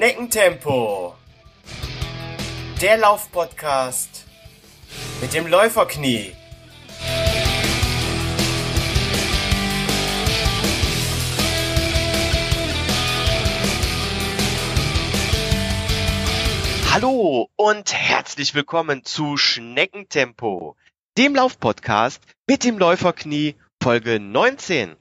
Schneckentempo. 0.00 1.14
Der 2.80 2.96
Laufpodcast 2.96 4.24
mit 5.20 5.34
dem 5.34 5.46
Läuferknie. 5.46 6.32
Hallo 16.90 17.50
und 17.56 17.92
herzlich 17.92 18.54
willkommen 18.54 19.04
zu 19.04 19.36
Schneckentempo, 19.36 20.76
dem 21.18 21.34
Laufpodcast 21.34 22.22
mit 22.48 22.64
dem 22.64 22.78
Läuferknie 22.78 23.54
Folge 23.82 24.18
19. 24.18 24.96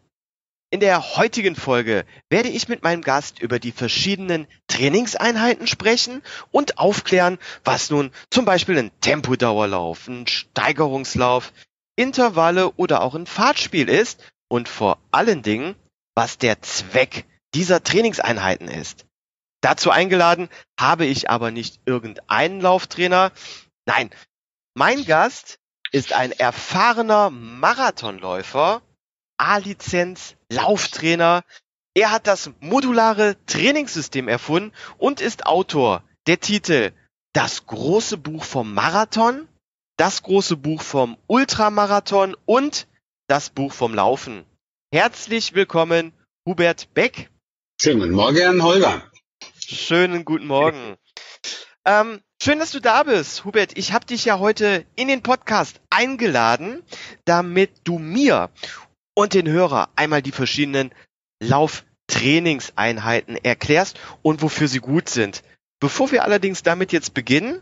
In 0.72 0.82
der 0.82 1.16
heutigen 1.18 1.56
Folge 1.56 2.06
werde 2.30 2.50
ich 2.50 2.68
mit 2.68 2.84
meinem 2.84 3.02
Gast 3.02 3.40
über 3.40 3.58
die 3.58 3.72
verschiedenen 3.72 4.48
Trainingseinheiten 4.68 5.66
sprechen 5.66 6.22
und 6.52 6.78
aufklären, 6.78 7.40
was 7.64 7.90
nun 7.90 8.12
zum 8.30 8.46
Beispiel 8.46 8.78
ein 8.78 8.92
Tempodauerlauf, 9.02 10.08
ein 10.08 10.28
Steigerungslauf, 10.28 11.54
Intervalle 11.96 12.72
oder 12.74 13.02
auch 13.02 13.16
ein 13.16 13.26
Fahrtspiel 13.26 13.90
ist 13.90 14.24
und 14.48 14.70
vor 14.70 15.00
allen 15.10 15.42
Dingen, 15.42 15.74
was 16.14 16.38
der 16.38 16.62
Zweck 16.62 17.26
dieser 17.56 17.84
Trainingseinheiten 17.84 18.68
ist. 18.68 19.08
Dazu 19.62 19.90
eingeladen 19.90 20.50
habe 20.80 21.08
ich 21.08 21.32
aber 21.32 21.50
nicht 21.50 21.80
irgendeinen 21.86 22.62
Lauftrainer. 22.62 23.32
Nein, 23.86 24.12
mein 24.76 25.04
Gast 25.06 25.58
ist 25.92 26.14
ein 26.14 26.32
erfahrener 26.32 27.32
Marathonläufer 27.32 28.84
A-Lizenz 29.40 30.36
Lauftrainer. 30.52 31.44
Er 31.96 32.12
hat 32.12 32.28
das 32.28 32.52
modulare 32.60 33.36
Trainingssystem 33.46 34.28
erfunden 34.28 34.74
und 34.98 35.22
ist 35.22 35.46
Autor 35.46 36.04
der 36.28 36.40
Titel 36.40 36.92
Das 37.34 37.66
große 37.66 38.18
Buch 38.18 38.44
vom 38.44 38.74
Marathon, 38.74 39.48
das 39.98 40.24
große 40.24 40.58
Buch 40.58 40.82
vom 40.82 41.18
Ultramarathon 41.28 42.36
und 42.46 42.88
das 43.28 43.50
Buch 43.50 43.74
vom 43.74 43.94
Laufen. 43.94 44.46
Herzlich 44.92 45.54
willkommen, 45.54 46.14
Hubert 46.46 46.94
Beck. 46.94 47.30
Schönen 47.82 48.00
guten 48.00 48.14
Morgen, 48.14 48.64
Holger. 48.64 49.04
Schönen 49.58 50.26
guten 50.26 50.48
Morgen. 50.48 50.98
Ähm, 51.86 52.22
schön, 52.42 52.60
dass 52.60 52.72
du 52.72 52.80
da 52.80 53.04
bist, 53.04 53.46
Hubert. 53.46 53.78
Ich 53.78 53.94
habe 53.94 54.06
dich 54.06 54.26
ja 54.26 54.40
heute 54.40 54.86
in 54.96 55.08
den 55.08 55.24
Podcast 55.24 55.80
eingeladen, 55.90 56.84
damit 57.26 57.72
du 57.84 58.00
mir 58.00 58.50
und 59.20 59.34
den 59.34 59.50
Hörer 59.50 59.90
einmal 59.98 60.22
die 60.22 60.32
verschiedenen 60.32 60.92
Lauftrainingseinheiten 61.44 63.36
erklärst 63.36 64.00
und 64.22 64.42
wofür 64.42 64.70
sie 64.70 64.80
gut 64.80 65.10
sind. 65.10 65.44
Bevor 65.82 66.12
wir 66.12 66.24
allerdings 66.24 66.64
damit 66.64 66.94
jetzt 66.94 67.14
beginnen, 67.14 67.62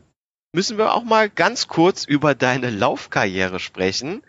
müssen 0.53 0.77
wir 0.77 0.94
auch 0.94 1.03
mal 1.03 1.31
ganz 1.31 1.67
kurz 1.67 2.05
über 2.05 2.36
deine 2.36 2.69
Laufkarriere 2.69 3.59
sprechen. 3.59 4.22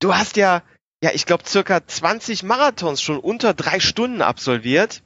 Du 0.00 0.14
hast 0.14 0.38
ja, 0.38 0.62
ja, 1.02 1.10
ich 1.12 1.26
glaube, 1.26 1.44
circa 1.46 1.86
20 1.86 2.44
Marathons 2.44 3.02
schon 3.02 3.18
unter 3.18 3.52
drei 3.52 3.78
Stunden 3.78 4.22
absolviert 4.22 5.02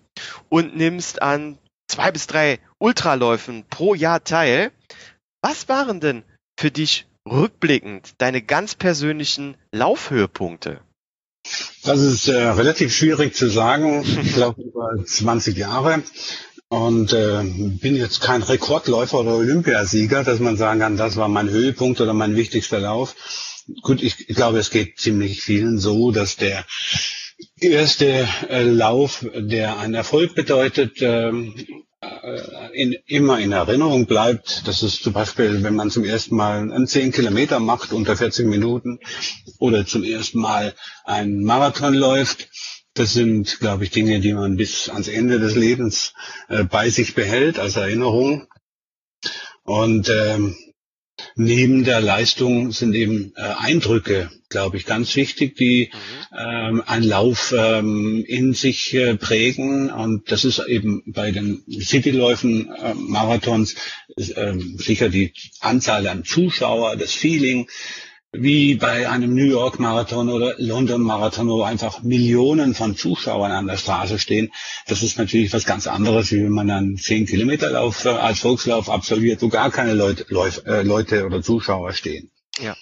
und 0.48 0.76
nimmst 0.76 1.22
an 1.22 1.58
zwei 1.88 2.12
bis 2.12 2.28
drei 2.28 2.60
Ultraläufen 2.78 3.64
pro 3.68 3.94
Jahr 3.94 4.22
teil. 4.22 4.70
Was 5.42 5.68
waren 5.68 5.98
denn 5.98 6.22
für 6.56 6.70
dich 6.70 7.08
rückblickend 7.28 8.14
deine 8.18 8.42
ganz 8.42 8.76
persönlichen 8.76 9.56
Laufhöhepunkte? 9.72 10.82
Das 11.84 12.00
ist 12.00 12.28
äh, 12.28 12.36
relativ 12.36 12.94
schwierig 12.94 13.34
zu 13.34 13.48
sagen. 13.48 14.04
Ich 14.22 14.34
glaube 14.34 14.62
über 14.68 14.90
20 15.04 15.56
Jahre 15.56 16.02
und 16.68 17.12
äh, 17.12 17.42
bin 17.44 17.96
jetzt 17.96 18.20
kein 18.20 18.42
Rekordläufer 18.42 19.20
oder 19.20 19.36
Olympiasieger, 19.36 20.24
dass 20.24 20.38
man 20.38 20.56
sagen 20.56 20.80
kann, 20.80 20.96
das 20.96 21.16
war 21.16 21.28
mein 21.28 21.48
Höhepunkt 21.48 22.00
oder 22.00 22.12
mein 22.12 22.36
wichtigster 22.36 22.80
Lauf. 22.80 23.14
Gut, 23.82 24.02
ich, 24.02 24.28
ich 24.28 24.36
glaube, 24.36 24.58
es 24.58 24.70
geht 24.70 24.98
ziemlich 24.98 25.42
vielen 25.42 25.78
so, 25.78 26.10
dass 26.10 26.36
der 26.36 26.64
erste 27.60 28.28
äh, 28.48 28.62
Lauf, 28.62 29.24
der 29.34 29.78
einen 29.78 29.94
Erfolg 29.94 30.34
bedeutet, 30.34 31.00
ähm, 31.00 31.54
äh, 31.56 31.64
in, 32.72 32.96
immer 33.06 33.38
in 33.40 33.52
Erinnerung 33.52 34.06
bleibt. 34.06 34.66
Das 34.66 34.82
ist 34.82 35.02
zum 35.02 35.12
Beispiel, 35.12 35.62
wenn 35.62 35.74
man 35.74 35.90
zum 35.90 36.04
ersten 36.04 36.36
Mal 36.36 36.58
einen 36.58 36.86
10 36.86 37.12
Kilometer 37.12 37.60
macht 37.60 37.92
unter 37.92 38.16
40 38.16 38.46
Minuten 38.46 39.00
oder 39.58 39.86
zum 39.86 40.04
ersten 40.04 40.40
Mal 40.40 40.74
einen 41.04 41.42
Marathon 41.44 41.94
läuft. 41.94 42.48
Das 42.94 43.12
sind, 43.12 43.60
glaube 43.60 43.84
ich, 43.84 43.90
Dinge, 43.90 44.20
die 44.20 44.32
man 44.32 44.56
bis 44.56 44.88
ans 44.88 45.08
Ende 45.08 45.38
des 45.38 45.54
Lebens 45.54 46.14
äh, 46.48 46.64
bei 46.64 46.90
sich 46.90 47.14
behält 47.14 47.58
als 47.58 47.76
Erinnerung. 47.76 48.46
Und 49.62 50.08
ähm, 50.08 50.56
neben 51.34 51.84
der 51.84 52.00
Leistung 52.00 52.72
sind 52.72 52.94
eben 52.94 53.32
äh, 53.36 53.42
Eindrücke, 53.42 54.30
glaube 54.48 54.76
ich, 54.76 54.86
ganz 54.86 55.14
wichtig, 55.16 55.56
die 55.56 55.90
mhm. 55.92 56.38
ähm, 56.38 56.82
einen 56.86 57.04
Lauf 57.04 57.54
ähm, 57.56 58.24
in 58.26 58.54
sich 58.54 58.94
äh, 58.94 59.16
prägen. 59.16 59.90
Und 59.90 60.30
das 60.30 60.44
ist 60.44 60.60
eben 60.66 61.02
bei 61.06 61.30
den 61.30 61.62
Cityläufen, 61.68 62.70
äh, 62.72 62.94
Marathons 62.94 63.74
äh, 64.16 64.54
sicher 64.76 65.08
die 65.08 65.32
Anzahl 65.60 66.06
an 66.06 66.24
Zuschauer, 66.24 66.96
das 66.96 67.12
Feeling, 67.12 67.68
wie 68.32 68.74
bei 68.74 69.08
einem 69.08 69.34
New 69.34 69.44
York 69.44 69.78
Marathon 69.78 70.28
oder 70.28 70.54
London 70.58 71.00
Marathon, 71.00 71.48
wo 71.48 71.62
einfach 71.62 72.02
Millionen 72.02 72.74
von 72.74 72.94
Zuschauern 72.94 73.52
an 73.52 73.66
der 73.66 73.78
Straße 73.78 74.18
stehen. 74.18 74.52
Das 74.86 75.02
ist 75.02 75.18
natürlich 75.18 75.52
was 75.52 75.64
ganz 75.64 75.86
anderes, 75.86 76.30
wie 76.30 76.44
wenn 76.44 76.52
man 76.52 76.70
einen 76.70 76.96
10 76.98 77.26
Kilometer 77.26 77.70
Lauf 77.70 78.04
äh, 78.04 78.10
als 78.10 78.40
Volkslauf 78.40 78.90
absolviert, 78.90 79.40
wo 79.40 79.48
gar 79.48 79.70
keine 79.70 79.94
Leute, 79.94 80.26
äh, 80.66 80.82
Leute 80.82 81.24
oder 81.24 81.42
Zuschauer 81.42 81.92
stehen. 81.94 82.30
Ja. 82.60 82.76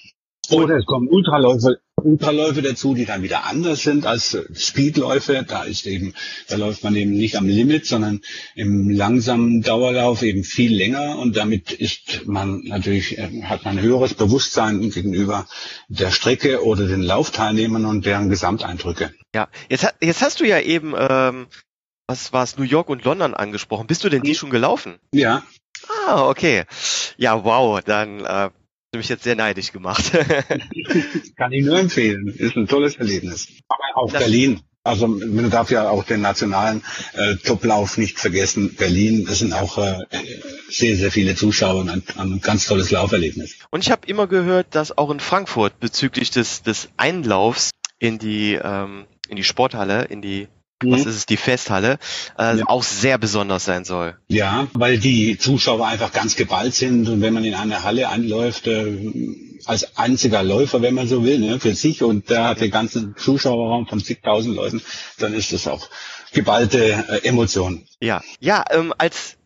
Oder 0.50 0.76
es 0.76 0.86
kommen 0.86 1.08
Ultraläufe, 1.08 1.80
Ultraläufe 1.96 2.62
dazu, 2.62 2.94
die 2.94 3.04
dann 3.04 3.22
wieder 3.22 3.46
anders 3.46 3.82
sind 3.82 4.06
als 4.06 4.36
Speedläufe. 4.54 5.44
Da 5.46 5.64
ist 5.64 5.86
eben, 5.86 6.14
da 6.48 6.56
läuft 6.56 6.84
man 6.84 6.94
eben 6.94 7.12
nicht 7.12 7.36
am 7.36 7.46
Limit, 7.46 7.86
sondern 7.86 8.20
im 8.54 8.90
langsamen 8.90 9.62
Dauerlauf 9.62 10.22
eben 10.22 10.44
viel 10.44 10.74
länger 10.74 11.18
und 11.18 11.36
damit 11.36 11.72
ist 11.72 12.26
man 12.26 12.62
natürlich, 12.64 13.18
äh, 13.18 13.42
hat 13.44 13.64
man 13.64 13.78
ein 13.78 13.84
höheres 13.84 14.14
Bewusstsein 14.14 14.80
gegenüber 14.90 15.46
der 15.88 16.10
Strecke 16.10 16.64
oder 16.64 16.86
den 16.86 17.02
Laufteilnehmern 17.02 17.84
und 17.84 18.06
deren 18.06 18.28
Gesamteindrücke. 18.28 19.12
Ja, 19.34 19.48
jetzt, 19.68 19.94
jetzt 20.00 20.22
hast 20.22 20.40
du 20.40 20.44
ja 20.44 20.60
eben, 20.60 20.94
ähm, 20.96 21.46
was 22.06 22.32
war 22.32 22.44
es, 22.44 22.56
New 22.56 22.64
York 22.64 22.88
und 22.88 23.04
London 23.04 23.34
angesprochen. 23.34 23.86
Bist 23.86 24.04
du 24.04 24.08
denn 24.08 24.22
die 24.22 24.34
schon 24.34 24.50
gelaufen? 24.50 24.98
Ja. 25.12 25.42
Ah, 26.06 26.28
okay. 26.28 26.64
Ja, 27.16 27.44
wow, 27.44 27.80
dann 27.82 28.20
äh, 28.20 28.50
du 28.92 28.98
mich 28.98 29.08
jetzt 29.08 29.24
sehr 29.24 29.36
neidisch 29.36 29.72
gemacht. 29.72 30.12
Kann 31.36 31.52
ich 31.52 31.64
nur 31.64 31.78
empfehlen. 31.78 32.28
Ist 32.28 32.56
ein 32.56 32.66
tolles 32.66 32.96
Erlebnis. 32.96 33.48
Aber 33.68 34.02
auch 34.02 34.12
das 34.12 34.22
Berlin. 34.22 34.60
Also 34.86 35.08
man 35.08 35.50
darf 35.50 35.72
ja 35.72 35.90
auch 35.90 36.04
den 36.04 36.20
nationalen 36.20 36.82
äh, 37.14 37.34
Toplauf 37.36 37.98
nicht 37.98 38.20
vergessen. 38.20 38.76
Berlin, 38.76 39.24
das 39.26 39.40
sind 39.40 39.52
auch 39.52 39.78
äh, 39.78 40.04
sehr, 40.70 40.96
sehr 40.96 41.10
viele 41.10 41.34
Zuschauer 41.34 41.80
und 41.80 41.90
ein, 41.90 42.02
ein 42.16 42.40
ganz 42.40 42.66
tolles 42.66 42.92
Lauferlebnis. 42.92 43.56
Und 43.70 43.82
ich 43.82 43.90
habe 43.90 44.06
immer 44.06 44.28
gehört, 44.28 44.76
dass 44.76 44.96
auch 44.96 45.10
in 45.10 45.18
Frankfurt 45.18 45.80
bezüglich 45.80 46.30
des, 46.30 46.62
des 46.62 46.88
Einlaufs 46.96 47.72
in 47.98 48.18
die, 48.18 48.54
ähm, 48.62 49.06
in 49.28 49.36
die 49.36 49.44
Sporthalle, 49.44 50.04
in 50.04 50.22
die. 50.22 50.48
Was 50.84 51.06
ist 51.06 51.16
es, 51.16 51.26
die 51.26 51.36
Festhalle, 51.36 51.98
äh, 52.38 52.58
ja. 52.58 52.64
auch 52.66 52.82
sehr 52.82 53.18
besonders 53.18 53.64
sein 53.64 53.84
soll. 53.84 54.16
Ja, 54.28 54.66
weil 54.74 54.98
die 54.98 55.38
Zuschauer 55.38 55.86
einfach 55.86 56.12
ganz 56.12 56.36
geballt 56.36 56.74
sind 56.74 57.08
und 57.08 57.20
wenn 57.20 57.32
man 57.32 57.44
in 57.44 57.54
eine 57.54 57.82
Halle 57.82 58.08
einläuft, 58.08 58.66
äh, 58.66 58.98
als 59.64 59.96
einziger 59.96 60.42
Läufer, 60.42 60.82
wenn 60.82 60.94
man 60.94 61.08
so 61.08 61.24
will, 61.24 61.38
ne, 61.38 61.58
für 61.60 61.74
sich 61.74 62.02
und 62.02 62.30
da 62.30 62.48
hat 62.48 62.60
den 62.60 62.70
ganzen 62.70 63.16
Zuschauerraum 63.16 63.86
von 63.86 64.02
zigtausend 64.02 64.54
Leuten, 64.54 64.82
dann 65.18 65.32
ist 65.32 65.52
das 65.52 65.66
auch 65.66 65.88
geballte 66.32 67.04
äh, 67.08 67.26
Emotion. 67.26 67.86
Ja, 68.00 68.22
ja, 68.40 68.64
ähm, 68.70 68.92
als 68.98 69.38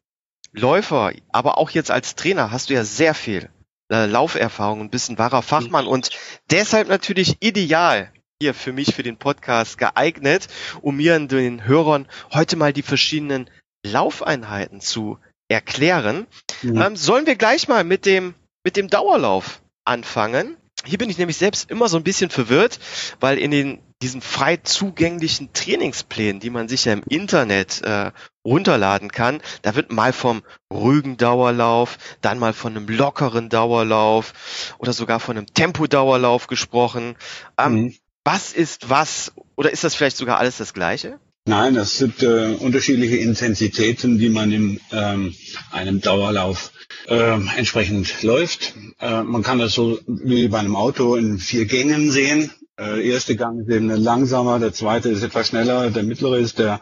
Läufer, 0.53 1.13
aber 1.31 1.59
auch 1.59 1.71
jetzt 1.71 1.91
als 1.91 2.17
Trainer 2.17 2.51
hast 2.51 2.71
du 2.71 2.75
ja 2.75 2.85
sehr 2.85 3.15
viel 3.15 3.51
äh, 3.91 4.07
Lauferfahrung 4.07 4.81
und 4.81 4.91
bist 4.91 5.11
ein 5.11 5.19
wahrer 5.19 5.43
Fachmann 5.43 5.85
mhm. 5.85 5.93
und 5.93 6.11
deshalb 6.51 6.89
natürlich 6.89 7.37
ideal 7.41 8.13
hier 8.43 8.55
für 8.55 8.73
mich, 8.73 8.95
für 8.95 9.03
den 9.03 9.19
Podcast 9.19 9.77
geeignet, 9.77 10.49
um 10.81 10.97
mir 10.97 11.15
und 11.17 11.31
den 11.31 11.67
Hörern 11.67 12.09
heute 12.33 12.57
mal 12.57 12.73
die 12.73 12.83
verschiedenen 12.83 13.51
Laufeinheiten 13.85 14.81
zu 14.81 15.19
erklären. 15.49 16.27
Mhm. 16.63 16.81
Ähm, 16.81 16.97
sollen 16.97 17.27
wir 17.27 17.37
gleich 17.37 17.69
mal 17.69 17.85
mit 17.85 18.07
dem, 18.07 18.35
mit 18.65 18.79
dem 18.79 18.89
Dauerlauf 18.89 19.61
anfangen? 19.85 20.57
Hier 20.87 20.97
bin 20.97 21.11
ich 21.11 21.19
nämlich 21.19 21.37
selbst 21.37 21.71
immer 21.71 21.89
so 21.91 21.99
ein 21.99 22.03
bisschen 22.03 22.31
verwirrt, 22.31 22.81
weil 23.21 23.37
in 23.37 23.51
den 23.51 23.83
diesen 24.01 24.23
frei 24.23 24.57
zugänglichen 24.57 25.53
Trainingsplänen, 25.53 26.41
die 26.41 26.49
man 26.49 26.71
sich 26.71 26.87
ja 26.87 26.95
im 26.95 27.03
Internet 27.07 27.83
äh, 27.83 28.13
runterladen 28.47 29.13
kann, 29.13 29.43
da 29.61 29.75
wird 29.75 29.93
mal 29.93 30.15
vom 30.15 30.43
ruhigen 30.73 31.19
Dauerlauf, 31.19 31.99
dann 32.23 32.39
mal 32.39 32.55
von 32.55 32.75
einem 32.75 32.89
lockeren 32.89 33.51
Dauerlauf 33.51 34.73
oder 34.79 34.95
sogar 34.95 35.21
von 35.21 35.37
einem 35.37 35.53
Tempodauerlauf 35.53 36.47
gesprochen. 36.47 37.17
Ähm, 37.59 37.75
mhm 37.75 37.95
was 38.25 38.53
ist 38.53 38.91
was? 38.91 39.33
Oder 39.57 39.71
ist 39.71 39.85
das 39.85 39.95
vielleicht 39.95 40.17
sogar 40.17 40.39
alles 40.39 40.59
das 40.59 40.75
Gleiche? 40.75 41.19
Nein, 41.47 41.75
das 41.75 41.97
sind 41.97 42.23
äh, 42.23 42.55
unterschiedliche 42.59 43.17
Intensitäten, 43.17 44.19
die 44.19 44.29
man 44.29 44.53
in 44.53 44.81
ähm, 44.93 45.35
einem 45.73 46.01
Dauerlauf 46.01 46.71
äh, 47.09 47.39
entsprechend 47.57 48.23
läuft. 48.23 48.75
Äh, 49.01 49.23
man 49.23 49.43
kann 49.43 49.59
das 49.59 49.73
so 49.73 49.99
wie 50.07 50.49
bei 50.49 50.59
einem 50.59 50.77
Auto 50.77 51.17
in 51.17 51.39
vier 51.39 51.65
Gängen 51.65 52.11
sehen. 52.11 52.53
Äh, 52.79 53.09
erste 53.09 53.37
Gang 53.37 53.61
ist 53.61 53.75
eben 53.75 53.89
langsamer, 53.89 54.59
der 54.59 54.73
zweite 54.73 55.09
ist 55.09 55.23
etwas 55.23 55.49
schneller, 55.49 55.91
der 55.91 56.03
mittlere 56.03 56.39
ist 56.39 56.59
der 56.59 56.81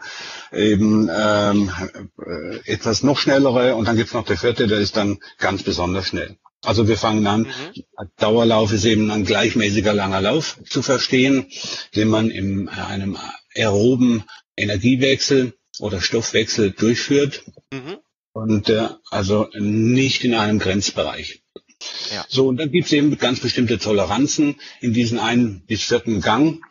eben 0.51 1.09
ähm, 1.09 1.71
äh, 2.17 2.71
etwas 2.71 3.01
noch 3.01 3.17
schnellere 3.17 3.75
und 3.75 3.87
dann 3.87 3.95
gibt's 3.95 4.13
noch 4.13 4.25
der 4.25 4.37
vierte, 4.37 4.67
der 4.67 4.79
ist 4.79 4.97
dann 4.97 5.19
ganz 5.39 5.63
besonders 5.63 6.07
schnell. 6.07 6.37
Also 6.61 6.87
wir 6.87 6.97
fangen 6.97 7.25
an, 7.25 7.41
mhm. 7.41 8.07
Dauerlauf 8.17 8.73
ist 8.73 8.85
eben 8.85 9.11
ein 9.11 9.25
gleichmäßiger 9.25 9.93
langer 9.93 10.21
Lauf 10.21 10.59
zu 10.65 10.81
verstehen, 10.81 11.47
den 11.95 12.09
man 12.09 12.29
in 12.29 12.67
einem 12.67 13.17
aeroben 13.55 14.23
Energiewechsel 14.57 15.53
oder 15.79 16.01
Stoffwechsel 16.01 16.71
durchführt. 16.71 17.43
Mhm. 17.71 17.97
Und 18.33 18.69
äh, 18.69 18.89
also 19.09 19.47
nicht 19.57 20.23
in 20.23 20.35
einem 20.35 20.59
Grenzbereich. 20.59 21.41
Ja. 22.13 22.25
So, 22.27 22.47
und 22.47 22.57
dann 22.57 22.71
gibt 22.71 22.87
es 22.87 22.93
eben 22.93 23.17
ganz 23.17 23.39
bestimmte 23.39 23.79
Toleranzen 23.79 24.55
in 24.81 24.93
diesen 24.93 25.17
einen 25.17 25.65
bis 25.65 25.83
vierten 25.83 26.21
Gang, 26.21 26.61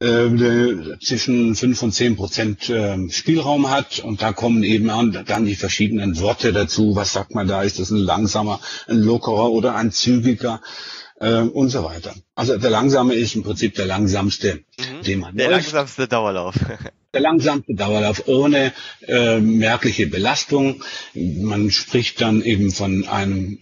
äh, 0.00 0.98
zwischen 1.04 1.54
fünf 1.54 1.82
und 1.82 1.92
zehn 1.92 2.16
Prozent 2.16 2.68
äh, 2.70 2.96
Spielraum 3.10 3.70
hat. 3.70 4.00
Und 4.00 4.22
da 4.22 4.32
kommen 4.32 4.62
eben 4.62 4.90
an, 4.90 5.24
dann 5.26 5.44
die 5.44 5.56
verschiedenen 5.56 6.18
Worte 6.20 6.52
dazu. 6.52 6.96
Was 6.96 7.12
sagt 7.12 7.34
man 7.34 7.46
da? 7.46 7.62
Ist 7.62 7.78
das 7.78 7.90
ein 7.90 7.98
langsamer, 7.98 8.60
ein 8.88 8.98
lockerer 8.98 9.50
oder 9.50 9.76
ein 9.76 9.92
zügiger? 9.92 10.60
Äh, 11.20 11.40
und 11.42 11.68
so 11.68 11.84
weiter. 11.84 12.14
Also 12.34 12.56
der 12.56 12.70
langsame 12.70 13.12
ist 13.12 13.34
im 13.34 13.42
Prinzip 13.42 13.74
der 13.74 13.84
langsamste, 13.84 14.64
mhm. 14.78 15.02
den 15.04 15.20
man 15.20 15.36
Der 15.36 15.50
läuft. 15.50 15.64
langsamste 15.66 16.08
Dauerlauf. 16.08 16.54
der 17.14 17.20
langsamste 17.20 17.74
Dauerlauf 17.74 18.26
ohne 18.26 18.72
äh, 19.06 19.38
merkliche 19.38 20.06
Belastung. 20.06 20.82
Man 21.14 21.70
spricht 21.70 22.22
dann 22.22 22.40
eben 22.40 22.70
von 22.70 23.06
einem 23.06 23.58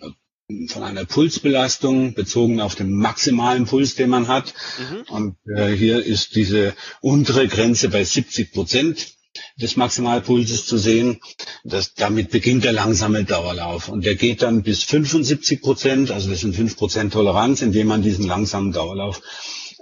von 0.69 0.83
einer 0.83 1.05
Pulsbelastung 1.05 2.15
bezogen 2.15 2.61
auf 2.62 2.75
den 2.75 2.91
maximalen 2.93 3.67
Puls, 3.67 3.97
den 3.97 4.09
man 4.09 4.29
hat. 4.29 4.55
Mhm. 4.79 5.03
Und 5.15 5.37
äh, 5.55 5.73
hier 5.73 6.03
ist 6.03 6.37
diese 6.37 6.75
untere 7.03 7.49
Grenze 7.49 7.91
bei 7.91 8.03
70 8.03 8.53
Prozent 8.53 9.15
des 9.61 9.77
Maximalpulses 9.77 10.67
zu 10.67 10.79
sehen. 10.79 11.21
Das, 11.65 11.93
damit 11.93 12.31
beginnt 12.31 12.65
der 12.65 12.73
langsame 12.73 13.25
Dauerlauf. 13.25 13.89
Und 13.89 14.06
der 14.06 14.15
geht 14.15 14.41
dann 14.41 14.62
bis 14.62 14.85
75 14.85 15.61
Prozent, 15.61 16.11
also 16.11 16.31
das 16.31 16.41
sind 16.41 16.56
5 16.56 16.77
Prozent 16.77 17.12
Toleranz, 17.12 17.61
indem 17.61 17.89
man 17.89 18.03
diesen 18.03 18.27
langsamen 18.27 18.73
Dauerlauf 18.73 19.21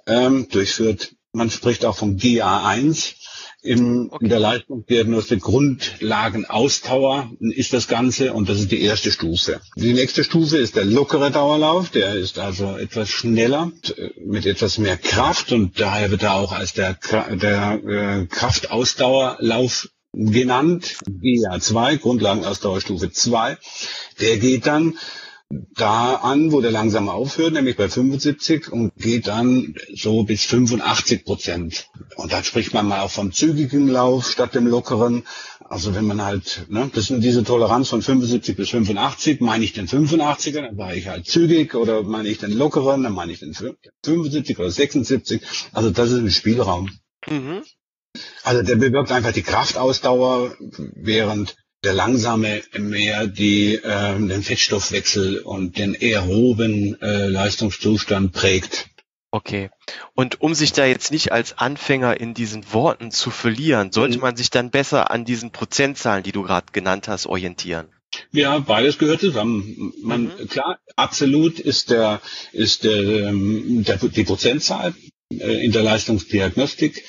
ähm, 0.09 0.49
durchführt. 0.51 1.15
Man 1.33 1.49
spricht 1.49 1.85
auch 1.85 1.97
von 1.97 2.19
GA1 2.19 3.15
in, 3.67 4.11
okay. 4.11 4.25
in 4.25 4.29
der 4.31 4.39
Leistungsdiagnostik 4.39 5.41
Grundlagenausdauer 5.41 7.31
ist 7.41 7.73
das 7.73 7.89
Ganze 7.89 8.33
und 8.33 8.49
das 8.49 8.61
ist 8.61 8.73
die 8.73 8.81
erste 8.81 9.11
Stufe. 9.11 9.61
Die 9.77 9.93
nächste 9.93 10.25
Stufe 10.25 10.57
ist 10.59 10.77
der 10.77 10.85
lockere 10.85 11.31
Dauerlauf, 11.31 11.91
der 11.91 12.15
ist 12.15 12.39
also 12.39 12.77
etwas 12.77 13.11
schneller, 13.11 13.73
mit 14.25 14.47
etwas 14.47 14.79
mehr 14.79 14.97
Kraft 14.97 15.53
und 15.53 15.81
daher 15.81 16.11
wird 16.11 16.23
er 16.23 16.35
auch 16.35 16.53
als 16.53 16.73
der, 16.73 16.97
der 17.31 17.81
äh, 17.85 18.27
Kraftausdauerlauf 18.27 19.89
genannt, 20.13 20.97
GA2, 21.07 21.99
Grundlagenausdauerstufe 21.99 23.11
2. 23.11 23.59
Der 24.21 24.39
geht 24.39 24.67
dann 24.67 24.97
da 25.77 26.17
an, 26.17 26.53
wo 26.53 26.61
der 26.61 26.71
langsam 26.71 27.09
aufhört, 27.09 27.53
nämlich 27.53 27.77
bei 27.77 27.89
75 27.89 28.73
und 28.73 28.95
geht 28.97 29.29
dann 29.29 29.75
so 29.95 30.25
bis 30.25 30.45
85 30.45 31.25
Prozent. 31.25 31.89
Und 32.17 32.33
dann 32.33 32.43
spricht 32.45 32.75
man 32.75 32.89
mal 32.89 33.01
auch 33.01 33.11
vom 33.11 33.33
zügigen 33.33 33.87
Lauf 33.89 34.31
statt 34.31 34.55
dem 34.55 34.67
lockeren. 34.67 35.25
Also 35.69 35.95
wenn 35.95 36.07
man 36.07 36.23
halt, 36.23 36.67
ne, 36.69 36.91
das 36.93 37.07
sind 37.07 37.23
diese 37.23 37.45
Toleranz 37.45 37.89
von 37.89 38.03
75 38.03 38.57
bis 38.57 38.71
85, 38.71 39.41
meine 39.41 39.65
ich 39.65 39.73
den 39.73 39.87
85er, 39.87 40.63
dann 40.63 40.79
war 40.79 40.95
ich 40.95 41.09
halt 41.09 41.27
zügig 41.27 41.75
oder 41.75 42.03
meine 42.03 42.29
ich 42.29 42.39
den 42.39 42.53
lockeren, 42.53 43.03
dann 43.03 43.13
meine 43.13 43.33
ich 43.33 43.41
den 43.41 43.55
75 43.55 44.59
oder 44.59 44.71
76. 44.71 45.43
Also 45.73 45.91
das 45.91 46.11
ist 46.11 46.19
ein 46.19 46.31
Spielraum. 46.31 46.91
Mhm. 47.29 47.63
Also 48.43 48.63
der 48.63 48.77
bewirkt 48.77 49.13
einfach 49.13 49.33
die 49.33 49.43
Kraftausdauer, 49.43 50.57
während 50.95 51.55
der 51.87 51.95
langsame 51.95 52.65
mehr 52.77 53.29
die, 53.29 53.77
äh, 53.77 54.19
den 54.19 54.43
Fettstoffwechsel 54.43 55.39
und 55.39 55.79
den 55.79 55.95
aeroben 55.95 57.01
äh, 57.01 57.29
Leistungszustand 57.29 58.33
prägt. 58.33 58.89
Okay. 59.31 59.71
Und 60.15 60.41
um 60.41 60.55
sich 60.55 60.73
da 60.73 60.85
jetzt 60.85 61.13
nicht 61.13 61.31
als 61.31 61.59
Anfänger 61.59 62.19
in 62.19 62.35
diesen 62.35 62.73
Worten 62.73 63.13
zu 63.13 63.31
verlieren, 63.31 63.93
sollte 63.93 64.17
mhm. 64.17 64.23
man 64.23 64.37
sich 64.37 64.51
dann 64.51 64.71
besser 64.71 65.13
an 65.13 65.25
diesen 65.25 65.53
Prozentzahlen, 65.53 66.25
die 66.25 66.33
du 66.33 66.43
gerade 66.43 66.67
genannt 66.73 67.07
hast, 67.07 67.27
orientieren? 67.27 67.87
Ja, 68.33 68.59
beides 68.59 68.99
gehört 68.99 69.21
zusammen. 69.21 69.93
Man, 70.03 70.25
mhm. 70.25 70.49
Klar, 70.49 70.81
absolut 70.97 71.61
ist 71.61 71.91
der, 71.91 72.21
ist 72.53 72.83
der, 72.83 73.29
ähm, 73.29 73.85
der, 73.85 73.99
die 73.99 74.25
Prozentzahl 74.25 74.93
äh, 75.31 75.65
in 75.65 75.71
der 75.71 75.85
Leistungsdiagnostik. 75.85 77.05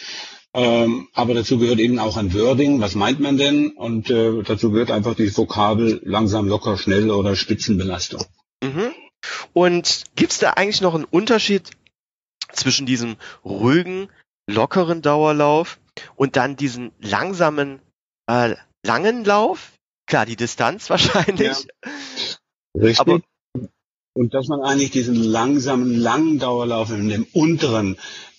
Ähm, 0.54 1.08
aber 1.14 1.34
dazu 1.34 1.60
gehört 1.60 1.80
eben 1.80 2.00
auch 2.00 2.18
ein 2.18 2.34
Wording. 2.34 2.82
Was 2.82 2.96
meint 2.96 3.20
man 3.20 3.38
denn? 3.38 3.72
Und 3.72 4.10
äh, 4.10 4.42
dazu 4.44 4.72
gehört 4.72 4.92
einfach 4.92 5.16
die 5.16 5.36
Vokabel 5.36 6.02
langsam, 6.04 6.48
locker, 6.48 6.78
schnell 6.78 7.12
oder 7.12 7.36
Spitzenbelastung. 7.36 8.26
Mhm. 8.64 8.92
Und 9.54 10.04
gibt 10.16 10.32
es 10.32 10.40
da 10.40 10.52
eigentlich 10.52 10.82
noch 10.82 10.96
einen 10.96 11.04
Unterschied 11.04 11.72
zwischen 12.52 12.86
diesem 12.86 13.18
ruhigen, 13.44 14.10
lockeren 14.50 15.02
Dauerlauf 15.02 15.80
und 16.16 16.36
dann 16.36 16.56
diesen 16.56 16.92
langsamen, 17.00 17.80
äh, 18.28 18.56
langen 18.84 19.26
Lauf? 19.26 19.74
Klar, 20.08 20.26
die 20.26 20.38
Distanz 20.38 20.90
wahrscheinlich. 20.90 21.68
Ja. 21.86 21.92
Richtig. 22.82 23.00
Aber 23.00 23.22
und 24.14 24.34
dass 24.34 24.48
man 24.48 24.62
eigentlich 24.62 24.90
diesen 24.90 25.16
langsamen, 25.16 25.96
langen 25.96 26.40
Dauerlauf 26.40 26.90
in 26.90 27.08
dem 27.08 27.28
unteren 27.34 27.98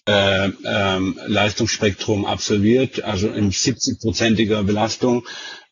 äh, 0.09 0.51
ähm, 0.65 1.19
Leistungsspektrum 1.27 2.25
absolviert, 2.25 3.05
also 3.05 3.29
in 3.29 3.53
70-prozentiger 3.53 4.63
Belastung. 4.63 5.27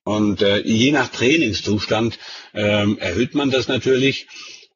Und 0.05 0.43
äh, 0.43 0.61
je 0.61 0.93
nach 0.93 1.09
Trainingszustand 1.09 2.19
ähm, 2.55 2.99
erhöht 2.99 3.35
man 3.35 3.51
das 3.51 3.69
natürlich. 3.69 4.29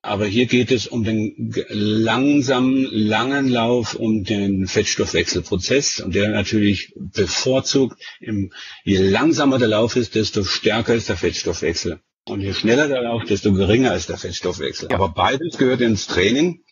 Aber 0.02 0.24
hier 0.24 0.46
geht 0.46 0.72
es 0.72 0.86
um 0.86 1.04
den 1.04 1.52
langsamen, 1.68 2.88
langen 2.90 3.48
Lauf, 3.48 3.94
um 3.94 4.24
den 4.24 4.66
Fettstoffwechselprozess. 4.66 6.00
Und 6.00 6.14
der 6.14 6.30
natürlich 6.30 6.94
bevorzugt, 6.96 8.00
im, 8.18 8.52
je 8.82 8.96
langsamer 8.96 9.58
der 9.58 9.68
Lauf 9.68 9.96
ist, 9.96 10.14
desto 10.14 10.42
stärker 10.42 10.94
ist 10.94 11.10
der 11.10 11.18
Fettstoffwechsel. 11.18 12.00
Und 12.24 12.40
je 12.40 12.54
schneller 12.54 12.88
der 12.88 13.02
Lauf, 13.02 13.24
desto 13.24 13.52
geringer 13.52 13.94
ist 13.94 14.08
der 14.08 14.16
Fettstoffwechsel. 14.16 14.88
Ja. 14.90 14.96
Aber 14.96 15.10
beides 15.10 15.58
gehört 15.58 15.82
ins 15.82 16.06
Training. 16.06 16.62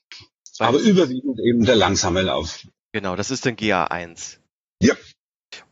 Aber 0.58 0.78
überwiegend 0.78 1.38
eben 1.38 1.66
der 1.66 1.76
langsame 1.76 2.22
Lauf. 2.22 2.66
Genau, 2.98 3.14
das 3.14 3.30
ist 3.30 3.46
dann 3.46 3.54
GA1. 3.54 4.38
Ja. 4.82 4.92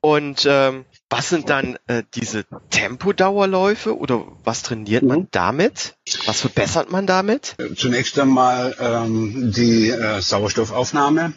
Und 0.00 0.46
ähm, 0.48 0.84
was 1.10 1.28
sind 1.28 1.50
dann 1.50 1.76
äh, 1.88 2.04
diese 2.14 2.44
Tempodauerläufe 2.70 3.98
oder 3.98 4.28
was 4.44 4.62
trainiert 4.62 5.02
mhm. 5.02 5.08
man 5.08 5.28
damit? 5.32 5.96
Was 6.26 6.42
verbessert 6.42 6.92
man 6.92 7.08
damit? 7.08 7.56
Zunächst 7.74 8.16
einmal 8.20 8.76
ähm, 8.78 9.50
die 9.50 9.88
äh, 9.88 10.20
Sauerstoffaufnahme, 10.20 11.32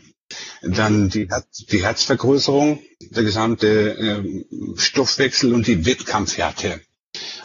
dann 0.61 1.09
die, 1.09 1.27
die 1.71 1.83
Herzvergrößerung, 1.83 2.83
der 3.01 3.23
gesamte 3.23 3.97
äh, 3.97 4.45
Stoffwechsel 4.77 5.55
und 5.55 5.65
die 5.65 5.87
Wettkampfhärte. 5.87 6.81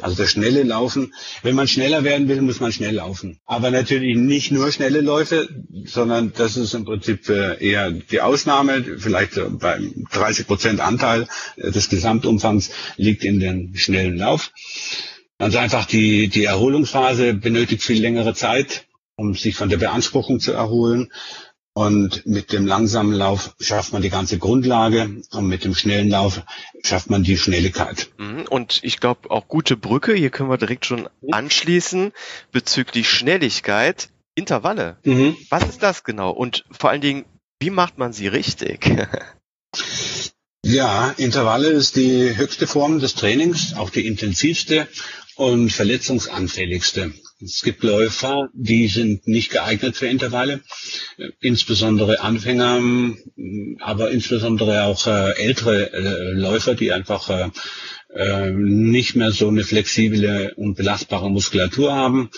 Also 0.03 0.17
das 0.17 0.31
schnelle 0.31 0.63
Laufen. 0.63 1.15
Wenn 1.43 1.55
man 1.55 1.69
schneller 1.69 2.05
werden 2.05 2.29
will, 2.29 2.41
muss 2.43 2.61
man 2.61 2.73
schnell 2.73 2.95
laufen. 2.97 3.39
Aber 3.47 3.71
natürlich 3.71 4.17
nicht 4.17 4.51
nur 4.51 4.71
schnelle 4.73 5.01
Läufe, 5.01 5.49
sondern 5.85 6.33
das 6.37 6.57
ist 6.57 6.75
im 6.75 6.85
Prinzip 6.85 7.29
äh, 7.29 7.65
eher 7.65 7.91
die 7.91 8.21
Ausnahme. 8.21 8.85
Vielleicht 8.99 9.33
beim 9.59 10.07
30 10.13 10.47
Prozent 10.47 10.81
Anteil 10.81 11.27
äh, 11.57 11.71
des 11.71 11.89
Gesamtumfangs 11.89 12.71
liegt 12.97 13.25
in 13.25 13.41
den 13.41 13.77
schnellen 13.77 14.17
Lauf. 14.17 14.53
Also 15.39 15.59
einfach 15.59 15.85
die, 15.85 16.29
die 16.29 16.45
Erholungsphase 16.45 17.35
benötigt 17.35 17.83
viel 17.83 18.01
längere 18.01 18.35
Zeit, 18.35 18.87
um 19.17 19.35
sich 19.35 19.57
von 19.57 19.69
der 19.69 19.79
Beanspruchung 19.79 20.41
zu 20.41 20.53
erholen. 20.53 21.11
Und 21.77 22.25
mit 22.25 22.53
dem 22.53 22.67
langsamen 22.67 23.13
Lauf 23.13 23.57
schafft 23.61 23.93
man 23.93 24.01
die 24.01 24.11
ganze 24.11 24.39
Grundlage 24.39 25.23
und 25.33 25.49
mit 25.49 25.65
dem 25.65 25.75
schnellen 25.75 26.09
Lauf 26.09 26.43
schafft 26.85 27.11
man 27.11 27.25
die 27.25 27.37
Schnelligkeit. 27.37 28.11
Mhm. 28.17 28.47
Und 28.49 28.79
ich 28.85 29.01
glaube 29.01 29.29
auch 29.31 29.49
gute 29.49 29.77
Brücke, 29.77 30.15
hier 30.15 30.31
können 30.31 30.51
wir 30.51 30.57
direkt 30.57 30.87
schon 30.87 31.09
anschließen 31.33 32.13
bezüglich 32.53 33.11
Schnelligkeit. 33.11 34.09
Intervalle. 34.37 34.99
Mhm. 35.05 35.37
Was 35.51 35.69
ist 35.69 35.83
das 35.83 36.05
genau? 36.05 36.31
Und 36.31 36.65
vor 36.71 36.91
allen 36.91 37.01
Dingen, 37.01 37.25
wie 37.61 37.71
macht 37.71 37.99
man 37.99 38.13
sie 38.13 38.29
richtig? 38.29 38.91
Ja, 40.67 41.13
Intervalle 41.19 41.69
ist 41.69 41.97
die 41.97 42.39
höchste 42.39 42.67
Form 42.67 42.99
des 42.99 43.15
Trainings, 43.15 43.75
auch 43.77 43.91
die 43.91 44.07
intensivste. 44.07 44.89
und 45.37 45.71
verletzungsanfälligste. 45.71 47.13
Es 47.45 47.63
gibt 47.63 47.83
Läufer, 47.83 48.49
die 48.55 48.89
sind 48.89 49.29
nicht 49.29 49.51
geeignet 49.51 49.97
für 49.97 50.07
Intervalle, 50.07 50.61
insbesondere 51.41 52.21
Anfänger, 52.21 52.81
aber 53.81 54.11
insbesondere 54.11 54.85
auch 54.85 55.07
äh, 55.07 55.33
ältere 55.33 55.93
äh, 55.93 56.33
Läufer, 56.33 56.75
die 56.75 56.93
einfach 56.93 57.29
äh, 57.29 57.51
äh, 58.15 58.51
nicht 58.51 59.15
mehr 59.17 59.33
so 59.33 59.49
eine 59.49 59.65
flexible 59.65 60.55
und 60.57 60.77
belastbare 60.77 61.31
Muskulatur 61.31 61.93
haben 61.93 62.31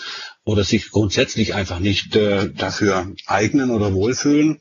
oder 0.43 0.63
sich 0.63 0.91
grundsätzlich 0.91 1.53
einfach 1.53 1.79
nicht 1.79 2.15
äh, 2.15 2.49
dafür 2.53 3.13
eignen 3.27 3.69
oder 3.71 3.93
wohlfühlen. 3.93 4.59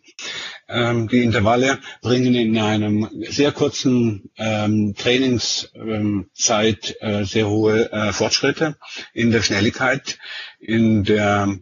Ähm, 0.68 1.06
die 1.08 1.22
Intervalle 1.22 1.78
bringen 2.02 2.34
in 2.34 2.58
einem 2.58 3.08
sehr 3.28 3.52
kurzen 3.52 4.30
ähm, 4.36 4.94
Trainingszeit 4.98 6.96
äh, 7.00 7.24
sehr 7.24 7.48
hohe 7.48 7.92
äh, 7.92 8.12
Fortschritte 8.12 8.76
in 9.14 9.30
der 9.30 9.42
Schnelligkeit, 9.42 10.18
in 10.58 11.04
der 11.04 11.56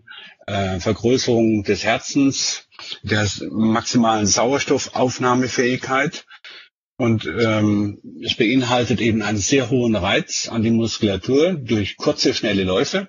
äh, 0.47 0.81
Vergrößerung 0.81 1.65
des 1.65 1.85
Herzens, 1.85 2.67
der 3.03 3.29
maximalen 3.51 4.27
Sauerstoffaufnahmefähigkeit. 4.27 6.25
Und 6.97 7.27
ähm, 7.27 8.01
es 8.23 8.37
beinhaltet 8.37 9.01
eben 9.01 9.21
einen 9.21 9.39
sehr 9.39 9.69
hohen 9.69 9.97
Reiz 9.97 10.49
an 10.49 10.63
die 10.63 10.71
Muskulatur 10.71 11.55
durch 11.55 11.97
kurze, 11.97 12.33
schnelle 12.33 12.65
Läufe 12.65 13.09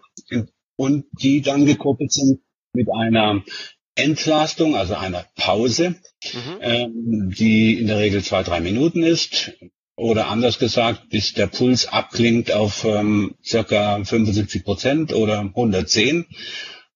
und 0.76 1.06
die 1.12 1.42
dann 1.42 1.66
gekoppelt 1.66 2.12
sind 2.12 2.42
mit 2.74 2.88
einer 2.94 3.44
Entlastung, 3.96 4.76
also 4.76 4.96
einer 4.96 5.26
Pause, 5.36 5.96
mhm. 6.34 6.58
ähm, 6.62 7.34
die 7.38 7.80
in 7.80 7.88
der 7.88 8.00
Regel 8.00 8.24
zwei, 8.24 8.44
drei 8.44 8.60
Minuten 8.60 9.04
ist. 9.04 9.54
Oder 9.98 10.28
anders 10.28 10.60
gesagt, 10.60 11.10
bis 11.10 11.34
der 11.34 11.48
Puls 11.48 11.88
abklingt 11.88 12.52
auf 12.52 12.84
ähm, 12.84 13.36
circa 13.44 14.04
75 14.04 14.66
Prozent 14.66 15.14
oder 15.14 15.40
110. 15.40 16.26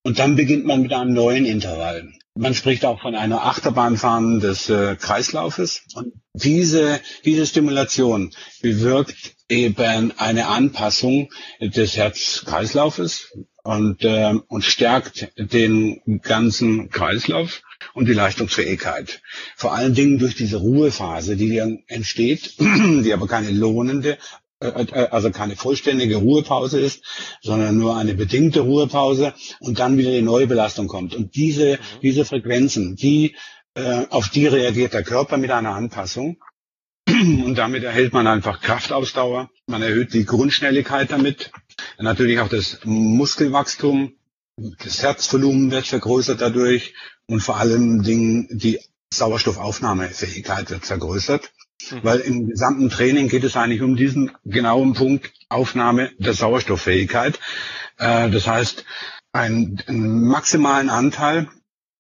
Und 0.04 0.20
dann 0.20 0.36
beginnt 0.36 0.66
man 0.66 0.82
mit 0.82 0.94
einem 0.94 1.14
neuen 1.14 1.46
Intervall. 1.46 2.12
Man 2.40 2.54
spricht 2.54 2.86
auch 2.86 3.02
von 3.02 3.16
einer 3.16 3.44
Achterbahnfahren 3.44 4.40
des 4.40 4.70
äh, 4.70 4.96
Kreislaufes. 4.96 5.82
Und 5.94 6.14
diese, 6.32 7.02
diese 7.26 7.46
Stimulation 7.46 8.32
bewirkt 8.62 9.36
eben 9.50 10.14
eine 10.18 10.48
Anpassung 10.48 11.30
des 11.60 11.98
Herz-Kreislaufes 11.98 13.34
und, 13.64 14.06
äh, 14.06 14.36
und 14.48 14.64
stärkt 14.64 15.34
den 15.38 16.22
ganzen 16.22 16.90
Kreislauf 16.90 17.62
und 17.94 18.08
die 18.08 18.14
Leistungsfähigkeit. 18.14 19.22
Vor 19.58 19.74
allen 19.74 19.94
Dingen 19.94 20.18
durch 20.18 20.36
diese 20.36 20.58
Ruhephase, 20.58 21.36
die 21.36 21.58
entsteht, 21.88 22.56
die 22.60 23.12
aber 23.12 23.28
keine 23.28 23.52
lohnende, 23.52 24.18
also 24.60 25.32
keine 25.32 25.56
vollständige 25.56 26.18
Ruhepause 26.18 26.80
ist, 26.80 27.04
sondern 27.42 27.78
nur 27.78 27.96
eine 27.98 28.14
bedingte 28.14 28.62
Ruhepause 28.62 29.34
und 29.60 29.80
dann 29.80 29.98
wieder 29.98 30.12
die 30.12 30.22
neue 30.22 30.48
Belastung 30.48 30.88
kommt. 30.88 31.16
Und 31.16 31.36
diese, 31.36 31.74
mhm. 31.74 32.00
diese 32.02 32.26
Frequenzen, 32.26 32.96
die, 32.96 33.36
äh, 33.76 34.06
auf 34.10 34.30
die 34.30 34.48
reagiert 34.48 34.94
der 34.94 35.04
Körper 35.04 35.38
mit 35.38 35.52
einer 35.52 35.76
Anpassung. 35.76 36.38
Und 37.08 37.56
damit 37.56 37.84
erhält 37.84 38.14
man 38.14 38.28
einfach 38.28 38.62
Kraftausdauer. 38.62 39.50
Man 39.66 39.82
erhöht 39.82 40.14
die 40.14 40.26
Grundschnelligkeit 40.26 41.12
damit. 41.12 41.52
Natürlich 41.98 42.40
auch 42.40 42.50
das 42.50 42.80
Muskelwachstum. 42.84 44.14
Das 44.84 45.02
Herzvolumen 45.02 45.72
wird 45.72 45.88
vergrößert 45.88 46.42
dadurch. 46.42 46.94
Und 47.28 47.40
vor 47.40 47.58
allem 47.58 48.04
Dingen 48.04 48.48
die 48.52 48.80
Sauerstoffaufnahmefähigkeit 49.12 50.70
wird 50.70 50.86
vergrößert. 50.86 51.50
Mhm. 51.92 52.00
Weil 52.04 52.20
im 52.20 52.50
gesamten 52.50 52.90
Training 52.90 53.30
geht 53.30 53.44
es 53.44 53.56
eigentlich 53.56 53.82
um 53.82 53.96
diesen 53.96 54.32
genauen 54.46 54.94
Punkt 54.94 55.32
Aufnahme 55.50 56.12
der 56.18 56.34
Sauerstofffähigkeit. 56.34 57.40
Äh, 57.98 58.30
das 58.30 58.48
heißt, 58.48 58.86
einen, 59.32 59.82
maximalen 60.28 60.90
Anteil 60.90 61.48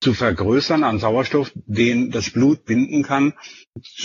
zu 0.01 0.13
vergrößern 0.13 0.83
an 0.83 0.99
Sauerstoff, 0.99 1.51
den 1.55 2.11
das 2.11 2.29
Blut 2.29 2.65
binden 2.65 3.03
kann 3.03 3.33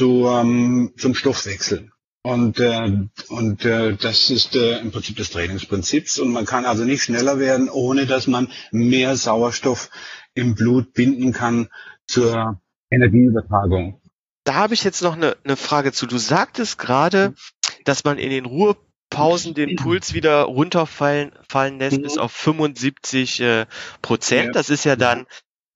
ähm, 0.01 0.93
zum 0.97 1.15
Stoffwechsel. 1.15 1.91
Und, 2.23 2.59
äh, 2.59 2.91
und 3.29 3.65
äh, 3.65 3.97
das 3.97 4.31
ist 4.31 4.57
äh, 4.57 4.81
im 4.81 4.93
Prinzip 4.93 5.17
des 5.17 5.31
Trainingsprinzips. 5.31 6.19
Und 6.19 6.33
man 6.33 6.47
kann 6.47 6.65
also 6.65 6.85
nicht 6.85 7.03
schneller 7.03 7.39
werden, 7.39 7.69
ohne 7.69 8.07
dass 8.07 8.27
man 8.27 8.49
mehr 8.73 9.15
Sauerstoff 9.17 9.91
im 10.35 10.55
Blut 10.55 10.95
binden 10.95 11.33
kann 11.33 11.69
zur 12.07 12.61
Energieübertragung. 12.91 14.01
Da 14.45 14.55
habe 14.55 14.75
ich 14.75 14.85
jetzt 14.85 15.03
noch 15.03 15.15
eine, 15.15 15.37
eine 15.45 15.57
Frage 15.57 15.93
zu. 15.93 16.07
Du 16.07 16.19
sagtest 16.19 16.79
gerade, 16.79 17.35
dass 17.85 18.05
man 18.05 18.19
in 18.19 18.31
den 18.31 18.45
Ruhepausen 18.45 19.55
den 19.55 19.77
Puls 19.77 20.13
wieder 20.13 20.43
runterfallen 20.43 21.33
fallen 21.49 21.79
lässt 21.79 22.03
bis 22.03 22.19
auf 22.19 22.33
75 22.33 23.41
äh, 23.41 23.67
Prozent. 24.03 24.55
Das 24.55 24.69
ist 24.69 24.85
ja 24.85 24.97
dann 24.97 25.27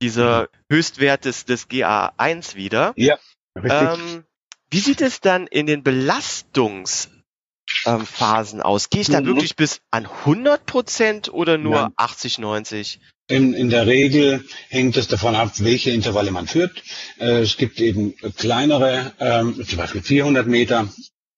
dieser 0.02 0.48
Höchstwert 0.70 1.24
des, 1.24 1.46
des 1.46 1.68
GA1 1.68 2.54
wieder. 2.54 2.92
Ja, 2.96 3.18
richtig. 3.56 3.72
Ähm, 3.72 4.24
wie 4.70 4.80
sieht 4.80 5.00
es 5.00 5.20
dann 5.20 5.46
in 5.46 5.66
den 5.66 5.82
Belastungsphasen 5.82 8.58
ähm, 8.58 8.64
aus? 8.64 8.90
Gehe 8.90 9.00
ich 9.00 9.08
da 9.08 9.22
mhm. 9.22 9.26
wirklich 9.26 9.56
bis 9.56 9.80
an 9.90 10.06
100 10.06 10.66
Prozent 10.66 11.32
oder 11.32 11.56
nur 11.56 11.74
ja. 11.74 11.90
80, 11.96 12.38
90? 12.38 13.00
In, 13.28 13.52
in 13.52 13.68
der 13.68 13.86
Regel 13.86 14.42
hängt 14.70 14.96
es 14.96 15.06
davon 15.06 15.34
ab, 15.34 15.52
welche 15.58 15.90
Intervalle 15.90 16.30
man 16.30 16.46
führt. 16.46 16.82
Äh, 17.20 17.40
es 17.40 17.58
gibt 17.58 17.78
eben 17.80 18.14
kleinere, 18.36 19.12
ähm, 19.20 19.62
zum 19.66 19.76
Beispiel 19.76 20.02
400 20.02 20.46
Meter, 20.46 20.88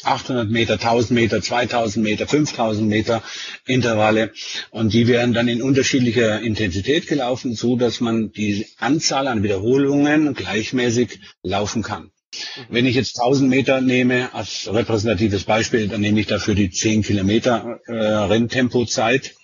800 0.04 0.49
Meter, 0.49 0.75
1000 0.75 1.11
Meter, 1.11 1.42
2000 1.42 2.04
Meter, 2.04 2.26
5000 2.26 2.88
Meter 2.88 3.23
Intervalle 3.66 4.32
und 4.70 4.92
die 4.92 5.09
werden 5.09 5.35
dann 5.35 5.49
in 5.49 5.62
unterschiedlicher 5.62 6.40
Intensität 6.40 7.06
gelaufen, 7.06 7.54
so 7.54 7.76
dass 7.76 8.00
man 8.00 8.30
die 8.32 8.66
Anzahl 8.78 9.26
an 9.26 9.42
Wiederholungen 9.42 10.35
gleichmäßig 10.35 11.18
laufen 11.42 11.82
kann. 11.82 12.04
Mhm. 12.04 12.66
Wenn 12.68 12.87
ich 12.87 12.94
jetzt 12.94 13.18
1000 13.20 13.50
Meter 13.50 13.80
nehme 13.80 14.32
als 14.32 14.73
repräsentatives 14.73 15.44
Beispiel, 15.44 15.88
dann 15.88 16.00
nehme 16.00 16.20
ich 16.20 16.26
dafür 16.26 16.54
die 16.54 16.70
10 16.70 17.02
Kilometer 17.02 17.80
äh, 17.87 17.92
Renntempozeit 17.92 19.35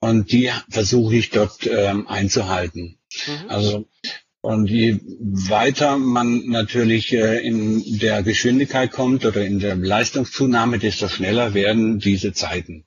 und 0.00 0.32
die 0.32 0.50
versuche 0.68 1.16
ich 1.16 1.30
dort 1.30 1.66
ähm, 1.66 2.06
einzuhalten. 2.06 2.98
Mhm. 3.26 3.50
Also 3.50 3.88
und 4.46 4.70
je 4.70 5.00
weiter 5.02 5.96
man 5.96 6.46
natürlich 6.46 7.12
äh, 7.12 7.44
in 7.44 7.98
der 7.98 8.22
Geschwindigkeit 8.22 8.92
kommt 8.92 9.24
oder 9.24 9.44
in 9.44 9.58
der 9.58 9.74
Leistungszunahme, 9.74 10.78
desto 10.78 11.08
schneller 11.08 11.52
werden 11.52 11.98
diese 11.98 12.32
Zeiten. 12.32 12.84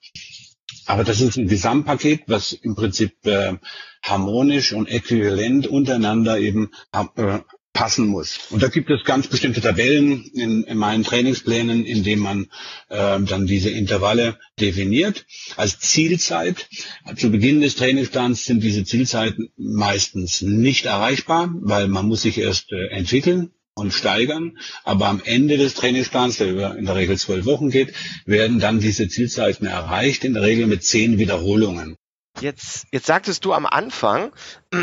Aber 0.86 1.04
das 1.04 1.20
ist 1.20 1.36
ein 1.36 1.50
Gesamtpaket, 1.50 2.24
was 2.28 2.54
im 2.54 2.75
Prinzip 2.75 3.25
äh, 3.25 3.56
harmonisch 4.01 4.72
und 4.72 4.88
äquivalent 4.88 5.68
untereinander 5.68 6.39
eben 6.39 6.72
äh, 6.94 7.39
passen 7.80 8.08
muss. 8.08 8.42
Und 8.50 8.62
da 8.62 8.68
gibt 8.68 8.90
es 8.90 9.06
ganz 9.06 9.28
bestimmte 9.28 9.62
Tabellen 9.62 10.26
in, 10.34 10.66
in 10.66 10.78
meinen 10.78 11.06
Trainingsplänen, 11.06 11.86
in 11.86 12.04
denen 12.04 12.22
man 12.22 12.48
äh, 12.90 13.22
dann 13.22 13.46
diese 13.46 13.70
Intervalle 13.70 14.38
definiert. 14.60 15.26
Als 15.56 15.80
Zielzeit, 15.80 16.68
zu 17.16 17.32
Beginn 17.32 17.62
des 17.62 17.78
Trainingsplans 17.78 18.44
sind 18.44 18.64
diese 18.64 18.84
Zielzeiten 18.84 19.48
meistens 19.56 20.42
nicht 20.42 20.88
erreichbar, 20.88 21.54
weil 21.62 21.88
man 21.88 22.06
muss 22.06 22.24
sich 22.24 22.38
erst 22.38 22.74
äh, 22.74 22.88
entwickeln 22.88 23.52
und 23.76 23.94
steigern. 23.94 24.58
Aber 24.84 25.08
am 25.08 25.22
Ende 25.24 25.58
des 25.58 25.74
Trainingsplans, 25.76 26.36
der 26.36 26.50
über 26.50 26.78
in 26.78 26.84
der 26.84 26.98
Regel 26.98 27.18
zwölf 27.18 27.46
Wochen 27.46 27.70
geht, 27.70 27.94
werden 28.26 28.60
dann 28.60 28.82
diese 28.82 29.08
Zielzeiten 29.08 29.66
erreicht, 29.66 30.26
in 30.26 30.34
der 30.34 30.44
Regel 30.44 30.68
mit 30.68 30.84
zehn 30.84 31.18
Wiederholungen. 31.18 31.96
Jetzt, 32.41 32.88
jetzt 32.91 33.05
sagtest 33.05 33.46
du 33.46 33.53
am 33.53 33.65
Anfang, 33.65 34.31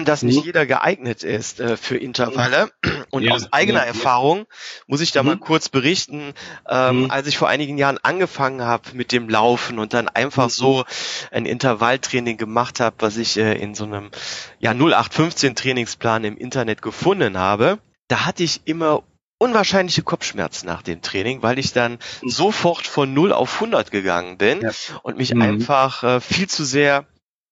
dass 0.04 0.22
nicht 0.22 0.40
mhm. 0.40 0.44
jeder 0.44 0.66
geeignet 0.66 1.22
ist 1.22 1.60
äh, 1.60 1.76
für 1.76 1.96
Intervalle. 1.96 2.70
Und 3.10 3.22
ja, 3.22 3.32
aus 3.32 3.52
eigener 3.52 3.80
ja, 3.80 3.86
Erfahrung 3.86 4.46
muss 4.86 5.00
ich 5.00 5.12
da 5.12 5.22
mhm. 5.22 5.28
mal 5.28 5.38
kurz 5.38 5.68
berichten, 5.68 6.34
ähm, 6.68 7.04
mhm. 7.04 7.10
als 7.10 7.26
ich 7.26 7.38
vor 7.38 7.48
einigen 7.48 7.78
Jahren 7.78 7.98
angefangen 7.98 8.62
habe 8.62 8.90
mit 8.94 9.12
dem 9.12 9.28
Laufen 9.28 9.78
und 9.78 9.94
dann 9.94 10.08
einfach 10.08 10.46
mhm. 10.46 10.50
so 10.50 10.84
ein 11.30 11.46
Intervalltraining 11.46 12.36
gemacht 12.36 12.80
habe, 12.80 12.96
was 12.98 13.16
ich 13.16 13.36
äh, 13.36 13.54
in 13.54 13.74
so 13.74 13.84
einem 13.84 14.10
ja 14.58 14.72
0815 14.72 15.54
Trainingsplan 15.54 16.24
im 16.24 16.36
Internet 16.36 16.82
gefunden 16.82 17.38
habe, 17.38 17.78
da 18.08 18.26
hatte 18.26 18.42
ich 18.42 18.62
immer 18.64 19.02
unwahrscheinliche 19.38 20.02
Kopfschmerzen 20.02 20.66
nach 20.66 20.82
dem 20.82 21.02
Training, 21.02 21.42
weil 21.42 21.58
ich 21.58 21.72
dann 21.72 21.98
mhm. 22.22 22.28
sofort 22.28 22.86
von 22.86 23.12
0 23.12 23.32
auf 23.32 23.54
100 23.54 23.90
gegangen 23.90 24.38
bin 24.38 24.68
und 25.02 25.18
mich 25.18 25.36
einfach 25.36 26.02
äh, 26.02 26.20
viel 26.20 26.48
zu 26.48 26.64
sehr 26.64 27.06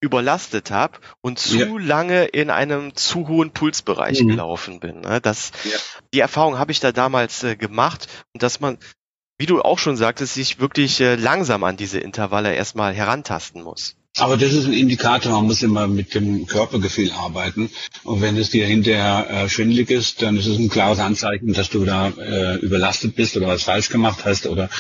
überlastet 0.04 0.70
habe 0.70 0.99
und 1.20 1.38
zu 1.38 1.58
ja. 1.58 1.66
lange 1.78 2.25
in 2.26 2.50
einem 2.50 2.94
zu 2.94 3.26
hohen 3.26 3.50
Pulsbereich 3.50 4.20
mhm. 4.23 4.28
gelaufen 4.28 4.80
bin. 4.80 5.00
Ne? 5.00 5.20
Das, 5.20 5.50
ja. 5.64 5.78
Die 6.12 6.20
Erfahrung 6.20 6.58
habe 6.58 6.73
ich 6.73 6.80
da 6.80 6.92
damals 6.92 7.42
äh, 7.42 7.56
gemacht 7.56 8.06
und 8.32 8.42
dass 8.42 8.61
man, 8.61 8.78
wie 9.38 9.46
du 9.46 9.62
auch 9.62 9.78
schon 9.78 9.96
sagtest, 9.96 10.34
sich 10.34 10.61
wirklich 10.61 11.00
äh, 11.00 11.16
langsam 11.16 11.64
an 11.64 11.76
diese 11.76 11.99
Intervalle 11.99 12.54
erstmal 12.54 12.94
herantasten 12.94 13.62
muss. 13.62 13.96
Aber 14.16 14.37
das 14.37 14.52
ist 14.52 14.66
ein 14.66 14.73
Indikator, 14.73 15.32
man 15.32 15.46
muss 15.46 15.62
immer 15.62 15.88
mit 15.88 16.14
dem 16.14 16.46
Körpergefühl 16.46 17.11
arbeiten. 17.11 17.70
Und 18.04 18.20
wenn 18.20 18.37
es 18.37 18.50
dir 18.50 18.64
hinterher 18.64 19.28
äh, 19.28 19.49
schwindelig 19.49 19.90
ist, 19.90 20.23
dann 20.23 20.37
ist 20.37 20.46
es 20.46 20.56
ein 20.56 20.68
klares 20.68 21.00
Anzeichen, 21.00 21.52
dass 21.52 21.68
du 21.68 21.84
da 21.84 22.11
äh, 22.11 22.56
überlastet 22.58 23.16
bist 23.16 23.37
oder 23.37 23.49
was 23.49 23.64
falsch 23.64 23.88
gemacht 23.88 24.25
hast 24.25 24.46
oder 24.46 24.70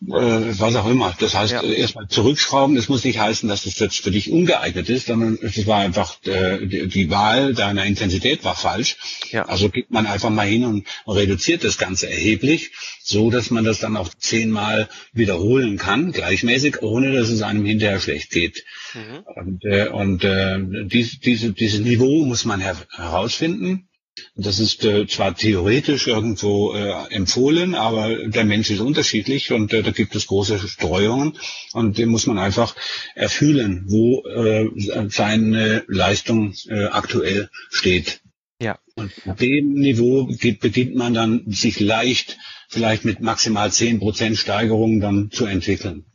was 0.00 0.74
auch 0.76 0.88
immer. 0.88 1.14
Das 1.18 1.34
heißt, 1.34 1.52
Ja. 1.52 1.62
äh, 1.62 1.74
erstmal 1.74 2.08
zurückschrauben. 2.08 2.76
Das 2.76 2.88
muss 2.88 3.04
nicht 3.04 3.18
heißen, 3.18 3.48
dass 3.48 3.64
das 3.64 3.78
jetzt 3.78 4.00
für 4.00 4.10
dich 4.10 4.30
ungeeignet 4.30 4.88
ist, 4.88 5.06
sondern 5.06 5.38
es 5.40 5.66
war 5.66 5.78
einfach 5.78 6.16
äh, 6.26 6.66
die, 6.66 6.88
die 6.88 7.10
Wahl 7.10 7.54
deiner 7.54 7.84
Intensität 7.84 8.44
war 8.44 8.54
falsch. 8.54 8.96
Ja. 9.30 9.46
Also 9.46 9.68
geht 9.70 9.90
man 9.90 10.06
einfach 10.06 10.30
mal 10.30 10.46
hin 10.46 10.64
und 10.64 10.86
reduziert 11.06 11.64
das 11.64 11.78
Ganze 11.78 12.08
erheblich, 12.10 12.72
so 13.02 13.30
dass 13.30 13.50
man 13.50 13.64
das 13.64 13.78
dann 13.80 13.96
auch 13.96 14.10
zehnmal 14.18 14.88
wiederholen 15.12 15.78
kann, 15.78 16.12
gleichmäßig, 16.12 16.82
ohne 16.82 17.12
dass 17.12 17.28
es 17.28 17.42
einem 17.42 17.64
hinterher 17.64 18.00
schlecht 18.00 18.30
geht. 18.30 18.64
Mhm. 18.94 19.24
Und, 19.36 19.64
äh, 19.64 19.88
und 19.88 20.24
äh, 20.24 20.58
dies, 20.86 21.20
diese, 21.20 21.52
dieses 21.52 21.80
Niveau 21.80 22.24
muss 22.24 22.44
man 22.44 22.60
her 22.60 22.76
herausfinden. 22.96 23.88
Das 24.36 24.60
ist 24.60 24.84
äh, 24.84 25.06
zwar 25.06 25.34
theoretisch 25.34 26.06
irgendwo 26.06 26.72
äh, 26.72 27.12
empfohlen, 27.12 27.74
aber 27.74 28.28
der 28.28 28.44
Mensch 28.44 28.70
ist 28.70 28.80
unterschiedlich 28.80 29.52
und 29.52 29.72
äh, 29.72 29.82
da 29.82 29.90
gibt 29.90 30.14
es 30.14 30.26
große 30.28 30.58
Streuungen 30.68 31.36
und 31.72 31.98
den 31.98 32.08
muss 32.08 32.26
man 32.26 32.38
einfach 32.38 32.76
erfühlen, 33.14 33.84
wo 33.88 34.24
äh, 34.26 34.70
seine 35.08 35.84
Leistung 35.88 36.54
äh, 36.68 36.86
aktuell 36.86 37.50
steht. 37.70 38.20
Ja. 38.60 38.78
Und 38.94 39.12
auf 39.26 39.36
dem 39.36 39.72
Niveau 39.72 40.26
geht, 40.26 40.60
beginnt 40.60 40.94
man 40.94 41.12
dann 41.14 41.42
sich 41.48 41.80
leicht, 41.80 42.38
vielleicht 42.68 43.04
mit 43.04 43.20
maximal 43.20 43.68
10% 43.68 44.36
Steigerung 44.36 45.00
dann 45.00 45.30
zu 45.32 45.46
entwickeln. 45.46 46.06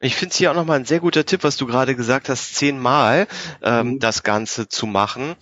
Und 0.00 0.06
ich 0.06 0.14
finde 0.14 0.32
es 0.32 0.38
hier 0.38 0.50
auch 0.50 0.54
nochmal 0.54 0.78
ein 0.78 0.86
sehr 0.86 1.00
guter 1.00 1.26
Tipp, 1.26 1.44
was 1.44 1.58
du 1.58 1.66
gerade 1.66 1.94
gesagt 1.94 2.30
hast, 2.30 2.54
zehnmal 2.54 3.28
ähm, 3.62 3.92
Mhm. 3.92 3.98
das 3.98 4.22
Ganze 4.22 4.68
zu 4.68 4.86
machen. 4.86 5.36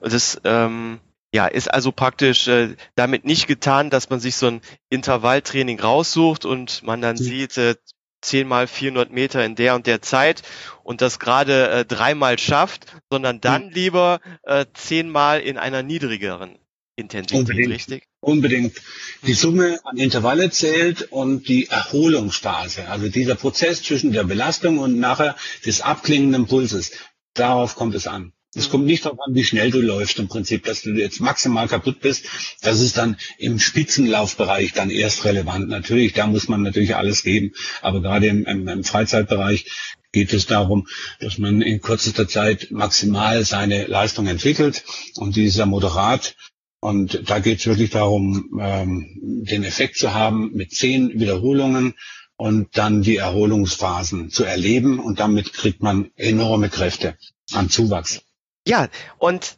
Das 0.00 0.40
ähm, 0.44 1.00
ja, 1.34 1.46
ist 1.46 1.72
also 1.72 1.92
praktisch 1.92 2.48
äh, 2.48 2.76
damit 2.94 3.24
nicht 3.24 3.46
getan, 3.46 3.90
dass 3.90 4.10
man 4.10 4.20
sich 4.20 4.36
so 4.36 4.46
ein 4.46 4.60
Intervalltraining 4.88 5.78
raussucht 5.80 6.44
und 6.44 6.82
man 6.82 7.00
dann 7.02 7.16
Mhm. 7.16 7.22
sieht, 7.22 7.58
äh, 7.58 7.74
10 8.20 8.48
mal 8.48 8.66
400 8.66 9.12
Meter 9.12 9.44
in 9.44 9.54
der 9.54 9.74
und 9.76 9.86
der 9.86 10.02
Zeit 10.02 10.42
und 10.82 11.02
das 11.02 11.18
gerade 11.20 11.68
äh, 11.70 11.84
dreimal 11.84 12.38
schafft, 12.38 12.86
sondern 13.10 13.40
dann 13.40 13.70
lieber 13.70 14.20
äh, 14.42 14.66
zehnmal 14.74 15.40
in 15.40 15.56
einer 15.56 15.82
niedrigeren 15.84 16.58
Intensität, 16.96 17.38
Unbedingt. 17.38 17.68
richtig? 17.74 18.02
Unbedingt. 18.20 18.76
Die 19.22 19.34
Summe 19.34 19.78
an 19.84 19.98
Intervalle 19.98 20.50
zählt 20.50 21.02
und 21.12 21.46
die 21.46 21.68
Erholungsphase, 21.68 22.88
also 22.88 23.08
dieser 23.08 23.36
Prozess 23.36 23.84
zwischen 23.84 24.10
der 24.12 24.24
Belastung 24.24 24.78
und 24.78 24.98
nachher 24.98 25.36
des 25.64 25.80
abklingenden 25.80 26.46
Pulses, 26.48 26.90
darauf 27.34 27.76
kommt 27.76 27.94
es 27.94 28.08
an. 28.08 28.32
Es 28.54 28.66
Mhm. 28.66 28.70
kommt 28.70 28.86
nicht 28.86 29.04
darauf 29.04 29.18
an, 29.26 29.34
wie 29.34 29.44
schnell 29.44 29.70
du 29.70 29.80
läufst 29.80 30.18
im 30.18 30.28
Prinzip, 30.28 30.64
dass 30.64 30.82
du 30.82 30.90
jetzt 30.90 31.20
maximal 31.20 31.68
kaputt 31.68 32.00
bist. 32.00 32.24
Das 32.62 32.80
ist 32.80 32.96
dann 32.96 33.16
im 33.38 33.58
Spitzenlaufbereich 33.58 34.72
dann 34.72 34.90
erst 34.90 35.24
relevant. 35.24 35.68
Natürlich, 35.68 36.14
da 36.14 36.26
muss 36.26 36.48
man 36.48 36.62
natürlich 36.62 36.96
alles 36.96 37.22
geben. 37.22 37.52
Aber 37.82 38.00
gerade 38.00 38.26
im, 38.26 38.44
im, 38.46 38.66
im 38.68 38.84
Freizeitbereich 38.84 39.66
geht 40.12 40.32
es 40.32 40.46
darum, 40.46 40.88
dass 41.20 41.38
man 41.38 41.60
in 41.62 41.80
kürzester 41.80 42.26
Zeit 42.26 42.70
maximal 42.70 43.44
seine 43.44 43.86
Leistung 43.86 44.26
entwickelt. 44.26 44.84
Und 45.16 45.36
dieser 45.36 45.66
moderat 45.66 46.34
und 46.80 47.28
da 47.28 47.40
geht 47.40 47.58
es 47.58 47.66
wirklich 47.66 47.90
darum, 47.90 48.58
ähm, 48.60 49.44
den 49.48 49.64
Effekt 49.64 49.96
zu 49.96 50.14
haben 50.14 50.52
mit 50.54 50.70
zehn 50.72 51.18
Wiederholungen 51.18 51.94
und 52.36 52.78
dann 52.78 53.02
die 53.02 53.16
Erholungsphasen 53.16 54.30
zu 54.30 54.44
erleben 54.44 55.00
und 55.00 55.18
damit 55.18 55.52
kriegt 55.52 55.82
man 55.82 56.10
enorme 56.14 56.68
Kräfte 56.68 57.16
an 57.52 57.68
Zuwachs. 57.68 58.22
Ja, 58.68 58.88
und 59.18 59.56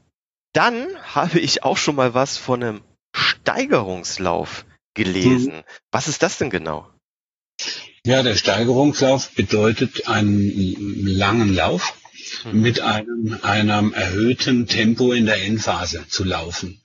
dann 0.52 0.87
habe 1.02 1.38
ich 1.40 1.64
auch 1.64 1.76
schon 1.76 1.97
mal 1.97 2.14
was 2.14 2.37
von 2.37 2.62
einem 2.62 2.83
Steigerungslauf 3.14 4.64
gelesen. 4.95 5.62
Was 5.90 6.09
ist 6.09 6.23
das 6.23 6.38
denn 6.38 6.50
genau? 6.50 6.88
Ja, 8.05 8.23
der 8.23 8.37
Steigerungslauf 8.37 9.31
bedeutet 9.33 10.09
einen 10.09 11.07
langen 11.07 11.55
Lauf 11.55 11.95
Mhm. 12.45 12.61
mit 12.61 12.81
einem, 12.81 13.38
einem 13.43 13.93
erhöhten 13.93 14.67
Tempo 14.67 15.12
in 15.12 15.26
der 15.26 15.43
Endphase 15.43 16.07
zu 16.09 16.25
laufen. 16.25 16.81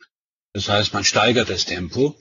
Das 0.53 0.69
heißt, 0.69 0.93
man 0.93 1.03
steigert 1.03 1.49
das 1.49 1.65
Tempo. 1.65 2.15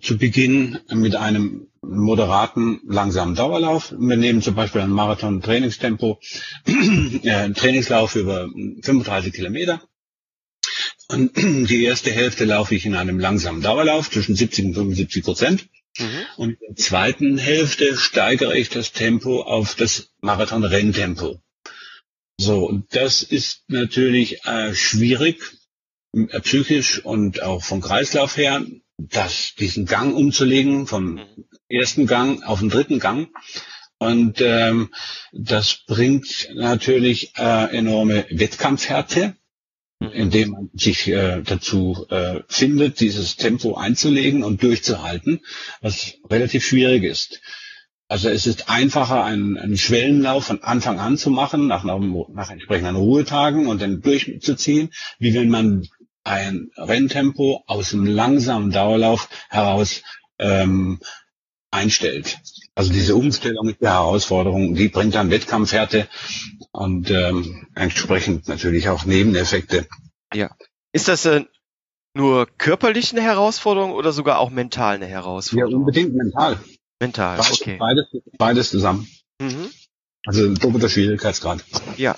Zu 0.00 0.16
Beginn 0.16 0.78
mit 0.92 1.16
einem 1.16 1.66
moderaten, 1.82 2.80
langsamen 2.86 3.34
Dauerlauf. 3.34 3.92
Wir 3.98 4.16
nehmen 4.16 4.40
zum 4.40 4.54
Beispiel 4.54 4.80
ein 4.80 4.90
Marathon-Trainingstempo, 4.90 6.20
äh, 6.66 7.30
einen 7.30 7.54
Trainingslauf 7.54 8.14
über 8.14 8.48
35 8.82 9.32
Kilometer. 9.32 9.82
Und 11.08 11.36
die 11.68 11.82
erste 11.84 12.12
Hälfte 12.12 12.44
laufe 12.44 12.74
ich 12.74 12.86
in 12.86 12.94
einem 12.94 13.18
langsamen 13.18 13.60
Dauerlauf 13.60 14.10
zwischen 14.10 14.36
70 14.36 14.66
und 14.66 14.74
75 14.74 15.24
Prozent. 15.24 15.68
Mhm. 15.98 16.06
Und 16.36 16.50
in 16.50 16.58
der 16.68 16.76
zweiten 16.76 17.38
Hälfte 17.38 17.96
steigere 17.96 18.56
ich 18.56 18.68
das 18.68 18.92
Tempo 18.92 19.42
auf 19.42 19.74
das 19.74 20.10
Marathon-Renntempo. 20.20 21.40
So, 22.38 22.66
und 22.66 22.94
das 22.94 23.22
ist 23.22 23.64
natürlich 23.68 24.44
äh, 24.44 24.74
schwierig, 24.74 25.42
äh, 26.14 26.40
psychisch 26.40 27.04
und 27.04 27.42
auch 27.42 27.62
vom 27.62 27.80
Kreislauf 27.80 28.36
her, 28.36 28.64
das, 28.98 29.54
diesen 29.58 29.86
Gang 29.86 30.14
umzulegen, 30.14 30.86
vom 30.86 31.14
Mhm. 31.14 31.44
ersten 31.68 32.06
Gang 32.06 32.42
auf 32.44 32.60
den 32.60 32.68
dritten 32.68 32.98
Gang. 32.98 33.28
Und 33.98 34.40
ähm, 34.40 34.90
das 35.32 35.84
bringt 35.86 36.48
natürlich 36.54 37.32
äh, 37.36 37.76
enorme 37.76 38.26
Wettkampfhärte, 38.30 39.36
Mhm. 40.00 40.08
indem 40.10 40.50
man 40.50 40.70
sich 40.74 41.06
äh, 41.08 41.42
dazu 41.42 42.06
äh, 42.10 42.40
findet, 42.48 42.98
dieses 43.00 43.36
Tempo 43.36 43.74
einzulegen 43.76 44.42
und 44.42 44.62
durchzuhalten, 44.62 45.40
was 45.80 46.14
relativ 46.28 46.64
schwierig 46.66 47.04
ist. 47.04 47.40
Also 48.08 48.28
es 48.28 48.46
ist 48.46 48.68
einfacher, 48.68 49.24
einen, 49.24 49.56
einen 49.56 49.78
Schwellenlauf 49.78 50.44
von 50.44 50.62
Anfang 50.62 50.98
an 50.98 51.16
zu 51.16 51.30
machen, 51.30 51.66
nach, 51.68 51.84
nach 51.84 52.50
entsprechenden 52.50 52.96
Ruhetagen 52.96 53.68
und 53.68 53.80
dann 53.80 54.02
durchzuziehen, 54.02 54.90
wie 55.18 55.32
wenn 55.32 55.48
man 55.48 55.88
ein 56.24 56.70
Renntempo 56.76 57.64
aus 57.66 57.90
dem 57.90 58.06
langsamen 58.06 58.70
Dauerlauf 58.70 59.28
heraus 59.50 60.02
ähm, 60.38 61.00
einstellt. 61.70 62.38
Also 62.74 62.92
diese 62.92 63.16
Umstellung 63.16 63.68
ist 63.68 63.80
die 63.80 63.86
Herausforderung, 63.86 64.74
die 64.74 64.88
bringt 64.88 65.14
dann 65.14 65.30
Wettkampfhärte 65.30 66.08
und 66.70 67.10
ähm, 67.10 67.66
entsprechend 67.74 68.48
natürlich 68.48 68.88
auch 68.88 69.04
Nebeneffekte. 69.04 69.86
Ist 70.92 71.08
das 71.08 71.24
äh, 71.24 71.44
nur 72.14 72.46
körperlich 72.58 73.12
eine 73.12 73.22
Herausforderung 73.22 73.92
oder 73.92 74.12
sogar 74.12 74.38
auch 74.38 74.50
mental 74.50 74.96
eine 74.96 75.06
Ja, 75.06 75.12
Herausforderung? 75.12 75.74
unbedingt 75.74 76.14
mental. 76.14 76.58
Mental, 77.00 77.36
Beides, 77.38 77.60
okay. 77.60 77.76
beides, 77.78 78.04
beides 78.38 78.70
zusammen. 78.70 79.08
Mhm. 79.40 79.70
Also 80.24 80.44
ein 80.46 80.54
doppelter 80.54 80.88
Schwierigkeitsgrad. 80.88 81.64
Ja. 81.96 82.14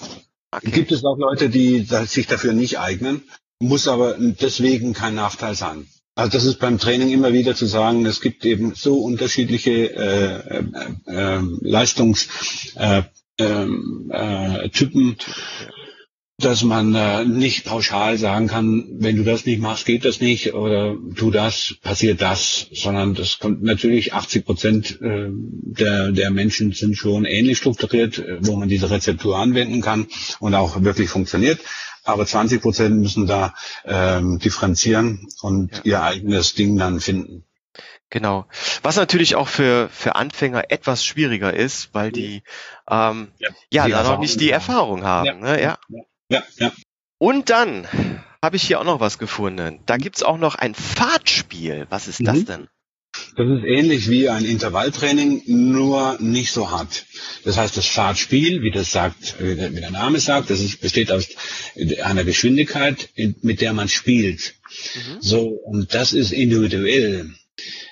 Okay. 0.51 0.71
Gibt 0.71 0.93
es 0.93 1.05
auch 1.05 1.17
Leute, 1.17 1.49
die 1.49 1.81
sich 2.07 2.27
dafür 2.27 2.53
nicht 2.53 2.79
eignen, 2.79 3.23
muss 3.65 3.89
aber 3.89 4.17
deswegen 4.19 4.93
kein 4.93 5.15
Nachteil 5.15 5.55
sein. 5.55 5.87
Also 6.17 6.31
das 6.31 6.45
ist 6.45 6.61
beim 6.61 6.79
Training 6.79 7.11
immer 7.11 7.33
wieder 7.33 7.57
zu 7.57 7.67
sagen, 7.67 8.07
es 8.07 8.21
gibt 8.21 8.45
eben 8.45 8.75
so 8.77 8.99
unterschiedliche 8.99 9.93
äh, 9.97 10.59
äh, 10.59 10.65
äh, 11.07 11.41
Leistungstypen, 11.61 12.31
äh, 12.77 13.03
ähm, 13.39 14.13
äh, 14.13 14.69
dass 16.39 16.63
man 16.63 16.95
äh, 16.95 17.25
nicht 17.25 17.65
pauschal 17.65 18.17
sagen 18.19 18.47
kann, 18.47 18.87
wenn 18.99 19.17
du 19.17 19.25
das 19.25 19.45
nicht 19.45 19.61
machst, 19.61 19.87
geht 19.87 20.05
das 20.05 20.21
nicht 20.21 20.55
oder 20.55 20.97
tu 21.17 21.33
das, 21.33 21.75
passiert 21.83 22.21
das, 22.23 22.69
sondern 22.73 23.15
das 23.15 23.41
kommt 23.41 23.63
natürlich 23.65 24.13
80 24.15 24.45
Prozent 24.45 24.99
der, 25.01 26.13
der 26.13 26.31
Menschen 26.31 26.73
sind 26.73 26.97
schon 26.97 27.25
ähnlich 27.25 27.59
strukturiert, 27.59 28.23
wo 28.41 28.57
man 28.57 28.69
diese 28.69 28.91
Rezeptur 28.91 29.39
anwenden 29.39 29.81
kann 29.81 30.07
und 30.41 30.55
auch 30.55 30.83
wirklich 30.83 31.09
funktioniert. 31.09 31.61
Aber 32.05 32.27
20 32.27 32.61
Prozent 32.63 32.97
müssen 33.01 33.27
da 33.27 33.55
ähm, 33.85 34.39
differenzieren 34.39 35.27
und 35.43 35.77
Ja. 35.79 35.81
ihr 35.85 36.03
eigenes 36.03 36.55
Ding 36.55 36.77
dann 36.77 37.01
finden. 37.01 37.45
Genau. 38.11 38.47
Was 38.83 38.97
natürlich 38.97 39.35
auch 39.35 39.49
für, 39.49 39.89
für 39.89 40.15
Anfänger 40.15 40.71
etwas 40.71 41.05
schwieriger 41.05 41.53
ist, 41.53 41.89
weil 41.95 42.13
die 42.13 42.43
ähm, 42.89 43.33
Ja. 43.39 43.49
ja, 43.71 43.85
Die 43.87 43.91
da 43.91 43.97
noch 43.97 43.97
Erfahrung 44.05 44.21
nicht 44.21 44.41
die. 44.41 44.51
Erfahrung 44.51 45.05
haben. 45.05 45.27
Ja. 45.27 45.35
Ne? 45.35 45.63
Ja. 45.63 45.79
Ja, 46.29 46.43
ja. 46.59 46.73
Und 47.19 47.51
dann 47.51 47.89
habe 48.43 48.57
ich 48.57 48.63
hier 48.63 48.79
auch 48.81 48.85
noch 48.85 49.01
was 49.01 49.19
gefunden. 49.19 49.81
Da 49.87 49.97
gibt's 49.97 50.23
auch 50.23 50.37
noch 50.39 50.55
ein 50.55 50.75
Fahrtspiel. 50.75 51.87
Was 51.91 52.07
ist 52.09 52.25
das 52.27 52.37
Mhm. 52.41 52.45
denn? 52.47 52.69
Das 53.37 53.47
ist 53.49 53.65
ähnlich 53.65 54.09
wie 54.09 54.29
ein 54.29 54.45
Intervalltraining, 54.45 55.43
nur 55.47 56.17
nicht 56.21 56.53
so 56.53 56.71
hart. 56.71 57.05
Das 57.45 57.57
heißt, 57.57 57.77
das 57.77 57.87
Fahrtspiel, 57.87 58.63
wie 58.63 58.71
das 58.71 58.93
sagt, 58.93 59.35
wie 59.41 59.57
der 59.57 59.91
Name 59.91 60.21
sagt, 60.21 60.51
das 60.51 60.61
ist, 60.61 60.81
besteht 60.81 61.11
aus 61.11 61.27
einer 62.05 62.23
Geschwindigkeit, 62.25 63.09
in- 63.17 63.35
mit 63.43 63.61
der 63.61 63.73
man 63.73 63.89
spielt. 63.89 64.55
Mhm. 64.95 65.17
So, 65.21 65.49
und 65.49 65.95
das 65.95 66.13
ist 66.13 66.31
individuell. 66.33 67.31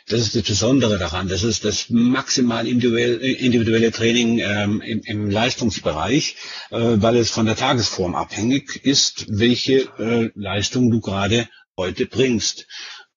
Das 0.09 0.21
ist 0.21 0.35
das 0.37 0.43
Besondere 0.43 0.99
daran. 0.99 1.29
Das 1.29 1.43
ist 1.43 1.65
das 1.65 1.87
maximal 1.89 2.67
individuell, 2.69 3.19
individuelle 3.21 3.91
Training 3.91 4.39
ähm, 4.41 4.81
im, 4.81 5.01
im 5.03 5.31
Leistungsbereich, 5.31 6.37
äh, 6.71 6.77
weil 6.79 7.17
es 7.17 7.31
von 7.31 7.47
der 7.47 7.57
Tagesform 7.57 8.15
abhängig 8.15 8.81
ist, 8.85 9.27
welche 9.29 9.89
äh, 9.99 10.31
Leistung 10.35 10.91
du 10.91 11.01
gerade 11.01 11.49
heute 11.77 12.07
bringst. 12.07 12.67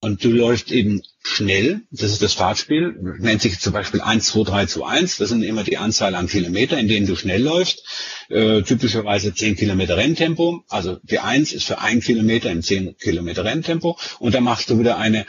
Und 0.05 0.23
du 0.23 0.29
läufst 0.29 0.71
eben 0.71 1.01
schnell, 1.23 1.81
das 1.89 2.11
ist 2.11 2.21
das 2.21 2.33
Fahrtspiel, 2.33 2.95
nennt 3.17 3.41
sich 3.41 3.59
zum 3.59 3.73
Beispiel 3.73 4.01
1, 4.01 4.27
2, 4.27 4.43
3 4.43 4.65
zu 4.67 4.85
1, 4.85 5.17
das 5.17 5.29
sind 5.29 5.41
immer 5.41 5.63
die 5.63 5.79
Anzahl 5.79 6.13
an 6.13 6.27
Kilometer, 6.27 6.77
in 6.77 6.87
denen 6.87 7.07
du 7.07 7.15
schnell 7.15 7.41
läufst, 7.41 7.83
äh, 8.29 8.61
typischerweise 8.61 9.33
10 9.33 9.55
Kilometer 9.55 9.97
Renntempo, 9.97 10.63
also 10.69 10.99
die 11.01 11.17
1 11.17 11.53
ist 11.53 11.63
für 11.63 11.79
1 11.79 12.05
Kilometer 12.05 12.51
im 12.51 12.61
10 12.61 12.97
Kilometer 12.97 13.45
Renntempo. 13.45 13.97
Und 14.19 14.35
dann 14.35 14.43
machst 14.43 14.69
du 14.69 14.77
wieder 14.77 14.99
eine 14.99 15.25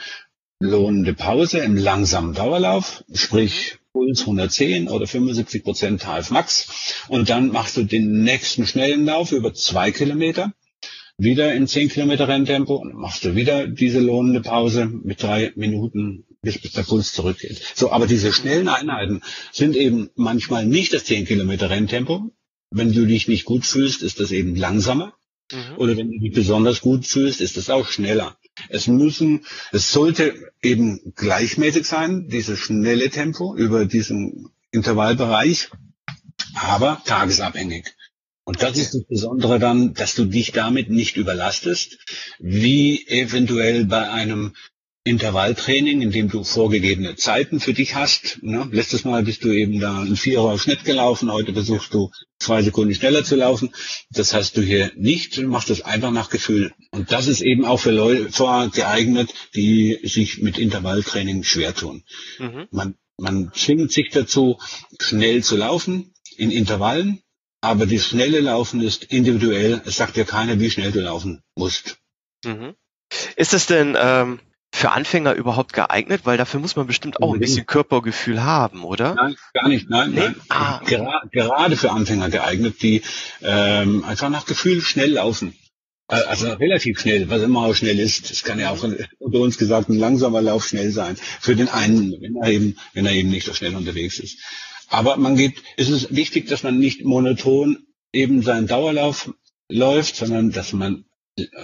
lohnende 0.59 1.15
Pause 1.15 1.57
im 1.57 1.75
langsamen 1.75 2.35
Dauerlauf, 2.35 3.03
sprich 3.11 3.79
Puls 3.93 4.19
110 4.19 4.89
oder 4.89 5.07
75 5.07 5.63
Prozent 5.63 6.05
HF 6.05 6.29
Max. 6.29 6.67
Und 7.07 7.31
dann 7.31 7.47
machst 7.47 7.77
du 7.77 7.83
den 7.83 8.21
nächsten 8.21 8.67
schnellen 8.67 9.05
Lauf 9.05 9.31
über 9.31 9.55
zwei 9.55 9.89
Kilometer 9.89 10.53
wieder 11.17 11.53
in 11.53 11.67
10 11.67 11.89
Kilometer 11.89 12.27
Renntempo 12.27 12.75
und 12.75 12.93
machst 12.93 13.25
du 13.25 13.35
wieder 13.35 13.67
diese 13.67 13.99
lohnende 13.99 14.41
Pause 14.41 14.85
mit 14.85 15.21
drei 15.23 15.51
Minuten, 15.55 16.25
bis, 16.41 16.59
bis 16.59 16.73
der 16.73 16.83
Puls 16.83 17.11
zurückgeht. 17.13 17.59
So, 17.75 17.91
aber 17.91 18.05
diese 18.05 18.31
schnellen 18.31 18.67
Einheiten 18.67 19.21
sind 19.51 19.75
eben 19.75 20.09
manchmal 20.15 20.65
nicht 20.65 20.93
das 20.93 21.05
10 21.05 21.25
Kilometer 21.25 21.69
Renntempo. 21.69 22.31
Wenn 22.69 22.93
du 22.93 23.05
dich 23.07 23.27
nicht 23.27 23.45
gut 23.45 23.65
fühlst, 23.65 24.03
ist 24.03 24.19
das 24.19 24.31
eben 24.31 24.55
langsamer. 24.55 25.13
Mhm. 25.51 25.77
Oder 25.77 25.97
wenn 25.97 26.11
du 26.11 26.19
dich 26.19 26.33
besonders 26.33 26.81
gut 26.81 27.07
fühlst, 27.07 27.41
ist 27.41 27.57
das 27.57 27.69
auch 27.69 27.87
schneller. 27.87 28.37
Es 28.69 28.87
müssen, 28.87 29.45
es 29.71 29.91
sollte 29.91 30.51
eben 30.61 31.13
gleichmäßig 31.15 31.85
sein, 31.85 32.27
dieses 32.27 32.59
schnelle 32.59 33.09
Tempo 33.09 33.55
über 33.55 33.85
diesen 33.85 34.49
Intervallbereich, 34.71 35.69
aber 36.55 37.01
tagesabhängig. 37.05 37.85
Und 38.47 38.63
das 38.63 38.77
ist 38.77 38.93
das 38.93 39.03
Besondere 39.03 39.59
dann, 39.59 39.93
dass 39.93 40.15
du 40.15 40.23
dich 40.23 40.53
damit 40.53 40.89
nicht 40.89 41.17
überlastest, 41.17 41.97
wie 42.39 43.05
eventuell 43.05 43.83
bei 43.83 44.09
einem 44.09 44.53
Intervalltraining, 45.03 46.01
in 46.01 46.11
dem 46.11 46.29
du 46.29 46.45
vorgegebene 46.45 47.17
Zeiten 47.17 47.59
für 47.59 47.73
dich 47.73 47.95
hast. 47.95 48.39
Ne? 48.43 48.69
Letztes 48.71 49.03
Mal 49.03 49.23
bist 49.23 49.43
du 49.43 49.51
eben 49.51 49.81
da 49.81 49.99
ein 49.99 50.15
Vierer 50.15 50.57
Schnitt 50.57 50.85
gelaufen, 50.85 51.29
heute 51.29 51.51
versuchst 51.51 51.93
du 51.93 52.09
zwei 52.39 52.61
Sekunden 52.61 52.95
schneller 52.95 53.25
zu 53.25 53.35
laufen. 53.35 53.75
Das 54.11 54.33
hast 54.33 54.55
du 54.55 54.61
hier 54.61 54.93
nicht, 54.95 55.35
du 55.35 55.45
machst 55.45 55.69
das 55.69 55.81
einfach 55.81 56.11
nach 56.11 56.29
Gefühl. 56.29 56.71
Und 56.91 57.11
das 57.11 57.27
ist 57.27 57.41
eben 57.41 57.65
auch 57.65 57.81
für 57.81 57.91
Läufer 57.91 58.71
geeignet, 58.73 59.33
die 59.55 59.99
sich 60.03 60.41
mit 60.41 60.57
Intervalltraining 60.57 61.43
schwer 61.43 61.75
tun. 61.75 62.03
Mhm. 62.39 62.67
Man, 62.71 62.95
man 63.17 63.51
zwingt 63.53 63.91
sich 63.91 64.07
dazu, 64.09 64.57
schnell 65.01 65.43
zu 65.43 65.57
laufen 65.57 66.13
in 66.37 66.49
Intervallen 66.49 67.21
aber 67.61 67.85
das 67.85 68.05
schnelle 68.05 68.39
Laufen 68.39 68.81
ist 68.81 69.05
individuell. 69.05 69.81
Es 69.85 69.97
sagt 69.97 70.15
dir 70.15 70.25
keiner, 70.25 70.59
wie 70.59 70.69
schnell 70.69 70.91
du 70.91 71.01
laufen 71.01 71.41
musst. 71.55 71.97
Mhm. 72.45 72.75
Ist 73.35 73.53
es 73.53 73.65
denn 73.65 73.97
ähm, 73.99 74.39
für 74.71 74.91
Anfänger 74.91 75.33
überhaupt 75.33 75.73
geeignet? 75.73 76.21
Weil 76.25 76.37
dafür 76.37 76.59
muss 76.59 76.75
man 76.75 76.87
bestimmt 76.87 77.21
auch 77.21 77.33
ein 77.33 77.39
bisschen 77.39 77.65
Körpergefühl 77.65 78.43
haben, 78.43 78.83
oder? 78.83 79.15
Nein, 79.15 79.35
gar 79.53 79.69
nicht. 79.69 79.89
Nein, 79.89 80.11
nee? 80.11 80.19
nein. 80.19 80.35
Ah. 80.49 80.81
Gera 80.85 81.23
gerade 81.31 81.77
für 81.77 81.91
Anfänger 81.91 82.29
geeignet, 82.29 82.81
die 82.81 83.01
ähm, 83.41 84.03
einfach 84.03 84.29
nach 84.29 84.45
Gefühl 84.45 84.81
schnell 84.81 85.13
laufen. 85.13 85.55
Äh, 86.09 86.15
also 86.27 86.51
relativ 86.53 86.99
schnell, 86.99 87.29
was 87.29 87.41
immer 87.41 87.65
auch 87.65 87.75
schnell 87.75 87.99
ist. 87.99 88.29
Es 88.31 88.43
kann 88.43 88.59
ja 88.59 88.71
auch 88.71 88.83
unter 89.19 89.39
uns 89.39 89.57
gesagt 89.57 89.89
ein 89.89 89.97
langsamer 89.97 90.41
Lauf 90.41 90.65
schnell 90.65 90.91
sein. 90.91 91.17
Für 91.39 91.55
den 91.55 91.69
einen, 91.69 92.21
wenn 92.21 92.35
er 92.35 92.49
eben, 92.49 92.77
wenn 92.93 93.05
er 93.05 93.13
eben 93.13 93.29
nicht 93.29 93.45
so 93.45 93.53
schnell 93.53 93.75
unterwegs 93.75 94.19
ist. 94.19 94.37
Aber 94.89 95.17
man 95.17 95.35
geht, 95.35 95.61
es 95.75 95.89
ist 95.89 96.15
wichtig, 96.15 96.47
dass 96.47 96.63
man 96.63 96.79
nicht 96.79 97.03
monoton 97.03 97.87
eben 98.13 98.41
seinen 98.41 98.67
Dauerlauf 98.67 99.33
läuft, 99.69 100.15
sondern 100.15 100.51
dass 100.51 100.73
man 100.73 101.05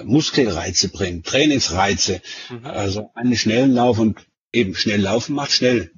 Muskelreize 0.04 0.90
bringt, 0.90 1.26
Trainingsreize, 1.26 2.22
mhm. 2.50 2.66
also 2.66 3.12
einen 3.16 3.36
schnellen 3.36 3.74
Lauf 3.74 3.98
und 3.98 4.20
eben 4.52 4.76
schnell 4.76 5.02
laufen 5.02 5.36
macht 5.36 5.52
schnell. 5.52 5.92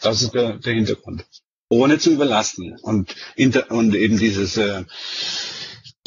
Das 0.00 0.22
ist 0.22 0.34
der, 0.34 0.58
der 0.58 0.74
Hintergrund. 0.74 1.24
Ohne 1.68 1.98
zu 1.98 2.10
überlasten 2.10 2.76
und, 2.82 3.14
inter, 3.36 3.70
und 3.70 3.94
eben 3.94 4.18
dieses 4.18 4.56
äh, 4.56 4.84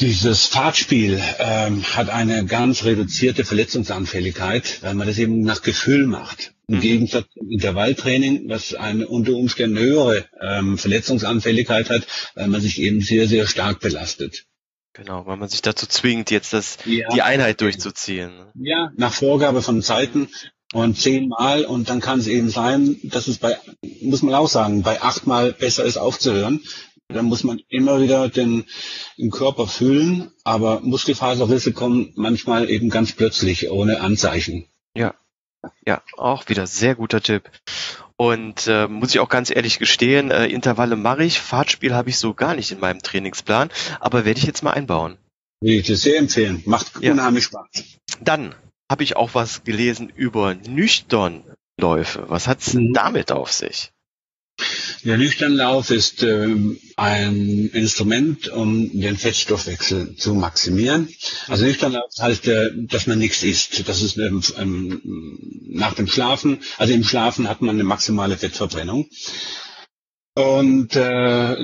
dieses 0.00 0.46
Fahrtspiel 0.46 1.20
ähm, 1.38 1.82
hat 1.84 2.10
eine 2.10 2.44
ganz 2.44 2.84
reduzierte 2.84 3.44
Verletzungsanfälligkeit, 3.44 4.82
weil 4.82 4.94
man 4.94 5.06
das 5.06 5.18
eben 5.18 5.40
nach 5.40 5.62
Gefühl 5.62 6.06
macht. 6.06 6.52
Im 6.68 6.76
mhm. 6.76 6.80
Gegensatz 6.80 7.26
zum 7.32 7.50
Intervalltraining, 7.50 8.48
was 8.48 8.74
eine 8.74 9.08
unter 9.08 9.32
Umständen 9.32 9.78
höhere 9.78 10.26
ähm, 10.40 10.76
Verletzungsanfälligkeit 10.78 11.88
hat, 11.88 12.06
weil 12.34 12.48
man 12.48 12.60
sich 12.60 12.80
eben 12.80 13.00
sehr, 13.00 13.26
sehr 13.26 13.46
stark 13.46 13.80
belastet. 13.80 14.44
Genau, 14.92 15.26
weil 15.26 15.36
man 15.36 15.48
sich 15.48 15.62
dazu 15.62 15.86
zwingt, 15.86 16.30
jetzt 16.30 16.52
das, 16.52 16.78
ja. 16.84 17.08
die 17.14 17.22
Einheit 17.22 17.60
durchzuziehen. 17.60 18.34
Ne? 18.34 18.52
Ja, 18.54 18.90
nach 18.96 19.12
Vorgabe 19.12 19.62
von 19.62 19.82
Zeiten 19.82 20.28
und 20.72 20.98
zehnmal 20.98 21.64
und 21.64 21.88
dann 21.88 22.00
kann 22.00 22.18
es 22.18 22.26
eben 22.26 22.48
sein, 22.48 22.96
dass 23.04 23.28
es 23.28 23.38
bei, 23.38 23.56
muss 24.00 24.22
man 24.22 24.34
auch 24.34 24.48
sagen, 24.48 24.82
bei 24.82 25.00
achtmal 25.00 25.52
besser 25.52 25.84
ist 25.84 25.98
aufzuhören, 25.98 26.62
da 27.08 27.22
muss 27.22 27.44
man 27.44 27.60
immer 27.68 28.00
wieder 28.00 28.28
den, 28.28 28.64
den 29.16 29.30
Körper 29.30 29.66
fühlen, 29.66 30.30
aber 30.44 30.80
Muskelfaserrisse 30.80 31.72
kommen 31.72 32.12
manchmal 32.16 32.68
eben 32.68 32.90
ganz 32.90 33.12
plötzlich, 33.12 33.70
ohne 33.70 34.00
Anzeichen. 34.00 34.66
Ja. 34.94 35.14
Ja, 35.84 36.02
auch 36.16 36.48
wieder 36.48 36.66
sehr 36.66 36.94
guter 36.94 37.20
Tipp. 37.20 37.50
Und 38.16 38.66
äh, 38.66 38.86
muss 38.86 39.10
ich 39.10 39.20
auch 39.20 39.28
ganz 39.28 39.50
ehrlich 39.54 39.78
gestehen, 39.78 40.30
äh, 40.30 40.46
Intervalle 40.46 40.96
mache 40.96 41.24
ich, 41.24 41.40
Fahrtspiel 41.40 41.94
habe 41.94 42.08
ich 42.08 42.18
so 42.18 42.34
gar 42.34 42.54
nicht 42.54 42.70
in 42.70 42.80
meinem 42.80 43.02
Trainingsplan, 43.02 43.70
aber 44.00 44.24
werde 44.24 44.38
ich 44.38 44.46
jetzt 44.46 44.62
mal 44.62 44.72
einbauen. 44.72 45.18
Will 45.60 45.80
ich 45.80 45.86
dir 45.86 45.96
sehr 45.96 46.18
empfehlen. 46.18 46.62
Macht 46.66 46.92
ja. 47.00 47.12
unheimlich 47.12 47.44
Spaß. 47.44 47.66
Dann 48.20 48.54
habe 48.90 49.02
ich 49.02 49.16
auch 49.16 49.34
was 49.34 49.64
gelesen 49.64 50.08
über 50.14 50.54
Nüchternläufe. 50.54 52.24
Was 52.28 52.46
hat's 52.46 52.74
mhm. 52.74 52.92
damit 52.92 53.32
auf 53.32 53.52
sich? 53.52 53.92
Der 55.06 55.18
Nüchternlauf 55.18 55.90
ist 55.90 56.24
äh, 56.24 56.48
ein 56.96 57.70
Instrument, 57.72 58.48
um 58.48 58.90
den 58.98 59.16
Fettstoffwechsel 59.16 60.16
zu 60.16 60.34
maximieren. 60.34 61.08
Also 61.46 61.64
Nüchternlauf 61.64 62.10
heißt, 62.18 62.48
äh, 62.48 62.70
dass 62.74 63.06
man 63.06 63.20
nichts 63.20 63.44
isst. 63.44 63.88
Das 63.88 64.02
ist 64.02 64.18
ähm, 64.18 64.42
ähm, 64.58 65.00
nach 65.68 65.94
dem 65.94 66.08
Schlafen. 66.08 66.58
Also 66.76 66.92
im 66.92 67.04
Schlafen 67.04 67.48
hat 67.48 67.60
man 67.60 67.76
eine 67.76 67.84
maximale 67.84 68.36
Fettverbrennung. 68.36 69.08
Und 70.34 70.96
äh, 70.96 71.56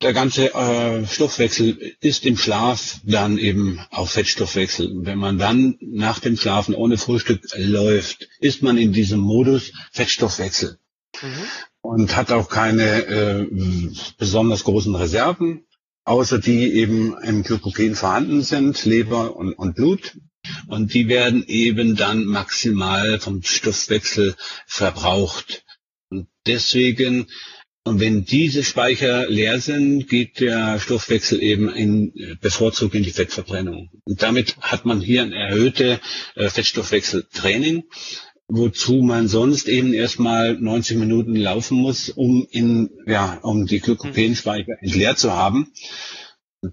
der 0.00 0.12
ganze 0.12 0.54
äh, 0.54 1.06
Stoffwechsel 1.08 1.96
ist 2.00 2.24
im 2.24 2.36
Schlaf 2.36 3.00
dann 3.02 3.36
eben 3.36 3.80
auch 3.90 4.08
Fettstoffwechsel. 4.08 4.90
Wenn 4.94 5.18
man 5.18 5.38
dann 5.38 5.76
nach 5.80 6.20
dem 6.20 6.36
Schlafen 6.36 6.76
ohne 6.76 6.98
Frühstück 6.98 7.40
läuft, 7.56 8.28
ist 8.38 8.62
man 8.62 8.78
in 8.78 8.92
diesem 8.92 9.18
Modus 9.18 9.72
Fettstoffwechsel. 9.92 10.78
Mhm 11.20 11.48
und 11.88 12.16
hat 12.16 12.32
auch 12.32 12.50
keine 12.50 13.06
äh, 13.06 13.46
besonders 14.18 14.64
großen 14.64 14.94
Reserven, 14.94 15.64
außer 16.04 16.38
die 16.38 16.74
eben 16.74 17.16
im 17.22 17.42
Glykogen 17.42 17.94
vorhanden 17.94 18.42
sind, 18.42 18.84
Leber 18.84 19.36
und, 19.36 19.54
und 19.54 19.74
Blut. 19.74 20.18
Und 20.66 20.92
die 20.92 21.08
werden 21.08 21.44
eben 21.46 21.96
dann 21.96 22.26
maximal 22.26 23.18
vom 23.20 23.42
Stoffwechsel 23.42 24.34
verbraucht. 24.66 25.64
Und 26.10 26.28
deswegen, 26.46 27.26
und 27.84 28.00
wenn 28.00 28.26
diese 28.26 28.64
Speicher 28.64 29.26
leer 29.30 29.58
sind, 29.58 30.10
geht 30.10 30.40
der 30.40 30.80
Stoffwechsel 30.80 31.42
eben 31.42 31.70
in, 31.70 32.36
bevorzugt 32.42 32.96
in 32.96 33.02
die 33.02 33.12
Fettverbrennung. 33.12 33.88
Und 34.04 34.22
damit 34.22 34.58
hat 34.60 34.84
man 34.84 35.00
hier 35.00 35.22
ein 35.22 35.32
erhöhte 35.32 36.00
äh, 36.34 36.50
Fettstoffwechseltraining 36.50 37.84
wozu 38.48 39.02
man 39.02 39.28
sonst 39.28 39.68
eben 39.68 39.92
erstmal 39.92 40.54
90 40.54 40.96
Minuten 40.96 41.36
laufen 41.36 41.78
muss, 41.78 42.08
um 42.08 42.46
in, 42.50 42.90
ja, 43.06 43.38
um 43.42 43.66
die 43.66 43.78
Glykogenspeicher 43.80 44.72
mhm. 44.80 44.86
entleert 44.86 45.18
zu 45.18 45.32
haben. 45.32 45.72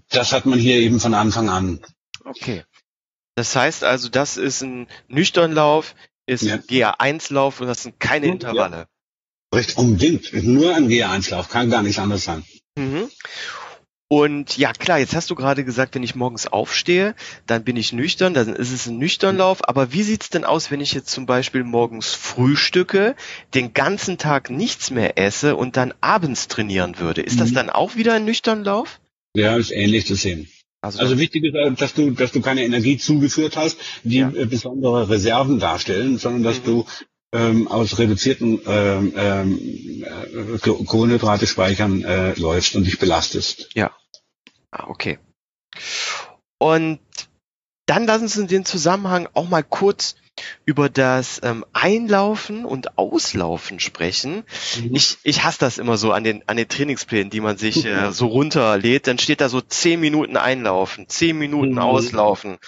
Das 0.08 0.32
hat 0.32 0.46
man 0.46 0.58
hier 0.58 0.76
eben 0.76 0.98
von 0.98 1.14
Anfang 1.14 1.48
an. 1.48 1.80
Okay. 2.24 2.64
Das 3.36 3.54
heißt 3.54 3.84
also, 3.84 4.08
das 4.08 4.38
ist 4.38 4.62
ein 4.62 4.88
Nüchternlauf, 5.08 5.94
ist 6.24 6.42
ja. 6.42 6.54
ein 6.54 6.62
GA1-Lauf 6.62 7.60
und 7.60 7.66
das 7.66 7.82
sind 7.82 8.00
keine 8.00 8.26
Intervalle. 8.26 8.76
Ja. 8.76 9.58
Richtig, 9.58 9.76
unbedingt. 9.76 10.32
Nur 10.32 10.74
ein 10.74 10.88
GA1-Lauf, 10.88 11.50
kann 11.50 11.70
gar 11.70 11.82
nicht 11.82 11.98
anders 11.98 12.24
sein. 12.24 12.42
Mhm. 12.76 13.10
Und 14.08 14.56
ja, 14.56 14.72
klar, 14.72 15.00
jetzt 15.00 15.16
hast 15.16 15.30
du 15.30 15.34
gerade 15.34 15.64
gesagt, 15.64 15.96
wenn 15.96 16.04
ich 16.04 16.14
morgens 16.14 16.46
aufstehe, 16.46 17.16
dann 17.46 17.64
bin 17.64 17.76
ich 17.76 17.92
nüchtern, 17.92 18.34
dann 18.34 18.54
ist 18.54 18.70
es 18.70 18.86
ein 18.86 18.98
Nüchternlauf. 18.98 19.68
Aber 19.68 19.92
wie 19.92 20.04
sieht's 20.04 20.30
denn 20.30 20.44
aus, 20.44 20.70
wenn 20.70 20.80
ich 20.80 20.92
jetzt 20.92 21.10
zum 21.10 21.26
Beispiel 21.26 21.64
morgens 21.64 22.14
frühstücke, 22.14 23.16
den 23.54 23.74
ganzen 23.74 24.16
Tag 24.16 24.48
nichts 24.48 24.92
mehr 24.92 25.18
esse 25.18 25.56
und 25.56 25.76
dann 25.76 25.92
abends 26.00 26.46
trainieren 26.46 27.00
würde? 27.00 27.20
Ist 27.20 27.40
das 27.40 27.50
mhm. 27.50 27.54
dann 27.54 27.70
auch 27.70 27.96
wieder 27.96 28.14
ein 28.14 28.24
Nüchternlauf? 28.24 29.00
Ja, 29.34 29.56
ist 29.56 29.72
ähnlich 29.72 30.06
zu 30.06 30.14
sehen. 30.14 30.48
Also, 30.82 31.00
also 31.00 31.18
wichtig 31.18 31.42
ist, 31.42 31.80
dass 31.80 31.94
du, 31.94 32.12
dass 32.12 32.30
du 32.30 32.40
keine 32.40 32.64
Energie 32.64 32.98
zugeführt 32.98 33.56
hast, 33.56 33.76
die 34.04 34.18
ja. 34.18 34.30
Äh, 34.30 34.46
besondere 34.46 35.08
Reserven 35.08 35.58
darstellen, 35.58 36.18
sondern 36.18 36.44
dass 36.44 36.60
mhm. 36.60 36.64
du 36.64 36.86
ähm, 37.32 37.68
aus 37.68 37.98
reduzierten 37.98 38.60
ähm, 38.66 39.12
ähm, 39.16 40.04
äh, 40.04 40.58
Kohlenhydrate 40.58 41.46
speichern 41.46 42.02
äh, 42.02 42.34
läufst 42.34 42.74
und 42.76 42.84
dich 42.84 42.98
belastest. 42.98 43.68
Ja. 43.74 43.92
Ah, 44.70 44.86
okay. 44.88 45.18
Und 46.58 47.00
dann 47.86 48.06
lassen 48.06 48.28
Sie 48.28 48.46
den 48.46 48.64
Zusammenhang 48.64 49.28
auch 49.34 49.48
mal 49.48 49.62
kurz 49.62 50.16
über 50.64 50.90
das 50.90 51.40
ähm, 51.42 51.64
Einlaufen 51.72 52.64
und 52.64 52.98
Auslaufen 52.98 53.80
sprechen. 53.80 54.44
Mhm. 54.78 54.94
Ich, 54.94 55.16
ich 55.22 55.44
hasse 55.44 55.60
das 55.60 55.78
immer 55.78 55.96
so 55.96 56.12
an 56.12 56.24
den, 56.24 56.46
an 56.46 56.56
den 56.56 56.68
Trainingsplänen, 56.68 57.30
die 57.30 57.40
man 57.40 57.56
sich 57.56 57.84
äh, 57.86 58.12
so 58.12 58.26
runterlädt. 58.26 59.06
Dann 59.06 59.18
steht 59.18 59.40
da 59.40 59.48
so 59.48 59.60
zehn 59.60 60.00
Minuten 60.00 60.36
einlaufen, 60.36 61.08
zehn 61.08 61.38
Minuten 61.38 61.72
mhm. 61.72 61.78
auslaufen. 61.78 62.58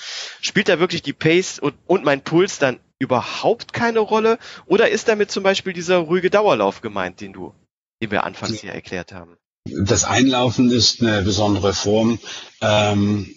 Spielt 0.41 0.69
da 0.69 0.79
wirklich 0.79 1.03
die 1.03 1.13
Pace 1.13 1.59
und, 1.59 1.75
und 1.87 2.05
mein 2.05 2.23
Puls 2.23 2.59
dann 2.59 2.81
überhaupt 2.99 3.73
keine 3.73 4.01
Rolle? 4.01 4.39
Oder 4.67 4.91
ist 4.91 5.09
damit 5.09 5.31
zum 5.31 5.43
Beispiel 5.43 5.73
dieser 5.73 5.99
ruhige 5.99 6.31
Dauerlauf 6.31 6.81
gemeint, 6.81 7.21
den 7.21 7.33
du, 7.33 7.55
den 8.03 8.11
wir 8.11 8.25
anfangs 8.25 8.61
hier 8.61 8.73
erklärt 8.73 9.13
haben? 9.13 9.37
Das 9.65 10.05
Einlaufen 10.05 10.71
ist 10.71 11.03
eine 11.03 11.23
besondere 11.23 11.75
Form. 11.75 12.19
Ähm, 12.61 13.35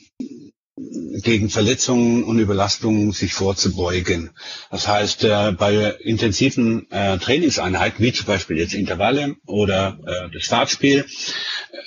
gegen 1.22 1.50
Verletzungen 1.50 2.24
und 2.24 2.40
Überlastungen 2.40 3.12
sich 3.12 3.34
vorzubeugen. 3.34 4.32
Das 4.70 4.88
heißt, 4.88 5.24
äh, 5.26 5.52
bei 5.58 5.96
intensiven 6.02 6.90
äh, 6.92 7.18
Trainingseinheiten, 7.18 8.04
wie 8.04 8.14
zum 8.14 8.26
Beispiel 8.26 8.58
jetzt 8.58 8.74
Intervalle 8.74 9.36
oder 9.46 10.00
äh, 10.06 10.30
das 10.34 10.44
Startspiel, 10.44 11.06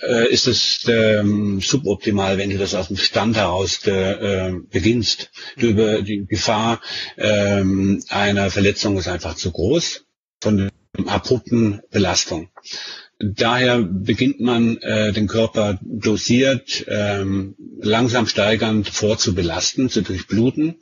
äh, 0.09 0.28
ist 0.33 0.46
es 0.46 0.87
ähm, 0.88 1.61
suboptimal, 1.61 2.38
wenn 2.38 2.50
du 2.50 2.59
das 2.59 2.74
aus 2.74 2.88
dem 2.88 2.96
Stand 2.96 3.37
heraus 3.37 3.80
beginnst. 4.70 5.30
Die 5.61 6.26
Gefahr 6.28 6.80
ähm, 7.16 8.02
einer 8.09 8.50
Verletzung 8.50 8.96
ist 8.98 9.09
einfach 9.09 9.35
zu 9.35 9.50
groß 9.50 10.04
von 10.40 10.57
der 10.59 10.70
abrupten 11.07 11.80
Belastung. 11.90 12.48
Daher 13.32 13.82
beginnt 13.82 14.40
man 14.40 14.76
äh, 14.78 15.12
den 15.12 15.26
Körper 15.26 15.78
dosiert, 15.82 16.84
ähm, 16.88 17.54
langsam 17.80 18.26
steigernd 18.26 18.88
vorzubelasten, 18.88 19.88
zu 19.88 20.02
durchbluten. 20.02 20.76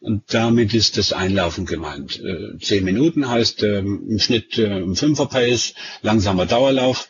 Und 0.00 0.22
damit 0.32 0.72
ist 0.74 0.96
das 0.96 1.12
Einlaufen 1.12 1.66
gemeint. 1.66 2.18
Äh, 2.20 2.58
zehn 2.58 2.84
Minuten 2.84 3.28
heißt 3.28 3.62
ähm, 3.62 4.06
im 4.08 4.18
Schnitt 4.18 4.58
äh, 4.58 4.66
ein 4.66 4.94
Fünfer-Pace, 4.94 5.74
langsamer 6.02 6.46
Dauerlauf, 6.46 7.08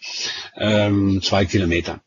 ähm, 0.56 1.20
zwei 1.22 1.44
Kilometer. 1.46 2.00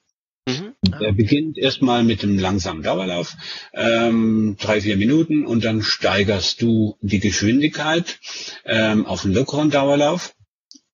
Mhm. 0.47 0.73
Der 0.99 1.13
beginnt 1.13 1.57
erstmal 1.57 2.03
mit 2.03 2.23
dem 2.23 2.37
langsamen 2.37 2.83
Dauerlauf, 2.83 3.37
ähm, 3.73 4.57
drei, 4.59 4.81
vier 4.81 4.97
Minuten 4.97 5.45
und 5.45 5.63
dann 5.63 5.81
steigerst 5.81 6.61
du 6.61 6.97
die 7.01 7.19
Geschwindigkeit 7.19 8.19
ähm, 8.65 9.05
auf 9.05 9.23
einen 9.23 9.33
lockeren 9.33 9.69
Dauerlauf 9.69 10.35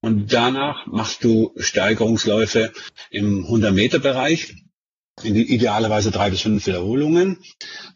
und 0.01 0.31
danach 0.33 0.85
machst 0.87 1.23
du 1.23 1.53
Steigerungsläufe 1.57 2.71
im 3.09 3.45
100-Meter-Bereich, 3.45 4.55
idealerweise 5.23 6.11
drei 6.11 6.29
bis 6.29 6.41
fünf 6.41 6.65
Wiederholungen, 6.65 7.39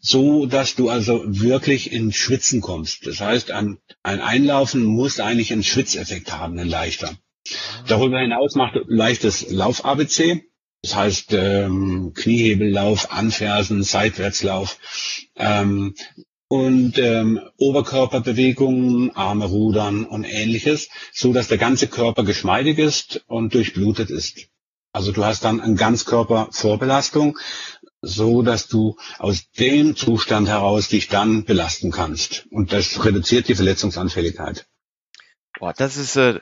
so 0.00 0.46
dass 0.46 0.74
du 0.74 0.90
also 0.90 1.22
wirklich 1.26 1.92
ins 1.92 2.16
Schwitzen 2.16 2.60
kommst. 2.60 3.06
Das 3.06 3.20
heißt, 3.20 3.50
ein, 3.50 3.78
ein 4.02 4.20
Einlaufen 4.20 4.84
muss 4.84 5.20
eigentlich 5.20 5.52
einen 5.52 5.62
Schwitzeffekt 5.62 6.32
haben, 6.32 6.58
ein 6.58 6.68
leichter. 6.68 7.16
Darüber 7.86 8.20
hinaus 8.20 8.54
macht 8.54 8.78
leichtes 8.86 9.50
Lauf-ABC. 9.50 10.44
Das 10.82 10.94
heißt 10.94 11.32
ähm, 11.32 12.12
Kniehebellauf, 12.14 13.10
Anfersen, 13.10 13.82
Seitwärtslauf. 13.82 14.78
Ähm, 15.36 15.94
und 16.54 16.98
ähm, 16.98 17.40
Oberkörperbewegungen, 17.56 19.16
Arme 19.16 19.46
rudern 19.46 20.04
und 20.04 20.22
ähnliches, 20.22 20.88
so 21.12 21.32
dass 21.32 21.48
der 21.48 21.58
ganze 21.58 21.88
Körper 21.88 22.22
geschmeidig 22.22 22.78
ist 22.78 23.24
und 23.26 23.54
durchblutet 23.54 24.08
ist. 24.08 24.46
Also 24.92 25.10
du 25.10 25.24
hast 25.24 25.42
dann 25.42 25.60
eine 25.60 25.74
Ganzkörpervorbelastung, 25.74 27.36
so 28.02 28.42
dass 28.42 28.68
du 28.68 28.96
aus 29.18 29.50
dem 29.58 29.96
Zustand 29.96 30.46
heraus 30.46 30.86
dich 30.88 31.08
dann 31.08 31.42
belasten 31.42 31.90
kannst. 31.90 32.46
Und 32.52 32.72
das 32.72 33.04
reduziert 33.04 33.48
die 33.48 33.56
Verletzungsanfälligkeit. 33.56 34.64
Boah, 35.58 35.72
das 35.76 35.96
ist 35.96 36.14
äh, 36.14 36.38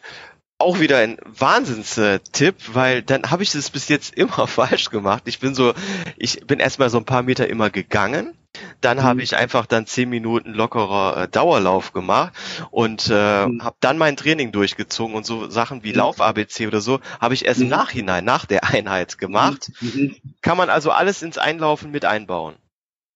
auch 0.58 0.78
wieder 0.78 0.98
ein 0.98 1.16
Wahnsinnstipp, 1.24 2.56
weil 2.74 3.00
dann 3.00 3.30
habe 3.30 3.44
ich 3.44 3.52
das 3.52 3.70
bis 3.70 3.88
jetzt 3.88 4.14
immer 4.14 4.46
falsch 4.46 4.90
gemacht. 4.90 5.22
Ich 5.24 5.38
bin 5.38 5.54
so, 5.54 5.72
ich 6.18 6.46
bin 6.46 6.60
erstmal 6.60 6.90
so 6.90 6.98
ein 6.98 7.06
paar 7.06 7.22
Meter 7.22 7.48
immer 7.48 7.70
gegangen. 7.70 8.36
Dann 8.80 8.98
mhm. 8.98 9.02
habe 9.02 9.22
ich 9.22 9.36
einfach 9.36 9.66
dann 9.66 9.86
zehn 9.86 10.10
Minuten 10.10 10.52
lockerer 10.52 11.22
äh, 11.22 11.28
Dauerlauf 11.28 11.92
gemacht 11.92 12.32
und 12.70 13.08
äh, 13.10 13.46
mhm. 13.46 13.64
habe 13.64 13.76
dann 13.80 13.98
mein 13.98 14.16
Training 14.16 14.52
durchgezogen 14.52 15.14
und 15.14 15.24
so 15.24 15.48
Sachen 15.48 15.84
wie 15.84 15.92
mhm. 15.92 15.98
Lauf-ABC 15.98 16.66
oder 16.66 16.80
so 16.80 17.00
habe 17.20 17.34
ich 17.34 17.46
erst 17.46 17.60
mhm. 17.60 17.66
im 17.66 17.70
Nachhinein, 17.70 18.24
nach 18.24 18.44
der 18.44 18.64
Einheit 18.68 19.18
gemacht. 19.18 19.70
Mhm. 19.80 20.16
Kann 20.42 20.56
man 20.56 20.70
also 20.70 20.90
alles 20.90 21.22
ins 21.22 21.38
Einlaufen 21.38 21.90
mit 21.90 22.04
einbauen. 22.04 22.54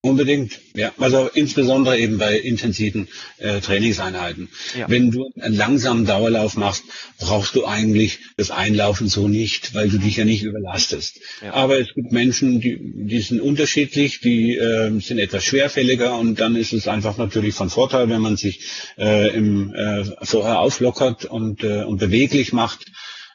Unbedingt, 0.07 0.61
ja. 0.75 0.93
Also 0.99 1.29
insbesondere 1.35 1.99
eben 1.99 2.17
bei 2.19 2.39
intensiven 2.39 3.09
äh, 3.39 3.61
Trainingseinheiten. 3.61 4.49
Ja. 4.79 4.89
Wenn 4.89 5.11
du 5.11 5.33
einen 5.41 5.57
langsamen 5.57 6.07
Dauerlauf 6.07 6.57
machst, 6.57 6.85
brauchst 7.19 7.57
du 7.57 7.67
eigentlich 7.67 8.21
das 8.37 8.53
Einlaufen 8.53 9.09
so 9.09 9.27
nicht, 9.27 9.75
weil 9.75 9.89
du 9.89 9.99
dich 9.99 10.17
ja 10.17 10.25
nicht 10.25 10.45
überlastest. 10.45 11.19
Ja. 11.43 11.55
Aber 11.55 11.81
es 11.81 11.89
gibt 11.93 12.13
Menschen, 12.13 12.61
die, 12.61 12.79
die 12.81 13.19
sind 13.19 13.41
unterschiedlich, 13.41 14.21
die 14.21 14.55
äh, 14.55 14.97
sind 15.01 15.19
etwas 15.19 15.45
schwerfälliger 15.45 16.17
und 16.17 16.39
dann 16.39 16.55
ist 16.55 16.73
es 16.73 16.87
einfach 16.87 17.17
natürlich 17.17 17.57
von 17.57 17.69
Vorteil, 17.69 18.09
wenn 18.09 18.21
man 18.21 18.37
sich 18.37 18.61
äh, 18.99 19.35
im, 19.35 19.75
äh, 19.75 20.05
vorher 20.23 20.61
auflockert 20.61 21.25
und, 21.25 21.65
äh, 21.65 21.83
und 21.83 21.99
beweglich 21.99 22.53
macht. 22.53 22.87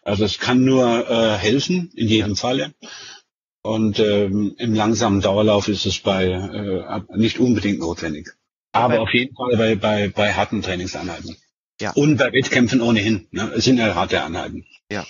Also 0.03 0.23
es 0.23 0.39
kann 0.39 0.63
nur 0.63 1.09
äh, 1.09 1.37
helfen, 1.37 1.91
in 1.95 2.07
jedem 2.07 2.37
Falle. 2.37 2.73
Und 3.63 3.99
ähm, 3.99 4.55
im 4.57 4.73
langsamen 4.73 5.21
Dauerlauf 5.21 5.67
ist 5.67 5.85
es 5.85 5.99
bei 5.99 6.25
äh, 6.25 7.01
nicht 7.15 7.39
unbedingt 7.39 7.79
notwendig. 7.79 8.29
Aber 8.71 9.01
auf 9.01 9.13
jeden 9.13 9.35
Fall 9.35 9.57
bei, 9.57 9.75
bei, 9.75 10.07
bei 10.07 10.33
harten 10.33 10.61
Trainingseinheiten. 10.61 11.35
Ja. 11.79 11.91
Und 11.91 12.17
bei 12.17 12.31
Wettkämpfen 12.31 12.81
ohnehin. 12.81 13.27
Ne? 13.31 13.51
Es 13.55 13.65
sind 13.65 13.77
ja 13.77 13.95
harte 13.95 14.23
Einheiten. 14.23 14.65
Ja. 14.91 15.05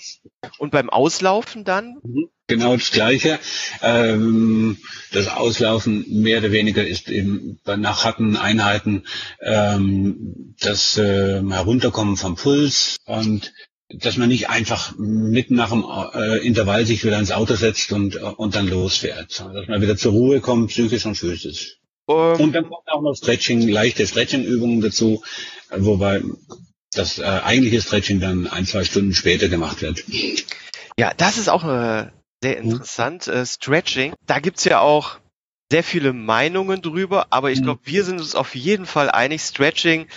Und 0.58 0.72
beim 0.72 0.90
Auslaufen 0.90 1.64
dann? 1.64 1.98
Mhm. 2.04 2.30
Genau 2.48 2.76
das 2.76 2.92
Gleiche. 2.92 3.40
Ähm, 3.82 4.78
das 5.14 5.30
Auslaufen 5.30 6.06
mehr 6.22 6.40
oder 6.40 6.52
weniger 6.52 6.86
ist 6.86 7.10
eben 7.10 7.60
nach 7.66 8.04
harten 8.04 8.36
Einheiten 8.36 9.06
ähm, 9.42 10.56
das 10.60 10.98
äh, 10.98 11.42
Herunterkommen 11.42 12.18
vom 12.18 12.36
Puls 12.36 12.98
und 13.06 13.54
dass 13.93 14.17
man 14.17 14.30
nicht 14.30 14.49
einfach 14.49 14.93
mitten 14.97 15.56
nach 15.56 15.69
dem 15.69 15.86
äh, 16.13 16.38
Intervall 16.45 16.86
sich 16.86 17.04
wieder 17.04 17.19
ins 17.19 17.32
Auto 17.32 17.56
setzt 17.56 17.91
und, 17.91 18.15
und 18.15 18.56
dann 18.56 18.67
losfährt, 18.67 19.39
dass 19.54 19.67
man 19.67 19.82
wieder 19.82 19.97
zur 19.97 20.12
Ruhe 20.13 20.39
kommt, 20.39 20.69
psychisch 20.69 21.06
und 21.06 21.15
physisch. 21.15 21.77
Um, 22.06 22.39
und 22.39 22.54
dann 22.54 22.67
kommt 22.67 22.88
auch 22.88 23.01
noch 23.01 23.15
Stretching, 23.15 23.67
leichte 23.67 24.06
Stretching-Übungen 24.08 24.82
dazu, 24.82 25.23
wobei 25.69 26.21
das 26.93 27.19
äh, 27.19 27.23
eigentliche 27.23 27.82
Stretching 27.82 28.19
dann 28.19 28.47
ein, 28.47 28.65
zwei 28.65 28.84
Stunden 28.84 29.13
später 29.13 29.47
gemacht 29.47 29.82
wird. 29.82 30.04
Ja, 30.97 31.13
das 31.15 31.38
ist 31.38 31.49
auch 31.49 31.63
äh, 31.63 32.08
sehr 32.41 32.58
interessant. 32.58 33.27
Äh, 33.27 33.45
Stretching, 33.45 34.13
da 34.25 34.39
gibt's 34.39 34.65
ja 34.65 34.80
auch 34.80 35.19
sehr 35.71 35.84
viele 35.84 36.12
Meinungen 36.12 36.82
drüber, 36.82 37.27
aber 37.30 37.51
ich 37.51 37.60
mhm. 37.62 37.65
glaube, 37.65 37.82
wir 37.86 38.04
sind 38.04 38.19
uns 38.19 38.36
auf 38.36 38.56
jeden 38.56 38.86
Fall 38.86 39.10
einig, 39.10 39.41
Stretching 39.41 40.08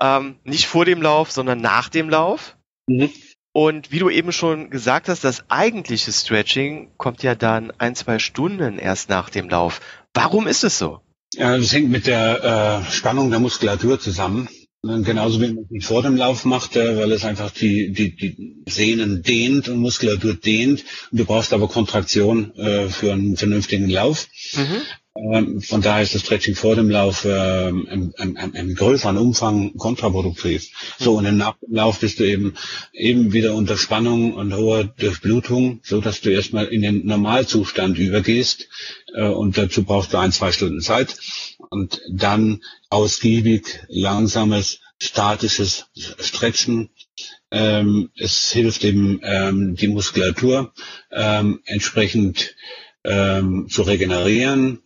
ähm, 0.00 0.36
nicht 0.44 0.66
vor 0.66 0.84
dem 0.84 1.02
Lauf, 1.02 1.32
sondern 1.32 1.60
nach 1.60 1.88
dem 1.88 2.08
Lauf. 2.08 2.56
Mhm. 2.86 3.10
Und 3.52 3.92
wie 3.92 3.98
du 3.98 4.08
eben 4.08 4.32
schon 4.32 4.70
gesagt 4.70 5.08
hast, 5.08 5.24
das 5.24 5.44
eigentliche 5.50 6.10
Stretching 6.10 6.92
kommt 6.96 7.22
ja 7.22 7.34
dann 7.34 7.70
ein, 7.78 7.94
zwei 7.94 8.18
Stunden 8.18 8.78
erst 8.78 9.10
nach 9.10 9.28
dem 9.28 9.48
Lauf. 9.48 9.80
Warum 10.14 10.46
ist 10.46 10.64
es 10.64 10.78
so? 10.78 11.00
Ja, 11.34 11.56
das 11.56 11.72
hängt 11.72 11.90
mit 11.90 12.06
der 12.06 12.84
äh, 12.86 12.90
Spannung 12.90 13.30
der 13.30 13.40
Muskulatur 13.40 14.00
zusammen. 14.00 14.48
Genauso 14.84 15.40
wie 15.40 15.52
man 15.52 15.64
es 15.78 15.86
vor 15.86 16.02
dem 16.02 16.16
Lauf 16.16 16.44
macht, 16.44 16.74
äh, 16.74 16.96
weil 16.96 17.12
es 17.12 17.24
einfach 17.24 17.52
die, 17.52 17.92
die, 17.92 18.16
die 18.16 18.64
Sehnen 18.68 19.22
dehnt 19.22 19.68
und 19.68 19.78
Muskulatur 19.78 20.34
dehnt. 20.34 20.84
Und 21.12 21.20
du 21.20 21.24
brauchst 21.24 21.52
aber 21.52 21.68
Kontraktion 21.68 22.52
äh, 22.56 22.88
für 22.88 23.12
einen 23.12 23.36
vernünftigen 23.36 23.88
Lauf. 23.88 24.26
Mhm. 24.54 24.82
Ähm, 25.14 25.60
von 25.60 25.82
daher 25.82 26.02
ist 26.02 26.14
das 26.14 26.22
Stretching 26.22 26.54
vor 26.54 26.74
dem 26.74 26.88
Lauf 26.88 27.26
äh, 27.26 27.68
im, 27.68 28.74
größeren 28.74 29.18
Umfang 29.18 29.76
kontraproduktiv. 29.76 30.70
So, 30.98 31.18
und 31.18 31.26
im 31.26 31.36
Nachlauf 31.36 32.00
bist 32.00 32.18
du 32.18 32.24
eben 32.24 32.54
eben 32.94 33.32
wieder 33.34 33.54
unter 33.54 33.76
Spannung 33.76 34.32
und 34.32 34.54
hoher 34.54 34.84
Durchblutung, 34.84 35.80
so 35.82 36.00
dass 36.00 36.22
du 36.22 36.30
erstmal 36.30 36.66
in 36.66 36.80
den 36.80 37.04
Normalzustand 37.06 37.98
übergehst. 37.98 38.68
Äh, 39.14 39.28
und 39.28 39.58
dazu 39.58 39.84
brauchst 39.84 40.14
du 40.14 40.18
ein, 40.18 40.32
zwei 40.32 40.50
Stunden 40.50 40.80
Zeit. 40.80 41.16
Und 41.68 42.00
dann 42.10 42.62
ausgiebig, 42.88 43.80
langsames, 43.88 44.80
statisches 44.98 45.86
Stretchen. 46.20 46.88
Ähm, 47.50 48.10
es 48.16 48.50
hilft 48.50 48.82
eben 48.84 49.20
ähm, 49.22 49.74
die 49.76 49.88
Muskulatur 49.88 50.72
ähm, 51.10 51.60
entsprechend 51.66 52.54
ähm, 53.04 53.68
zu 53.68 53.82
regenerieren, 53.82 54.80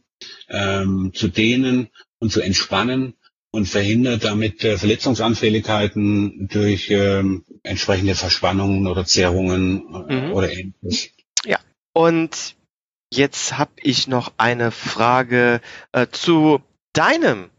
ähm, 0.48 1.12
zu 1.14 1.28
dehnen 1.28 1.88
und 2.18 2.32
zu 2.32 2.40
entspannen 2.40 3.14
und 3.50 3.66
verhindert 3.66 4.24
damit 4.24 4.64
äh, 4.64 4.76
Verletzungsanfälligkeiten 4.76 6.48
durch 6.48 6.90
ähm, 6.90 7.44
entsprechende 7.62 8.14
Verspannungen 8.14 8.86
oder 8.86 9.04
Zerrungen 9.04 10.06
äh, 10.08 10.26
mhm. 10.26 10.32
oder 10.32 10.52
ähnliches. 10.52 11.10
Ja, 11.44 11.58
und 11.92 12.56
jetzt 13.12 13.56
habe 13.56 13.72
ich 13.82 14.08
noch 14.08 14.32
eine 14.36 14.70
Frage 14.70 15.60
äh, 15.92 16.06
zu 16.10 16.60
deinem 16.92 17.50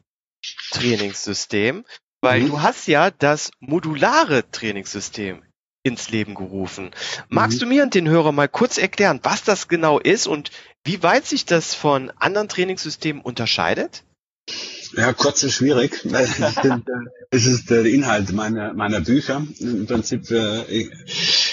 Trainingssystem, 0.71 1.85
weil 2.21 2.41
mhm. 2.41 2.47
du 2.47 2.61
hast 2.61 2.87
ja 2.87 3.11
das 3.11 3.51
modulare 3.59 4.49
Trainingssystem 4.51 5.43
ins 5.83 6.09
Leben 6.09 6.35
gerufen. 6.35 6.91
Magst 7.29 7.57
mhm. 7.57 7.61
du 7.61 7.65
mir 7.67 7.83
und 7.83 7.95
den 7.95 8.09
Hörer 8.09 8.31
mal 8.31 8.49
kurz 8.49 8.77
erklären, 8.77 9.19
was 9.23 9.43
das 9.43 9.67
genau 9.67 9.99
ist 9.99 10.27
und 10.27 10.51
wie 10.87 11.03
weit 11.03 11.25
sich 11.25 11.45
das 11.45 11.75
von 11.75 12.11
anderen 12.17 12.47
Trainingssystemen 12.47 13.21
unterscheidet? 13.21 14.03
Ja, 14.95 15.11
kurz 15.11 15.43
ist 15.43 15.55
schwierig, 15.55 15.99
weil 16.05 16.29
es 17.29 17.45
ist 17.45 17.69
der 17.69 17.85
Inhalt 17.85 18.31
meiner, 18.31 18.73
meiner 18.73 19.01
Bücher. 19.01 19.45
Im 19.59 19.85
Prinzip, 19.85 20.31
äh, 20.31 20.87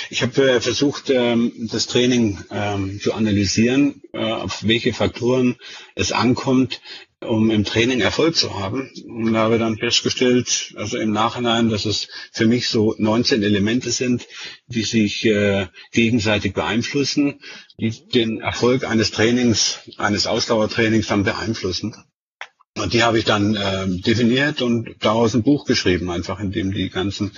ich 0.09 0.23
habe 0.23 0.53
äh, 0.53 0.61
versucht, 0.61 1.11
ähm, 1.11 1.53
das 1.73 1.89
Training 1.89 2.39
ähm, 2.51 3.01
zu 3.01 3.13
analysieren, 3.13 4.03
äh, 4.13 4.19
auf 4.19 4.65
welche 4.65 4.93
Faktoren 4.93 5.57
es 5.97 6.13
ankommt, 6.13 6.81
um 7.25 7.51
im 7.51 7.65
Training 7.65 8.01
Erfolg 8.01 8.37
zu 8.37 8.59
haben. 8.59 8.91
Und 9.07 9.37
habe 9.37 9.59
dann 9.59 9.77
festgestellt, 9.77 10.73
also 10.77 10.99
im 10.99 11.13
Nachhinein, 11.13 11.71
dass 11.71 11.85
es 11.85 12.09
für 12.33 12.47
mich 12.47 12.69
so 12.69 12.95
19 12.99 13.43
Elemente 13.43 13.91
sind, 13.91 14.27
die 14.67 14.83
sich 14.83 15.25
äh, 15.25 15.67
gegenseitig 15.93 16.55
beeinflussen, 16.55 17.41
die 17.79 17.91
den 18.09 18.41
Erfolg 18.41 18.85
eines 18.85 19.11
Trainings, 19.11 19.81
eines 19.99 20.27
Ausdauertrainings 20.27 21.07
dann 21.07 21.25
beeinflussen. 21.25 21.95
Und 22.77 22.93
die 22.93 23.03
habe 23.03 23.19
ich 23.19 23.25
dann 23.25 23.55
äh, 23.55 23.87
definiert 23.89 24.61
und 24.63 24.97
daraus 25.01 25.35
ein 25.35 25.43
Buch 25.43 25.65
geschrieben, 25.65 26.11
einfach 26.11 26.41
in 26.41 26.51
dem 26.51 26.73
die 26.73 26.91
ganzen 26.91 27.33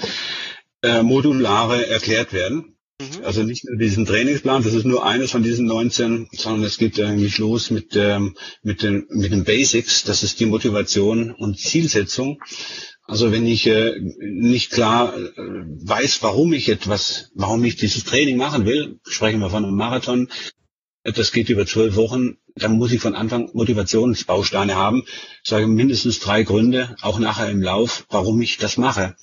äh, 0.83 1.03
Modulare 1.03 1.87
erklärt 1.87 2.33
werden. 2.33 2.76
Mhm. 3.01 3.25
Also 3.25 3.43
nicht 3.43 3.65
nur 3.65 3.77
diesen 3.77 4.07
Trainingsplan, 4.07 4.63
das 4.63 4.75
ist 4.75 4.87
nur 4.87 5.05
eines 5.05 5.31
von 5.31 5.43
diesen 5.43 5.67
19, 5.67 6.29
sondern 6.33 6.65
es 6.65 6.79
geht 6.79 6.99
eigentlich 7.01 7.39
los 7.39 7.71
mit, 7.71 7.95
ähm, 7.95 8.37
mit, 8.63 8.83
den, 8.83 9.07
mit 9.11 9.33
den 9.33 9.45
Basics, 9.45 10.05
das 10.05 10.23
ist 10.23 10.41
die 10.41 10.47
Motivation 10.47 11.31
und 11.31 11.59
Zielsetzung. 11.59 12.43
Also 13.03 13.31
wenn 13.33 13.47
ich 13.47 13.67
äh, 13.67 14.01
nicht 14.19 14.73
klar 14.73 15.17
äh, 15.17 15.31
weiß, 15.37 16.23
warum 16.23 16.53
ich 16.53 16.69
etwas, 16.69 17.31
warum 17.35 17.65
ich 17.65 17.77
dieses 17.77 18.05
Training 18.05 18.37
machen 18.37 18.65
will, 18.65 18.99
sprechen 19.07 19.41
wir 19.41 19.51
von 19.51 19.65
einem 19.65 19.77
Marathon, 19.77 20.29
das 21.05 21.33
geht 21.33 21.51
über 21.51 21.67
zwölf 21.67 21.95
Wochen, 21.95 22.39
dann 22.57 22.79
muss 22.79 22.93
ich 22.93 23.01
von 23.01 23.15
Anfang 23.15 23.51
Motivationsbausteine 23.53 24.77
haben. 24.77 25.05
Ich 25.43 25.51
sage 25.51 25.67
mindestens 25.67 26.21
drei 26.21 26.43
Gründe, 26.43 26.97
auch 27.03 27.19
nachher 27.19 27.51
im 27.51 27.61
Lauf, 27.61 28.07
warum 28.11 28.41
ich 28.41 28.57
das 28.57 28.79
mache. 28.79 29.15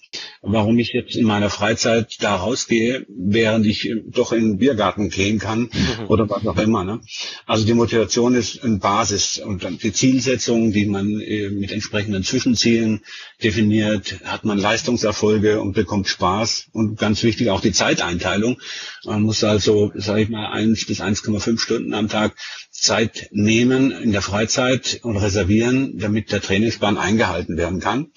Warum 0.43 0.77
ich 0.77 0.93
jetzt 0.93 1.15
in 1.15 1.25
meiner 1.25 1.49
Freizeit 1.49 2.21
da 2.21 2.35
rausgehe, 2.35 3.05
während 3.09 3.65
ich 3.65 3.91
doch 4.05 4.31
in 4.31 4.49
den 4.49 4.57
Biergarten 4.59 5.09
gehen 5.09 5.39
kann 5.39 5.61
mhm. 5.61 6.07
oder 6.07 6.29
was 6.29 6.45
auch 6.45 6.57
immer. 6.57 6.83
Ne? 6.83 7.01
Also 7.47 7.65
die 7.65 7.73
Motivation 7.73 8.35
ist 8.35 8.63
eine 8.63 8.77
Basis 8.77 9.39
und 9.39 9.63
dann 9.63 9.79
die 9.79 9.91
Zielsetzung, 9.91 10.71
die 10.71 10.85
man 10.85 11.19
äh, 11.19 11.49
mit 11.49 11.71
entsprechenden 11.71 12.23
Zwischenzielen 12.23 13.01
definiert, 13.43 14.19
hat 14.23 14.45
man 14.45 14.59
Leistungserfolge 14.59 15.59
und 15.59 15.73
bekommt 15.73 16.07
Spaß 16.07 16.67
und 16.73 16.99
ganz 16.99 17.23
wichtig 17.23 17.49
auch 17.49 17.61
die 17.61 17.71
Zeiteinteilung. 17.71 18.61
Man 19.05 19.23
muss 19.23 19.43
also, 19.43 19.91
sage 19.95 20.21
ich 20.21 20.29
mal, 20.29 20.51
eins 20.51 20.85
bis 20.85 21.01
1,5 21.01 21.59
Stunden 21.59 21.93
am 21.95 22.07
Tag 22.07 22.35
Zeit 22.83 23.29
nehmen 23.31 23.91
in 23.91 24.11
der 24.11 24.21
Freizeit 24.21 24.99
und 25.03 25.17
reservieren, 25.17 25.97
damit 25.97 26.31
der 26.31 26.41
Trainingsplan 26.41 26.97
eingehalten 26.97 27.57
werden 27.57 27.79
kann. 27.79 28.11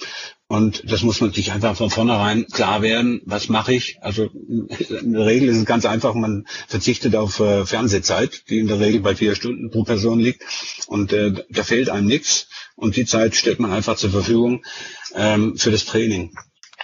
Und 0.48 0.90
das 0.90 1.02
muss 1.02 1.20
man 1.20 1.32
sich 1.32 1.52
einfach 1.52 1.76
von 1.76 1.90
vornherein 1.90 2.46
klar 2.46 2.82
werden. 2.82 3.20
Was 3.24 3.48
mache 3.48 3.74
ich? 3.74 3.98
Also 4.00 4.28
in 4.88 5.12
der 5.12 5.26
Regel 5.26 5.48
ist 5.48 5.56
es 5.56 5.64
ganz 5.64 5.84
einfach. 5.84 6.14
Man 6.14 6.46
verzichtet 6.68 7.16
auf 7.16 7.40
äh, 7.40 7.66
Fernsehzeit, 7.66 8.48
die 8.48 8.58
in 8.58 8.68
der 8.68 8.78
Regel 8.78 9.00
bei 9.00 9.16
vier 9.16 9.34
Stunden 9.34 9.70
pro 9.70 9.82
Person 9.82 10.20
liegt. 10.20 10.42
Und 10.86 11.12
äh, 11.12 11.32
da 11.50 11.62
fehlt 11.64 11.88
einem 11.88 12.06
nichts. 12.06 12.48
Und 12.76 12.96
die 12.96 13.06
Zeit 13.06 13.34
stellt 13.34 13.58
man 13.58 13.72
einfach 13.72 13.96
zur 13.96 14.10
Verfügung 14.10 14.64
ähm, 15.14 15.56
für 15.56 15.72
das 15.72 15.84
Training. 15.84 16.32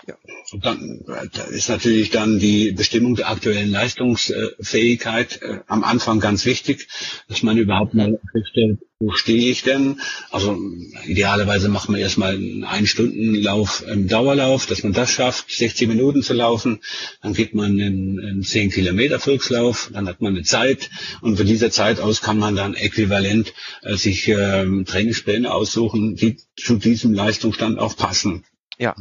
Ja. 0.09 0.14
Und 0.53 0.67
dann 0.67 1.01
da 1.33 1.45
ist 1.45 1.71
natürlich 1.71 2.11
dann 2.11 2.38
die 2.38 2.73
Bestimmung 2.73 3.15
der 3.15 3.31
aktuellen 3.31 3.71
Leistungsfähigkeit 3.71 5.41
äh, 5.41 5.61
am 5.67 5.83
Anfang 5.83 6.21
ganz 6.21 6.45
wichtig, 6.45 6.88
dass 7.29 7.43
man 7.43 7.57
überhaupt 7.57 7.95
mal 7.95 8.21
feststellt, 8.33 8.79
wo 8.99 9.12
stehe 9.12 9.51
ich 9.51 9.62
denn? 9.62 10.01
Also 10.31 10.61
idealerweise 11.07 11.69
macht 11.69 11.88
man 11.88 12.01
erstmal 12.01 12.35
einen 12.35 12.65
Ein-Stunden-Lauf 12.65 13.85
im 13.88 14.09
Dauerlauf, 14.09 14.67
dass 14.67 14.83
man 14.83 14.93
das 14.93 15.11
schafft, 15.11 15.51
60 15.51 15.88
Minuten 15.88 16.23
zu 16.23 16.35
laufen. 16.35 16.81
Dann 17.23 17.33
geht 17.33 17.55
man 17.55 17.79
in, 17.79 18.19
in 18.19 18.43
10 18.43 18.71
Kilometer 18.71 19.19
Volkslauf, 19.19 19.91
dann 19.93 20.07
hat 20.07 20.21
man 20.21 20.35
eine 20.35 20.45
Zeit 20.45 20.91
und 21.21 21.37
von 21.37 21.47
dieser 21.47 21.71
Zeit 21.71 21.99
aus 21.99 22.21
kann 22.21 22.38
man 22.38 22.55
dann 22.55 22.75
äquivalent 22.75 23.55
äh, 23.83 23.97
sich 23.97 24.29
äh, 24.29 24.85
Trainingspläne 24.85 25.53
aussuchen, 25.53 26.15
die 26.15 26.37
zu 26.57 26.77
diesem 26.77 27.15
Leistungsstand 27.15 27.79
auch 27.79 27.97
passen. 27.97 28.45
Ja. 28.79 28.95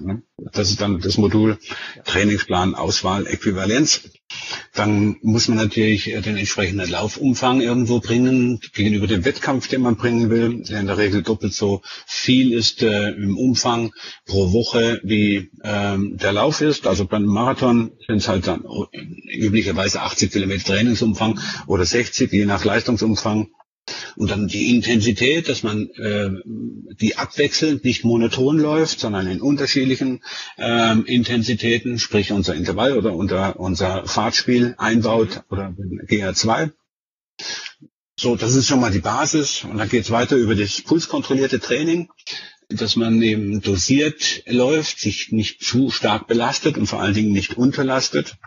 Das 0.53 0.69
ist 0.69 0.81
dann 0.81 0.99
das 0.99 1.17
Modul 1.17 1.57
Trainingsplan, 2.05 2.75
Auswahl, 2.75 3.25
Äquivalenz. 3.27 4.09
Dann 4.73 5.17
muss 5.21 5.47
man 5.47 5.57
natürlich 5.57 6.05
den 6.05 6.37
entsprechenden 6.37 6.89
Laufumfang 6.89 7.61
irgendwo 7.61 7.99
bringen, 7.99 8.59
gegenüber 8.73 9.07
dem 9.07 9.25
Wettkampf, 9.25 9.67
den 9.67 9.81
man 9.81 9.97
bringen 9.97 10.29
will, 10.29 10.63
der 10.63 10.79
in 10.79 10.87
der 10.87 10.97
Regel 10.97 11.21
doppelt 11.21 11.53
so 11.53 11.81
viel 12.05 12.53
ist 12.53 12.81
äh, 12.81 13.09
im 13.09 13.37
Umfang 13.37 13.91
pro 14.25 14.53
Woche, 14.53 15.01
wie 15.03 15.51
ähm, 15.63 16.17
der 16.17 16.33
Lauf 16.33 16.61
ist. 16.61 16.87
Also 16.87 17.05
beim 17.05 17.23
Marathon 17.23 17.91
sind 18.07 18.17
es 18.17 18.27
halt 18.27 18.47
dann 18.47 18.63
üblicherweise 19.33 20.01
80 20.01 20.31
Kilometer 20.31 20.73
Trainingsumfang 20.73 21.39
oder 21.67 21.85
60, 21.85 22.31
je 22.31 22.45
nach 22.45 22.63
Leistungsumfang. 22.63 23.49
Und 24.15 24.29
dann 24.29 24.47
die 24.47 24.75
Intensität, 24.75 25.49
dass 25.49 25.63
man 25.63 25.89
äh, 25.91 26.29
die 26.99 27.17
abwechselnd 27.17 27.83
nicht 27.83 28.03
monoton 28.03 28.57
läuft, 28.57 28.99
sondern 28.99 29.27
in 29.27 29.41
unterschiedlichen 29.41 30.21
äh, 30.57 30.99
Intensitäten, 31.05 31.97
sprich 31.97 32.31
unser 32.31 32.55
Intervall 32.55 32.97
oder 32.97 33.13
unter 33.15 33.59
unser 33.59 34.05
Fahrtspiel 34.05 34.75
einbaut 34.77 35.43
oder 35.49 35.73
GR2. 36.07 36.71
So, 38.17 38.35
das 38.35 38.55
ist 38.55 38.67
schon 38.67 38.79
mal 38.79 38.91
die 38.91 38.99
Basis. 38.99 39.63
Und 39.63 39.77
dann 39.77 39.89
geht 39.89 40.03
es 40.03 40.11
weiter 40.11 40.35
über 40.35 40.55
das 40.55 40.81
pulskontrollierte 40.81 41.59
Training, 41.59 42.09
dass 42.69 42.95
man 42.95 43.21
eben 43.21 43.61
dosiert 43.61 44.43
läuft, 44.45 44.99
sich 44.99 45.31
nicht 45.31 45.63
zu 45.63 45.89
stark 45.89 46.27
belastet 46.27 46.77
und 46.77 46.87
vor 46.87 47.01
allen 47.01 47.13
Dingen 47.13 47.31
nicht 47.31 47.57
unterlastet. 47.57 48.37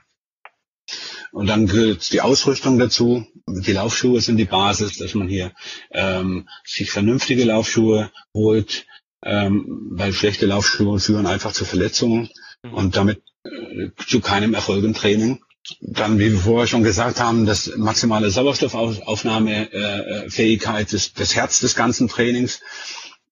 Und 1.35 1.49
dann 1.49 1.66
gehört 1.66 2.12
die 2.12 2.20
Ausrüstung 2.20 2.79
dazu. 2.79 3.27
Die 3.49 3.73
Laufschuhe 3.73 4.20
sind 4.20 4.37
die 4.37 4.44
Basis, 4.44 4.99
dass 4.99 5.14
man 5.14 5.27
hier 5.27 5.51
ähm, 5.90 6.49
sich 6.64 6.92
vernünftige 6.92 7.42
Laufschuhe 7.42 8.12
holt, 8.33 8.87
ähm, 9.25 9.88
weil 9.90 10.12
schlechte 10.12 10.47
Laufschuhe 10.47 11.01
führen 11.01 11.27
einfach 11.27 11.51
zu 11.51 11.64
Verletzungen 11.64 12.31
mhm. 12.62 12.75
und 12.75 12.94
damit 12.94 13.20
äh, 13.42 13.88
zu 14.07 14.20
keinem 14.20 14.55
Erfolg 14.55 14.85
im 14.85 14.94
Training. 14.94 15.42
Dann, 15.81 16.20
wie 16.20 16.31
wir 16.31 16.38
vorher 16.38 16.68
schon 16.68 16.85
gesagt 16.85 17.18
haben, 17.18 17.47
das 17.47 17.75
maximale 17.77 18.31
Sauerstoffaufnahmefähigkeit 18.31 20.92
ist 20.92 21.18
das 21.18 21.35
Herz 21.35 21.59
des 21.59 21.75
ganzen 21.75 22.07
Trainings, 22.07 22.61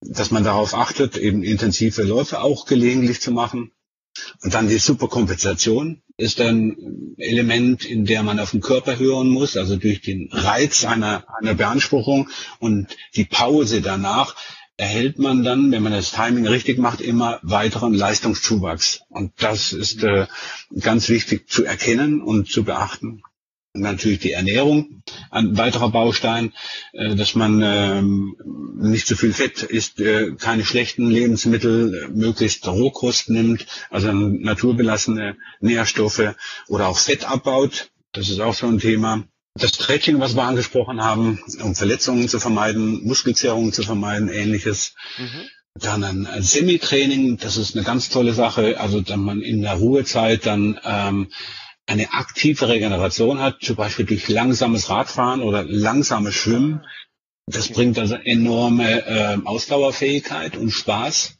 dass 0.00 0.32
man 0.32 0.42
darauf 0.42 0.74
achtet, 0.74 1.16
eben 1.16 1.44
intensive 1.44 2.02
Läufe 2.02 2.40
auch 2.40 2.66
gelegentlich 2.66 3.20
zu 3.20 3.30
machen. 3.30 3.70
Und 4.42 4.54
dann 4.54 4.68
die 4.68 4.78
Superkompensation 4.78 6.02
ist 6.16 6.40
ein 6.40 7.14
Element, 7.18 7.84
in 7.84 8.04
der 8.04 8.22
man 8.22 8.38
auf 8.38 8.52
den 8.52 8.60
Körper 8.60 8.98
hören 8.98 9.28
muss, 9.28 9.56
also 9.56 9.76
durch 9.76 10.00
den 10.00 10.28
Reiz 10.32 10.84
einer, 10.84 11.24
einer 11.40 11.54
Beanspruchung 11.54 12.28
und 12.58 12.88
die 13.14 13.24
Pause 13.24 13.80
danach 13.80 14.36
erhält 14.76 15.18
man 15.18 15.44
dann, 15.44 15.70
wenn 15.70 15.82
man 15.82 15.92
das 15.92 16.12
Timing 16.12 16.46
richtig 16.46 16.78
macht, 16.78 17.00
immer 17.00 17.38
weiteren 17.42 17.94
Leistungszuwachs. 17.94 19.02
Und 19.08 19.32
das 19.38 19.72
ist 19.72 20.02
äh, 20.02 20.26
ganz 20.80 21.08
wichtig 21.08 21.48
zu 21.48 21.64
erkennen 21.64 22.22
und 22.22 22.48
zu 22.48 22.64
beachten 22.64 23.22
natürlich 23.74 24.18
die 24.18 24.32
Ernährung 24.32 25.02
ein 25.30 25.56
weiterer 25.56 25.90
Baustein, 25.90 26.52
äh, 26.92 27.14
dass 27.14 27.34
man 27.34 27.62
ähm, 27.62 28.36
nicht 28.76 29.06
zu 29.06 29.16
viel 29.16 29.32
Fett 29.32 29.62
isst, 29.62 30.00
äh, 30.00 30.32
keine 30.32 30.64
schlechten 30.64 31.10
Lebensmittel, 31.10 32.10
möglichst 32.14 32.66
Rohkost 32.66 33.30
nimmt, 33.30 33.66
also 33.90 34.12
naturbelassene 34.12 35.36
Nährstoffe 35.60 36.34
oder 36.68 36.88
auch 36.88 36.98
Fett 36.98 37.24
abbaut. 37.24 37.90
Das 38.12 38.28
ist 38.28 38.40
auch 38.40 38.54
so 38.54 38.66
ein 38.66 38.78
Thema. 38.78 39.24
Das 39.54 39.74
Stretching, 39.74 40.20
was 40.20 40.34
wir 40.34 40.44
angesprochen 40.44 41.02
haben, 41.02 41.40
um 41.62 41.74
Verletzungen 41.74 42.28
zu 42.28 42.40
vermeiden, 42.40 43.04
Muskelzerrungen 43.04 43.72
zu 43.72 43.82
vermeiden, 43.82 44.28
ähnliches. 44.28 44.94
Mhm. 45.18 45.48
Dann 45.74 46.04
ein 46.04 46.42
Semi-Training, 46.42 47.38
das 47.38 47.56
ist 47.56 47.74
eine 47.74 47.84
ganz 47.84 48.10
tolle 48.10 48.34
Sache. 48.34 48.78
Also, 48.78 49.00
dass 49.00 49.16
man 49.16 49.40
in 49.40 49.62
der 49.62 49.74
Ruhezeit 49.74 50.44
dann 50.44 50.78
ähm, 50.84 51.28
eine 51.86 52.12
aktive 52.12 52.68
Regeneration 52.68 53.40
hat, 53.40 53.62
zum 53.62 53.76
Beispiel 53.76 54.06
durch 54.06 54.28
langsames 54.28 54.88
Radfahren 54.88 55.42
oder 55.42 55.64
langsames 55.64 56.34
Schwimmen. 56.34 56.84
Das 57.46 57.68
bringt 57.68 57.98
also 57.98 58.14
enorme 58.14 59.06
äh, 59.06 59.38
Ausdauerfähigkeit 59.44 60.56
und 60.56 60.70
Spaß 60.70 61.38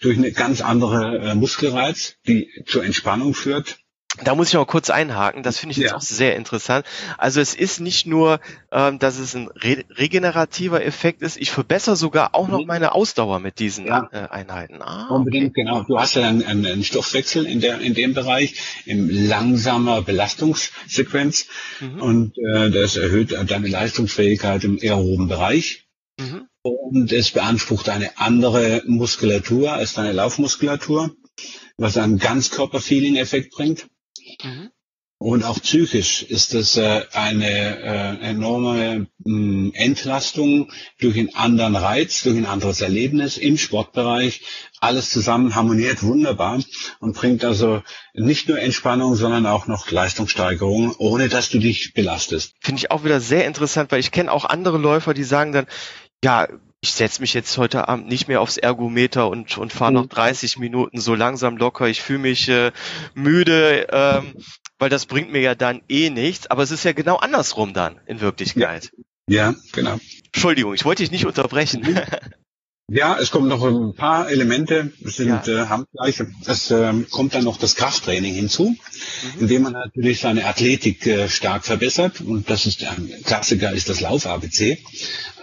durch 0.00 0.18
eine 0.18 0.32
ganz 0.32 0.60
andere 0.60 1.18
äh, 1.18 1.34
Muskelreiz, 1.34 2.16
die 2.26 2.48
zur 2.66 2.84
Entspannung 2.84 3.34
führt. 3.34 3.78
Da 4.22 4.34
muss 4.34 4.48
ich 4.48 4.54
mal 4.54 4.64
kurz 4.64 4.90
einhaken, 4.90 5.42
das 5.42 5.58
finde 5.58 5.72
ich 5.72 5.78
jetzt 5.78 5.90
Ja. 5.90 5.96
auch 5.96 6.00
sehr 6.00 6.36
interessant. 6.36 6.86
Also 7.18 7.40
es 7.40 7.54
ist 7.54 7.80
nicht 7.80 8.06
nur, 8.06 8.38
ähm, 8.70 8.98
dass 9.00 9.18
es 9.18 9.34
ein 9.34 9.48
re 9.48 9.84
regenerativer 9.90 10.84
Effekt 10.84 11.22
ist, 11.22 11.36
ich 11.36 11.50
verbessere 11.50 11.96
sogar 11.96 12.34
auch 12.34 12.46
noch 12.46 12.64
meine 12.64 12.92
Ausdauer 12.92 13.40
mit 13.40 13.58
diesen 13.58 13.86
Ja. 13.86 14.08
äh, 14.12 14.28
Einheiten. 14.28 14.80
Ah, 14.82 15.08
Unbedingt, 15.08 15.54
genau. 15.54 15.82
Du 15.82 15.98
hast 15.98 16.14
ja 16.14 16.28
einen, 16.28 16.44
einen, 16.44 16.64
einen 16.64 16.84
Stoffwechsel 16.84 17.44
in, 17.46 17.60
der, 17.60 17.80
in 17.80 17.94
dem 17.94 18.14
Bereich, 18.14 18.54
in 18.84 19.08
langsamer 19.08 20.02
Belastungssequenz. 20.02 21.46
Mhm. 21.80 22.00
Und 22.00 22.38
äh, 22.38 22.70
das 22.70 22.96
erhöht 22.96 23.32
deine 23.46 23.68
Leistungsfähigkeit 23.68 24.62
im 24.64 24.78
aeroben 24.80 25.28
Bereich. 25.28 25.86
Mhm. 26.20 26.46
Und 26.62 27.12
es 27.12 27.32
beansprucht 27.32 27.88
eine 27.88 28.16
andere 28.18 28.82
Muskulatur 28.86 29.72
als 29.72 29.94
deine 29.94 30.12
Laufmuskulatur, 30.12 31.10
was 31.76 31.96
einen 31.96 32.18
Ganzkörper-Feeling-Effekt 32.18 33.52
bringt. 33.52 33.86
Mhm. 34.42 34.70
Und 35.18 35.44
auch 35.44 35.58
psychisch 35.62 36.22
ist 36.22 36.52
es 36.54 36.76
äh, 36.76 37.02
eine 37.12 37.48
äh, 37.48 38.26
enorme 38.28 39.06
mh, 39.24 39.70
Entlastung 39.74 40.70
durch 41.00 41.16
einen 41.18 41.34
anderen 41.34 41.76
Reiz, 41.76 42.24
durch 42.24 42.36
ein 42.36 42.44
anderes 42.44 42.80
Erlebnis 42.80 43.38
im 43.38 43.56
Sportbereich. 43.56 44.42
Alles 44.80 45.08
zusammen 45.08 45.54
harmoniert 45.54 46.02
wunderbar 46.02 46.60
und 47.00 47.16
bringt 47.16 47.42
also 47.42 47.82
nicht 48.12 48.48
nur 48.48 48.58
Entspannung, 48.58 49.14
sondern 49.14 49.46
auch 49.46 49.66
noch 49.66 49.90
Leistungssteigerung, 49.90 50.94
ohne 50.98 51.28
dass 51.28 51.48
du 51.48 51.58
dich 51.58 51.94
belastest. 51.94 52.54
Finde 52.60 52.80
ich 52.80 52.90
auch 52.90 53.04
wieder 53.04 53.20
sehr 53.20 53.46
interessant, 53.46 53.92
weil 53.92 54.00
ich 54.00 54.10
kenne 54.10 54.30
auch 54.30 54.44
andere 54.44 54.76
Läufer, 54.76 55.14
die 55.14 55.24
sagen 55.24 55.52
dann, 55.52 55.66
ja, 56.22 56.48
ich 56.84 56.92
setze 56.92 57.22
mich 57.22 57.32
jetzt 57.32 57.56
heute 57.56 57.88
Abend 57.88 58.08
nicht 58.08 58.28
mehr 58.28 58.42
aufs 58.42 58.58
Ergometer 58.58 59.28
und, 59.30 59.56
und 59.56 59.72
fahre 59.72 59.90
Mhm. 59.92 59.96
noch 59.96 60.06
30 60.06 60.58
Minuten 60.58 61.00
so 61.00 61.14
langsam 61.14 61.56
locker. 61.56 61.88
Ich 61.88 62.02
fühle 62.02 62.18
mich 62.18 62.46
äh, 62.50 62.72
müde, 63.14 63.86
ähm, 63.90 64.34
weil 64.78 64.90
das 64.90 65.06
bringt 65.06 65.32
mir 65.32 65.40
ja 65.40 65.54
dann 65.54 65.80
eh 65.88 66.10
nichts. 66.10 66.46
Aber 66.48 66.62
es 66.62 66.70
ist 66.70 66.84
ja 66.84 66.92
genau 66.92 67.16
andersrum 67.16 67.72
dann 67.72 68.00
in 68.06 68.20
Wirklichkeit. 68.20 68.90
Ja, 69.30 69.54
genau. 69.72 69.98
Entschuldigung, 70.26 70.74
ich 70.74 70.84
wollte 70.84 71.02
dich 71.02 71.10
nicht 71.10 71.24
unterbrechen. 71.24 71.98
Ja, 72.90 73.16
es 73.18 73.30
kommen 73.30 73.48
noch 73.48 73.64
ein 73.64 73.94
paar 73.94 74.28
Elemente, 74.30 74.92
sind 75.00 75.46
Ja. 75.46 75.62
äh, 75.64 75.66
handgleich. 75.68 76.22
Es 76.44 76.70
ähm, 76.70 77.06
kommt 77.10 77.34
dann 77.34 77.44
noch 77.44 77.56
das 77.56 77.76
Krafttraining 77.76 78.34
hinzu, 78.34 78.76
indem 79.40 79.62
man 79.62 79.72
natürlich 79.72 80.20
seine 80.20 80.44
Athletik 80.44 81.06
äh, 81.06 81.30
stark 81.30 81.64
verbessert. 81.64 82.20
Und 82.20 82.50
das 82.50 82.66
ist 82.66 82.84
ein 82.84 83.10
Klassiker, 83.24 83.72
ist 83.72 83.88
das 83.88 84.02
Lauf-ABC. 84.02 84.84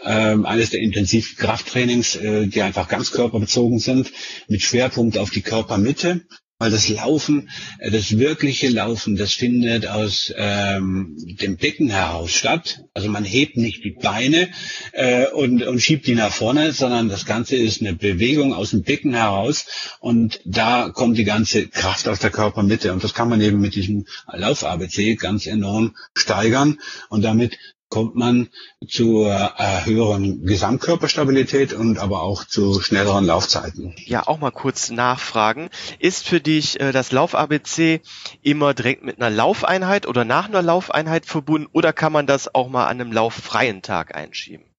Ähm, 0.03 0.45
eines 0.45 0.71
der 0.71 0.81
Intensivkrafttrainings, 0.81 2.15
äh, 2.15 2.47
die 2.47 2.61
einfach 2.61 2.87
ganz 2.87 3.11
körperbezogen 3.11 3.79
sind, 3.79 4.11
mit 4.47 4.61
Schwerpunkt 4.61 5.17
auf 5.17 5.29
die 5.29 5.41
Körpermitte. 5.41 6.21
Weil 6.61 6.69
das 6.69 6.89
Laufen, 6.89 7.49
äh, 7.79 7.89
das 7.89 8.19
wirkliche 8.19 8.69
Laufen, 8.69 9.15
das 9.15 9.33
findet 9.33 9.87
aus 9.87 10.31
ähm, 10.37 11.17
dem 11.41 11.57
Becken 11.57 11.89
heraus 11.89 12.31
statt. 12.33 12.83
Also 12.93 13.09
man 13.09 13.23
hebt 13.23 13.57
nicht 13.57 13.83
die 13.83 13.97
Beine 13.99 14.49
äh, 14.91 15.25
und, 15.25 15.63
und 15.63 15.79
schiebt 15.79 16.05
die 16.05 16.13
nach 16.13 16.31
vorne, 16.31 16.71
sondern 16.71 17.09
das 17.09 17.25
Ganze 17.25 17.55
ist 17.55 17.81
eine 17.81 17.93
Bewegung 17.93 18.53
aus 18.53 18.69
dem 18.69 18.83
Becken 18.83 19.15
heraus 19.15 19.65
und 19.99 20.39
da 20.45 20.89
kommt 20.89 21.17
die 21.17 21.23
ganze 21.23 21.67
Kraft 21.67 22.07
aus 22.07 22.19
der 22.19 22.29
Körpermitte 22.29 22.93
und 22.93 23.03
das 23.03 23.15
kann 23.15 23.29
man 23.29 23.41
eben 23.41 23.59
mit 23.59 23.73
diesem 23.73 24.05
Lauf-ABC 24.31 25.15
ganz 25.15 25.47
enorm 25.47 25.95
steigern 26.13 26.79
und 27.09 27.23
damit 27.23 27.57
kommt 27.91 28.15
man 28.15 28.49
zu 28.87 29.25
äh, 29.25 29.85
höheren 29.85 30.45
Gesamtkörperstabilität 30.45 31.73
und 31.73 31.99
aber 31.99 32.23
auch 32.23 32.45
zu 32.45 32.81
schnelleren 32.81 33.25
Laufzeiten. 33.25 33.93
ja, 34.05 34.25
auch 34.25 34.39
mal 34.39 34.51
kurz 34.51 34.89
nachfragen. 34.89 35.69
Ist 35.99 36.27
für 36.27 36.39
dich 36.39 36.79
äh, 36.79 36.91
das 36.93 37.11
Lauf-ABC 37.11 38.01
immer 38.41 38.73
direkt 38.73 39.03
mit 39.03 39.21
einer 39.21 39.29
Laufeinheit 39.29 40.07
oder 40.07 40.25
nach 40.25 40.47
einer 40.47 40.63
Laufeinheit 40.63 41.25
verbunden 41.25 41.69
oder 41.73 41.93
kann 41.93 42.13
man 42.13 42.25
das 42.25 42.55
auch 42.55 42.69
mal 42.69 42.87
an 42.87 43.01
einem 43.01 43.11
lauffreien 43.11 43.81
Tag 43.81 44.15
einschieben? 44.15 44.70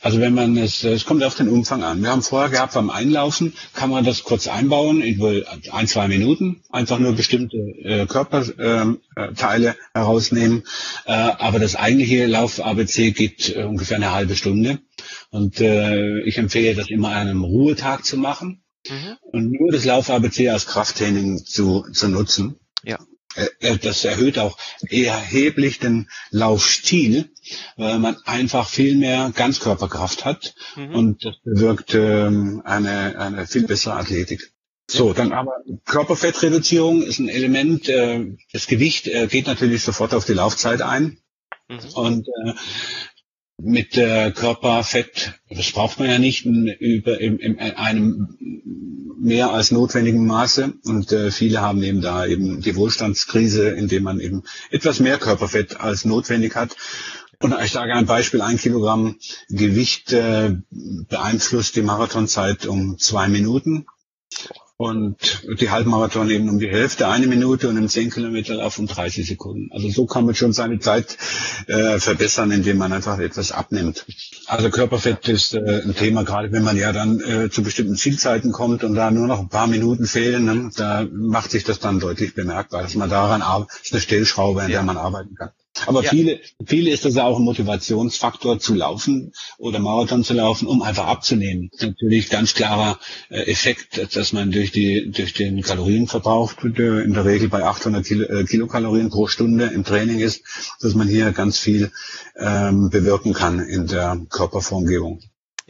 Also 0.00 0.20
wenn 0.20 0.34
man 0.34 0.56
es, 0.56 0.84
es 0.84 1.04
kommt 1.04 1.22
auf 1.24 1.34
den 1.34 1.48
Umfang 1.48 1.82
an. 1.82 2.02
Wir 2.02 2.10
haben 2.10 2.22
vorher 2.22 2.50
gehabt, 2.50 2.74
beim 2.74 2.90
Einlaufen 2.90 3.54
kann 3.74 3.90
man 3.90 4.04
das 4.04 4.24
kurz 4.24 4.48
einbauen, 4.48 5.02
in 5.02 5.18
wohl 5.18 5.46
ein, 5.72 5.86
zwei 5.86 6.08
Minuten, 6.08 6.62
einfach 6.70 6.98
nur 6.98 7.14
bestimmte 7.14 7.56
äh, 7.56 8.06
Körperteile 8.06 8.98
äh, 9.16 9.32
Teile 9.34 9.76
herausnehmen. 9.94 10.64
Äh, 11.06 11.12
aber 11.12 11.58
das 11.58 11.76
eigentliche 11.76 12.26
Lauf-ABC 12.26 13.12
geht 13.12 13.54
äh, 13.56 13.64
ungefähr 13.64 13.96
eine 13.96 14.12
halbe 14.12 14.36
Stunde. 14.36 14.78
Und 15.30 15.60
äh, 15.60 16.20
ich 16.22 16.38
empfehle 16.38 16.74
das 16.74 16.88
immer 16.90 17.08
an 17.10 17.28
einem 17.28 17.44
Ruhetag 17.44 18.04
zu 18.04 18.16
machen 18.16 18.62
Mhm. 18.88 19.16
und 19.32 19.52
nur 19.52 19.70
das 19.72 19.84
Lauf-ABC 19.84 20.48
als 20.48 20.66
Krafttraining 20.66 21.44
zu, 21.44 21.84
zu 21.92 22.08
nutzen. 22.08 22.56
Ja. 22.82 22.98
Äh, 23.34 23.46
äh, 23.60 23.78
Das 23.78 24.04
erhöht 24.04 24.38
auch 24.38 24.58
erheblich 24.88 25.78
den 25.78 26.08
Laufstil, 26.30 27.30
weil 27.76 27.98
man 27.98 28.16
einfach 28.24 28.68
viel 28.68 28.96
mehr 28.96 29.32
Ganzkörperkraft 29.34 30.24
hat 30.24 30.54
Mhm. 30.76 30.94
und 30.94 31.24
das 31.24 31.36
bewirkt 31.44 31.94
ähm, 31.94 32.62
eine, 32.64 33.18
eine 33.18 33.46
viel 33.46 33.66
bessere 33.66 33.94
Athletik. 33.94 34.52
So, 34.90 35.12
dann 35.12 35.32
aber 35.32 35.52
Körperfettreduzierung 35.84 37.02
ist 37.02 37.20
ein 37.20 37.28
Element. 37.28 37.88
Äh, 37.88 38.36
das 38.52 38.66
Gewicht 38.66 39.06
äh, 39.06 39.28
geht 39.28 39.46
natürlich 39.46 39.82
sofort 39.84 40.14
auf 40.14 40.24
die 40.24 40.32
Laufzeit 40.32 40.82
ein. 40.82 41.18
Mhm. 41.68 41.78
Und 41.94 42.26
äh, 42.28 42.52
mit 43.62 43.96
äh, 43.96 44.30
Körperfett, 44.32 45.34
das 45.48 45.72
braucht 45.72 45.98
man 45.98 46.08
ja 46.10 46.18
nicht 46.18 46.46
in, 46.46 46.66
über, 46.66 47.20
in, 47.20 47.38
in 47.38 47.58
einem 47.58 48.36
mehr 49.20 49.50
als 49.52 49.70
notwendigen 49.70 50.26
Maße. 50.26 50.74
Und 50.84 51.12
äh, 51.12 51.30
viele 51.30 51.60
haben 51.60 51.82
eben 51.82 52.00
da 52.00 52.26
eben 52.26 52.60
die 52.60 52.76
Wohlstandskrise, 52.76 53.70
indem 53.70 54.04
man 54.04 54.20
eben 54.20 54.42
etwas 54.70 55.00
mehr 55.00 55.18
Körperfett 55.18 55.80
als 55.80 56.04
notwendig 56.04 56.56
hat. 56.56 56.76
Und 57.42 57.54
ich 57.62 57.72
sage 57.72 57.94
ein 57.94 58.06
Beispiel, 58.06 58.42
ein 58.42 58.58
Kilogramm 58.58 59.16
Gewicht 59.48 60.12
äh, 60.12 60.56
beeinflusst 60.70 61.76
die 61.76 61.82
Marathonzeit 61.82 62.66
um 62.66 62.98
zwei 62.98 63.28
Minuten. 63.28 63.86
Und 64.80 65.44
die 65.60 65.68
Halbmarathon 65.68 66.30
eben 66.30 66.48
um 66.48 66.58
die 66.58 66.70
Hälfte, 66.70 67.06
eine 67.06 67.26
Minute 67.26 67.68
und 67.68 67.76
im 67.76 67.86
10 67.86 68.08
Kilometer 68.08 68.54
Lauf 68.54 68.78
um 68.78 68.86
30 68.86 69.26
Sekunden. 69.26 69.70
Also 69.72 69.90
so 69.90 70.06
kann 70.06 70.24
man 70.24 70.34
schon 70.34 70.54
seine 70.54 70.78
Zeit 70.78 71.18
äh, 71.66 71.98
verbessern, 71.98 72.50
indem 72.50 72.78
man 72.78 72.90
einfach 72.90 73.18
etwas 73.18 73.52
abnimmt. 73.52 74.06
Also 74.46 74.70
Körperfett 74.70 75.28
ist 75.28 75.52
äh, 75.52 75.82
ein 75.84 75.94
Thema, 75.94 76.24
gerade 76.24 76.50
wenn 76.52 76.62
man 76.64 76.78
ja 76.78 76.92
dann 76.92 77.20
äh, 77.20 77.50
zu 77.50 77.62
bestimmten 77.62 77.96
Zielzeiten 77.96 78.52
kommt 78.52 78.82
und 78.82 78.94
da 78.94 79.10
nur 79.10 79.26
noch 79.26 79.40
ein 79.40 79.50
paar 79.50 79.66
Minuten 79.66 80.06
fehlen, 80.06 80.46
ne, 80.46 80.70
da 80.74 81.06
macht 81.12 81.50
sich 81.50 81.64
das 81.64 81.78
dann 81.78 82.00
deutlich 82.00 82.34
bemerkbar, 82.34 82.80
dass 82.80 82.94
man 82.94 83.10
daran 83.10 83.42
arbeitet, 83.42 83.82
ist 83.84 83.92
eine 83.92 84.00
Stellschraube, 84.00 84.62
an 84.62 84.70
Ja. 84.70 84.78
der 84.78 84.84
man 84.84 84.96
arbeiten 84.96 85.34
kann. 85.34 85.50
Aber 85.86 86.02
Ja. 86.02 86.10
viele, 86.10 86.40
viele 86.64 86.90
ist 86.90 87.04
das 87.04 87.14
ja 87.14 87.24
auch 87.24 87.38
ein 87.38 87.44
Motivationsfaktor 87.44 88.58
zu 88.58 88.74
laufen 88.74 89.32
oder 89.58 89.78
Marathon 89.78 90.24
zu 90.24 90.34
laufen, 90.34 90.66
um 90.66 90.82
einfach 90.82 91.06
abzunehmen. 91.06 91.70
Natürlich 91.80 92.30
ganz 92.30 92.54
klarer 92.54 92.98
äh, 93.28 93.42
Effekt, 93.50 94.14
dass 94.16 94.32
man 94.32 94.50
durch 94.50 94.72
die 94.72 95.10
durch 95.10 95.32
den 95.32 95.62
Kalorienverbrauch 95.62 96.54
der 96.62 97.02
in 97.02 97.14
der 97.14 97.24
Regel 97.24 97.48
bei 97.48 97.64
800 97.64 98.04
Kilo, 98.04 98.24
äh, 98.24 98.44
Kilokalorien 98.44 99.10
pro 99.10 99.26
Stunde 99.26 99.66
im 99.66 99.84
Training 99.84 100.20
ist, 100.20 100.42
dass 100.80 100.94
man 100.94 101.08
hier 101.08 101.32
ganz 101.32 101.58
viel 101.58 101.90
ähm, 102.36 102.90
bewirken 102.90 103.32
kann 103.32 103.60
in 103.60 103.86
der 103.86 104.20
Körperformgebung. 104.30 105.20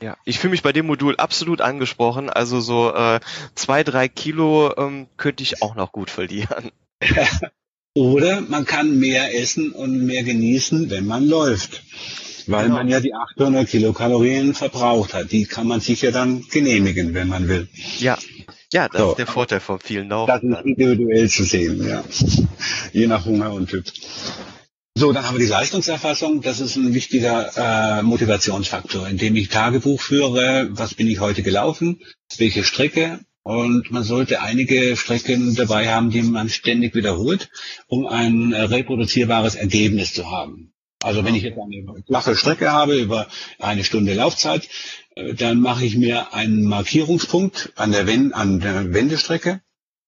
Ja, 0.01 0.17
ich 0.25 0.39
fühle 0.39 0.53
mich 0.53 0.63
bei 0.63 0.73
dem 0.73 0.87
Modul 0.87 1.17
absolut 1.17 1.61
angesprochen. 1.61 2.31
Also 2.31 2.61
so 2.61 2.95
äh, 2.95 3.21
zwei, 3.55 3.85
drei 3.85 4.09
Kilo 4.09 4.75
ähm, 4.77 5.09
könnte 5.17 5.43
ich 5.43 5.63
auch 5.63 5.75
noch 5.75 5.93
gut 5.93 6.11
verlieren. 6.11 6.71
Oder 7.95 8.41
man 8.43 8.65
kann 8.67 8.99
mehr 8.99 9.35
essen 9.41 9.73
und 9.73 10.07
mehr 10.07 10.23
genießen, 10.23 10.91
wenn 10.91 11.07
man 11.07 11.27
läuft. 11.27 11.83
Weil 12.47 12.65
Genau. 12.65 12.77
man 12.77 12.89
ja 12.89 13.01
die 13.01 13.15
800 13.15 13.69
Kilokalorien 13.69 14.55
verbraucht 14.55 15.13
hat. 15.15 15.31
Die 15.33 15.45
kann 15.45 15.67
man 15.67 15.81
sich 15.81 16.03
ja 16.03 16.11
dann 16.11 16.43
genehmigen, 16.51 17.15
wenn 17.15 17.29
man 17.29 17.49
will. 17.49 17.69
Ja, 17.99 18.17
ja, 18.73 18.89
das 18.89 19.01
So. 19.01 19.11
ist 19.11 19.19
der 19.19 19.27
Vorteil 19.27 19.61
von 19.61 19.79
vielen 19.81 20.09
Das 20.09 20.29
Laufen. 20.29 20.51
ist 20.51 20.57
dann. 20.57 20.65
individuell 20.67 21.29
zu 21.29 21.45
sehen, 21.45 21.87
ja. 21.87 22.05
Je 22.93 23.07
nach 23.07 23.25
Hunger 23.27 23.53
und 23.53 23.69
Typ. 23.71 23.85
So, 24.97 25.13
dann 25.13 25.25
haben 25.27 25.37
wir 25.37 25.45
die 25.45 25.51
Leistungserfassung. 25.51 26.43
Das 26.43 26.61
ist 26.61 26.77
ein 26.77 26.95
wichtiger 26.95 27.99
äh, 27.99 28.03
Motivationsfaktor, 28.03 29.09
indem 29.09 29.37
ich 29.37 29.49
Tagebuch 29.49 30.01
führe, 30.01 30.69
was 30.71 30.95
bin 30.95 31.09
ich 31.09 31.21
heute 31.21 31.43
gelaufen, 31.43 32.01
welche 32.39 32.65
Strecke. 32.65 33.21
Und 33.51 33.91
man 33.91 34.05
sollte 34.05 34.43
einige 34.43 34.97
Strecken 34.97 35.57
dabei 35.57 35.89
haben, 35.89 36.11
die 36.11 36.23
man 36.23 36.49
ständig 36.49 36.95
wiederholt, 36.95 37.51
um 37.89 38.07
ein 38.07 38.55
reproduzierbares 38.55 39.57
Ergebnis 39.57 40.15
zu 40.15 40.31
haben. 40.31 40.73
Also 41.03 41.25
wenn 41.25 41.35
ich 41.35 41.43
jetzt 41.43 41.59
eine 41.59 42.05
flache 42.07 42.37
Strecke 42.37 42.71
habe 42.71 42.95
über 42.95 43.27
eine 43.59 43.83
Stunde 43.83 44.15
Laufzeit, 44.15 44.69
äh, 45.17 45.35
dann 45.35 45.59
mache 45.59 45.85
ich 45.85 45.97
mir 45.97 46.33
einen 46.33 46.63
Markierungspunkt 46.63 47.73
an 47.75 47.91
der, 47.91 48.07
Wen 48.07 48.33
an 48.33 48.61
der 48.61 48.95
Wendestrecke, 48.95 49.61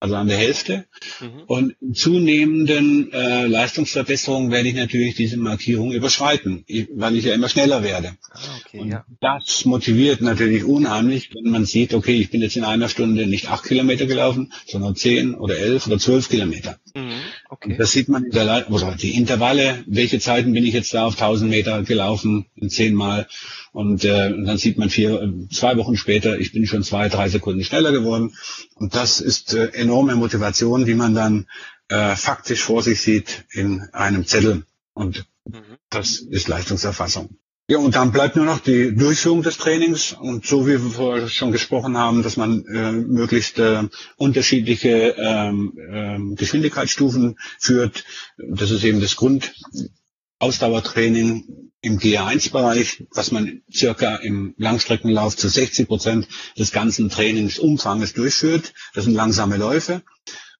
also 0.03 0.16
an 0.16 0.26
der 0.26 0.36
Hälfte. 0.36 0.84
Mhm. 1.20 1.42
Und 1.46 1.76
in 1.80 1.94
zunehmenden 1.94 3.12
äh, 3.12 3.46
Leistungsverbesserungen 3.46 4.50
werde 4.50 4.68
ich 4.68 4.74
natürlich 4.74 5.14
diese 5.14 5.36
Markierung 5.36 5.92
überschreiten, 5.92 6.64
weil 6.94 7.14
ich 7.14 7.24
ja 7.24 7.34
immer 7.34 7.48
schneller 7.48 7.84
werde. 7.84 8.16
Ah, 8.32 8.38
okay, 8.61 8.80
Und 8.80 8.90
ja. 8.90 9.05
das 9.20 9.64
motiviert 9.64 10.20
natürlich 10.20 10.64
unheimlich, 10.64 11.30
wenn 11.34 11.53
man 11.53 11.66
sieht, 11.66 11.94
okay, 11.94 12.16
ich 12.16 12.30
bin 12.30 12.40
jetzt 12.42 12.57
in 12.57 12.64
einer 12.64 12.88
Stunde 12.88 13.28
nicht 13.28 13.48
acht 13.48 13.64
Kilometer 13.64 14.07
gelaufen, 14.07 14.53
sondern 14.66 14.96
zehn 14.96 15.36
oder 15.36 15.57
elf 15.57 15.86
oder 15.86 16.00
zwölf 16.00 16.28
Kilometer. 16.28 16.80
Mhm. 16.95 17.20
okay. 17.49 17.76
Das 17.78 17.93
sieht 17.93 18.09
man 18.09 18.24
in 18.24 18.30
der, 18.32 18.70
oder 18.70 18.95
die 18.95 19.16
Intervalle, 19.16 19.84
welche 19.86 20.18
Zeiten 20.18 20.53
bin 20.53 20.64
ich 20.64 20.74
jetzt 20.74 20.93
da 20.93 21.07
auf 21.07 21.14
1000 21.14 21.51
Meter 21.51 21.82
gelaufen, 21.82 22.47
zehnmal. 22.68 23.26
Und, 23.72 24.05
äh, 24.05 24.32
und 24.32 24.45
dann 24.45 24.59
sieht 24.59 24.78
man 24.78 24.90
vier, 24.90 25.22
äh, 25.22 25.49
zwei 25.51 25.76
Wochen 25.76 25.97
später, 25.97 26.38
ich 26.38 26.53
bin 26.53 26.66
schon 26.66 26.82
zwei, 26.82 27.09
drei 27.09 27.28
Sekunden 27.28 27.64
schneller 27.64 27.93
geworden. 27.93 28.34
Und 28.74 28.95
das 28.95 29.20
ist 29.20 29.55
äh, 29.55 29.68
enorme 29.68 30.16
Motivation, 30.16 30.84
die 30.84 30.95
man 30.95 31.14
dann 31.14 31.47
äh, 31.88 32.16
faktisch 32.16 32.62
vor 32.62 32.82
sich 32.82 33.01
sieht 33.01 33.45
in 33.51 33.82
einem 33.93 34.26
Zettel. 34.26 34.64
Und 34.93 35.26
mhm. 35.45 35.78
das 35.88 36.18
ist 36.18 36.49
Leistungserfassung. 36.49 37.36
Ja, 37.72 37.78
und 37.78 37.94
dann 37.94 38.12
bleibt 38.12 38.36
nur 38.36 38.44
noch 38.44 38.60
die 38.60 38.94
Durchführung 38.94 39.42
des 39.42 39.56
Trainings 39.56 40.12
und 40.12 40.44
so 40.44 40.66
wie 40.66 40.72
wir 40.72 40.90
vorher 40.90 41.26
schon 41.30 41.52
gesprochen 41.52 41.96
haben, 41.96 42.22
dass 42.22 42.36
man 42.36 42.66
äh, 42.66 42.92
möglichst 42.92 43.58
äh, 43.58 43.84
unterschiedliche 44.18 45.14
ähm, 45.16 45.72
äh, 45.78 46.18
Geschwindigkeitsstufen 46.34 47.38
führt. 47.58 48.04
Das 48.36 48.70
ist 48.70 48.84
eben 48.84 49.00
das 49.00 49.16
Grundausdauertraining 49.16 51.70
im 51.80 51.98
GR1-Bereich, 51.98 53.06
was 53.10 53.32
man 53.32 53.62
circa 53.72 54.16
im 54.16 54.54
Langstreckenlauf 54.58 55.34
zu 55.34 55.48
60 55.48 55.88
Prozent 55.88 56.28
des 56.58 56.72
ganzen 56.72 57.08
Trainingsumfanges 57.08 58.12
durchführt. 58.12 58.74
Das 58.92 59.04
sind 59.04 59.14
langsame 59.14 59.56
Läufe. 59.56 60.02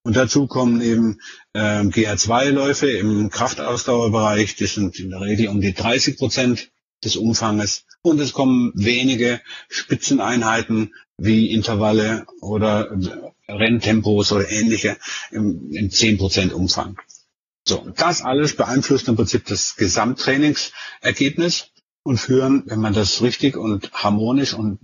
Und 0.01 0.15
dazu 0.15 0.47
kommen 0.47 0.81
eben 0.81 1.19
äh, 1.53 1.81
GR2-Läufe 1.81 2.89
im 2.89 3.29
Kraftausdauerbereich. 3.29 4.55
Das 4.55 4.73
sind 4.73 4.99
in 4.99 5.11
der 5.11 5.21
Regel 5.21 5.49
um 5.49 5.61
die 5.61 5.75
30 5.75 6.17
Prozent 6.17 6.71
des 7.05 7.15
Umfanges. 7.15 7.85
Und 8.01 8.19
es 8.19 8.33
kommen 8.33 8.71
wenige 8.75 9.41
Spitzeneinheiten 9.69 10.93
wie 11.17 11.51
Intervalle 11.51 12.25
oder 12.41 12.91
Renntempos 13.47 14.31
oder 14.31 14.49
ähnliche 14.49 14.97
im, 15.31 15.71
im 15.71 15.89
10% 15.89 16.51
Umfang. 16.51 16.97
So, 17.65 17.87
das 17.95 18.21
alles 18.21 18.55
beeinflusst 18.55 19.07
im 19.07 19.15
Prinzip 19.15 19.45
das 19.45 19.75
Gesamttrainingsergebnis 19.75 21.69
und 22.03 22.17
führen, 22.17 22.63
wenn 22.65 22.79
man 22.79 22.93
das 22.93 23.21
richtig 23.21 23.55
und 23.55 23.93
harmonisch 23.93 24.53
und 24.53 24.79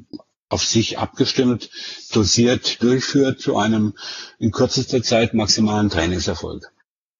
auf 0.47 0.63
sich 0.65 0.97
abgestimmt, 0.97 1.69
dosiert 2.11 2.81
durchführt, 2.81 3.39
zu 3.39 3.57
einem 3.57 3.93
in 4.39 4.51
kürzester 4.51 5.03
Zeit 5.03 5.33
maximalen 5.33 5.89
Trainingserfolg. 5.89 6.71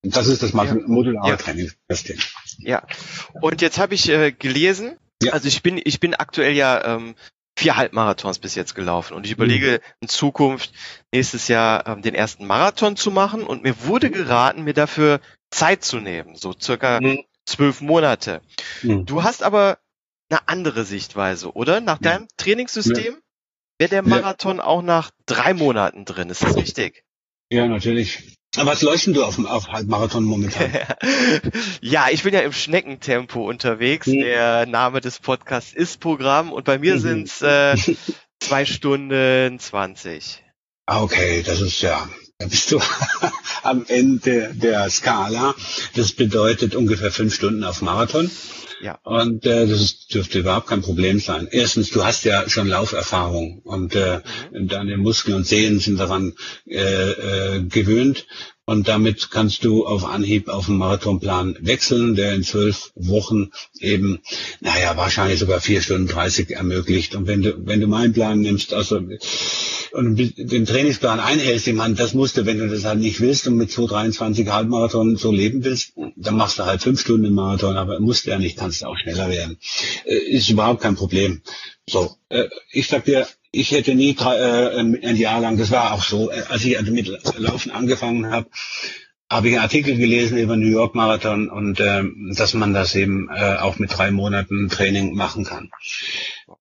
Das 0.01 0.27
ist 0.27 0.41
das 0.41 0.53
modulare 0.53 1.29
ja. 1.29 1.35
Trainingssystem. 1.35 2.17
Ja. 2.59 2.83
Und 3.41 3.61
jetzt 3.61 3.77
habe 3.79 3.95
ich 3.95 4.09
äh, 4.09 4.31
gelesen, 4.31 4.97
ja. 5.21 5.33
also 5.33 5.47
ich 5.47 5.61
bin, 5.61 5.81
ich 5.83 5.99
bin 5.99 6.13
aktuell 6.13 6.53
ja 6.53 6.95
ähm, 6.95 7.15
vier 7.57 7.75
Halbmarathons 7.75 8.39
bis 8.39 8.55
jetzt 8.55 8.73
gelaufen 8.73 9.13
und 9.13 9.25
ich 9.25 9.33
überlege 9.33 9.71
mhm. 9.71 9.93
in 10.01 10.07
Zukunft 10.07 10.71
nächstes 11.11 11.49
Jahr 11.49 11.85
ähm, 11.87 12.01
den 12.01 12.15
ersten 12.15 12.47
Marathon 12.47 12.95
zu 12.95 13.11
machen 13.11 13.43
und 13.43 13.63
mir 13.63 13.85
wurde 13.85 14.09
geraten, 14.09 14.63
mir 14.63 14.73
dafür 14.73 15.19
Zeit 15.51 15.83
zu 15.83 15.99
nehmen, 15.99 16.35
so 16.35 16.53
circa 16.57 17.01
mhm. 17.01 17.25
zwölf 17.45 17.81
Monate. 17.81 18.41
Mhm. 18.81 19.05
Du 19.05 19.23
hast 19.23 19.43
aber 19.43 19.79
eine 20.29 20.47
andere 20.47 20.85
Sichtweise, 20.85 21.53
oder? 21.53 21.81
Nach 21.81 21.97
deinem 21.97 22.27
Trainingssystem 22.37 23.15
ja. 23.15 23.19
wäre 23.79 23.89
der 23.89 24.03
Marathon 24.03 24.57
ja. 24.57 24.63
auch 24.63 24.81
nach 24.81 25.11
drei 25.25 25.53
Monaten 25.53 26.05
drin. 26.05 26.29
Ist 26.29 26.43
das 26.43 26.55
richtig? 26.55 27.03
Ja, 27.51 27.67
natürlich. 27.67 28.37
Was 28.55 28.81
leuchten 28.81 29.13
du 29.13 29.23
auf 29.23 29.35
dem 29.35 29.45
auf 29.45 29.67
Halbmarathon 29.67 30.23
momentan? 30.23 30.71
ja, 31.81 32.07
ich 32.11 32.23
bin 32.23 32.33
ja 32.33 32.39
im 32.39 32.51
Schneckentempo 32.51 33.47
unterwegs. 33.47 34.07
Mhm. 34.07 34.21
Der 34.21 34.65
Name 34.65 35.01
des 35.01 35.19
Podcasts 35.19 35.73
ist 35.73 35.99
Programm 35.99 36.51
und 36.51 36.65
bei 36.65 36.79
mir 36.79 36.95
mhm. 36.95 36.99
sind 36.99 37.27
es 37.27 37.41
äh, 37.41 37.75
zwei 38.39 38.65
Stunden 38.65 39.59
zwanzig. 39.59 40.43
Ah, 40.87 41.03
okay, 41.03 41.43
das 41.43 41.61
ist 41.61 41.81
ja, 41.81 42.09
da 42.39 42.47
bist 42.47 42.71
du 42.71 42.79
am 43.63 43.85
Ende 43.87 44.53
der 44.53 44.89
Skala. 44.89 45.55
Das 45.95 46.13
bedeutet 46.13 46.73
ungefähr 46.73 47.11
fünf 47.11 47.35
Stunden 47.35 47.65
auf 47.65 47.81
Marathon. 47.81 48.31
Ja. 48.81 48.97
Und 49.03 49.45
äh, 49.45 49.67
das 49.67 50.07
dürfte 50.07 50.39
überhaupt 50.39 50.67
kein 50.67 50.81
Problem 50.81 51.19
sein. 51.19 51.49
Erstens, 51.51 51.89
du 51.89 52.05
hast 52.05 52.23
ja 52.23 52.47
schon 52.47 52.69
Lauferfahrung 52.69 53.59
und 53.63 53.93
äh, 53.93 54.21
mhm. 54.53 54.69
deine 54.69 54.95
Muskeln 54.95 55.35
und 55.35 55.47
Sehnen 55.47 55.79
sind 55.79 55.99
daran 55.99 56.33
äh, 56.65 56.77
äh, 56.77 57.61
gewöhnt. 57.63 58.25
Und 58.69 58.87
damit 58.87 59.31
kannst 59.31 59.65
du 59.65 59.87
auf 59.87 60.05
Anhieb 60.05 60.47
auf 60.47 60.69
einen 60.69 60.77
Marathonplan 60.77 61.57
wechseln, 61.59 62.13
der 62.13 62.35
in 62.35 62.43
zwölf 62.43 62.91
Wochen 62.93 63.49
eben, 63.79 64.19
naja, 64.59 64.95
wahrscheinlich 64.95 65.39
sogar 65.39 65.59
vier 65.59 65.81
Stunden 65.81 66.05
dreißig 66.05 66.51
ermöglicht. 66.51 67.15
Und 67.15 67.25
wenn 67.25 67.41
du, 67.41 67.65
wenn 67.65 67.81
du 67.81 67.87
meinen 67.87 68.13
Plan 68.13 68.39
nimmst, 68.41 68.75
also 68.75 69.01
und 69.91 70.15
den 70.37 70.65
Trainingsplan 70.67 71.19
einhältst, 71.19 71.67
ich 71.67 71.73
meine, 71.73 71.95
das 71.95 72.13
musst 72.13 72.37
du, 72.37 72.45
wenn 72.45 72.59
du 72.59 72.67
das 72.67 72.85
halt 72.85 72.99
nicht 72.99 73.19
willst 73.21 73.47
und 73.47 73.55
mit 73.55 73.71
223 73.71 74.47
Halbmarathon 74.49 75.15
so 75.15 75.31
leben 75.31 75.63
willst, 75.63 75.93
dann 76.15 76.37
machst 76.37 76.59
du 76.59 76.65
halt 76.65 76.83
fünf 76.83 77.01
Stunden 77.01 77.33
Marathon, 77.33 77.75
aber 77.75 77.99
musst 77.99 78.27
du 78.27 78.29
ja 78.29 78.37
nicht, 78.37 78.55
kannst 78.55 78.83
du 78.83 78.85
auch 78.85 78.97
schneller 79.01 79.31
werden. 79.31 79.57
Äh, 80.05 80.13
ist 80.13 80.47
überhaupt 80.47 80.81
kein 80.81 80.93
Problem. 80.93 81.41
So, 81.89 82.17
äh, 82.29 82.45
ich 82.71 82.87
sag 82.87 83.05
dir, 83.05 83.25
ich 83.51 83.71
hätte 83.71 83.95
nie 83.95 84.15
äh, 84.19 84.79
ein 84.79 85.15
Jahr 85.15 85.41
lang, 85.41 85.57
das 85.57 85.71
war 85.71 85.93
auch 85.93 86.03
so, 86.03 86.31
äh, 86.31 86.43
als 86.49 86.65
ich 86.65 86.79
mit 86.81 87.11
Laufen 87.37 87.71
angefangen 87.71 88.29
habe, 88.31 88.49
habe 89.31 89.47
ich 89.47 89.53
einen 89.53 89.63
Artikel 89.63 89.95
gelesen 89.95 90.39
über 90.39 90.55
New 90.55 90.67
York 90.67 90.95
Marathon 90.95 91.49
und 91.49 91.79
äh, 91.79 92.03
dass 92.35 92.55
man 92.55 92.73
das 92.73 92.95
eben 92.95 93.29
äh, 93.29 93.57
auch 93.57 93.77
mit 93.77 93.95
drei 93.95 94.09
Monaten 94.09 94.69
Training 94.69 95.15
machen 95.15 95.45
kann. 95.45 95.69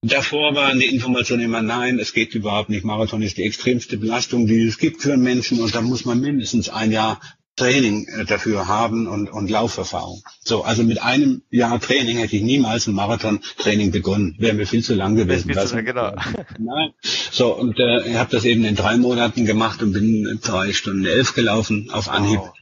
Davor 0.03 0.55
war 0.55 0.75
die 0.75 0.87
Information 0.87 1.41
immer, 1.41 1.63
nein, 1.63 1.99
es 1.99 2.13
geht 2.13 2.35
überhaupt 2.35 2.69
nicht. 2.69 2.85
Marathon 2.85 3.23
ist 3.23 3.39
die 3.39 3.45
extremste 3.45 3.97
Belastung, 3.97 4.47
die 4.47 4.67
es 4.67 4.79
gibt 4.79 5.03
für 5.03 5.15
einen 5.15 5.23
Menschen 5.23 5.61
und 5.61 5.75
da 5.75 5.81
muss 5.81 6.05
man 6.05 6.21
mindestens 6.21 6.69
ein 6.69 6.93
Jahr 6.93 7.21
Training 7.59 8.07
äh, 8.09 8.25
dafür 8.25 8.69
haben 8.69 9.07
und, 9.07 9.29
und 9.29 9.51
Lauferfahrung. 9.51 10.23
So, 10.43 10.63
also 10.65 10.83
mit 10.83 11.03
einem 11.03 11.43
Jahr 11.51 11.81
Training 11.81 12.19
hätte 12.19 12.37
ich 12.37 12.43
niemals 12.43 12.87
ein 12.87 12.95
Marathon-Training 12.95 13.91
begonnen. 13.91 14.37
Wäre 14.39 14.55
mir 14.55 14.67
viel 14.67 14.83
zu 14.83 14.95
lang 14.95 15.17
gewesen. 15.17 15.53
Viel 15.53 15.67
zu, 15.67 15.83
genau. 15.83 16.15
Nein. 16.59 16.91
So, 17.31 17.55
und 17.55 17.79
äh, 17.79 18.09
ich 18.09 18.17
habe 18.17 18.31
das 18.31 18.45
eben 18.45 18.65
in 18.65 18.77
drei 18.77 18.97
Monaten 18.97 19.45
gemacht 19.45 19.83
und 19.83 19.93
bin 19.93 20.39
drei 20.43 20.73
Stunden 20.73 21.05
elf 21.05 21.35
gelaufen 21.35 21.91
auf 21.93 22.09
Anhieb. 22.09 22.39
Wow. 22.39 22.55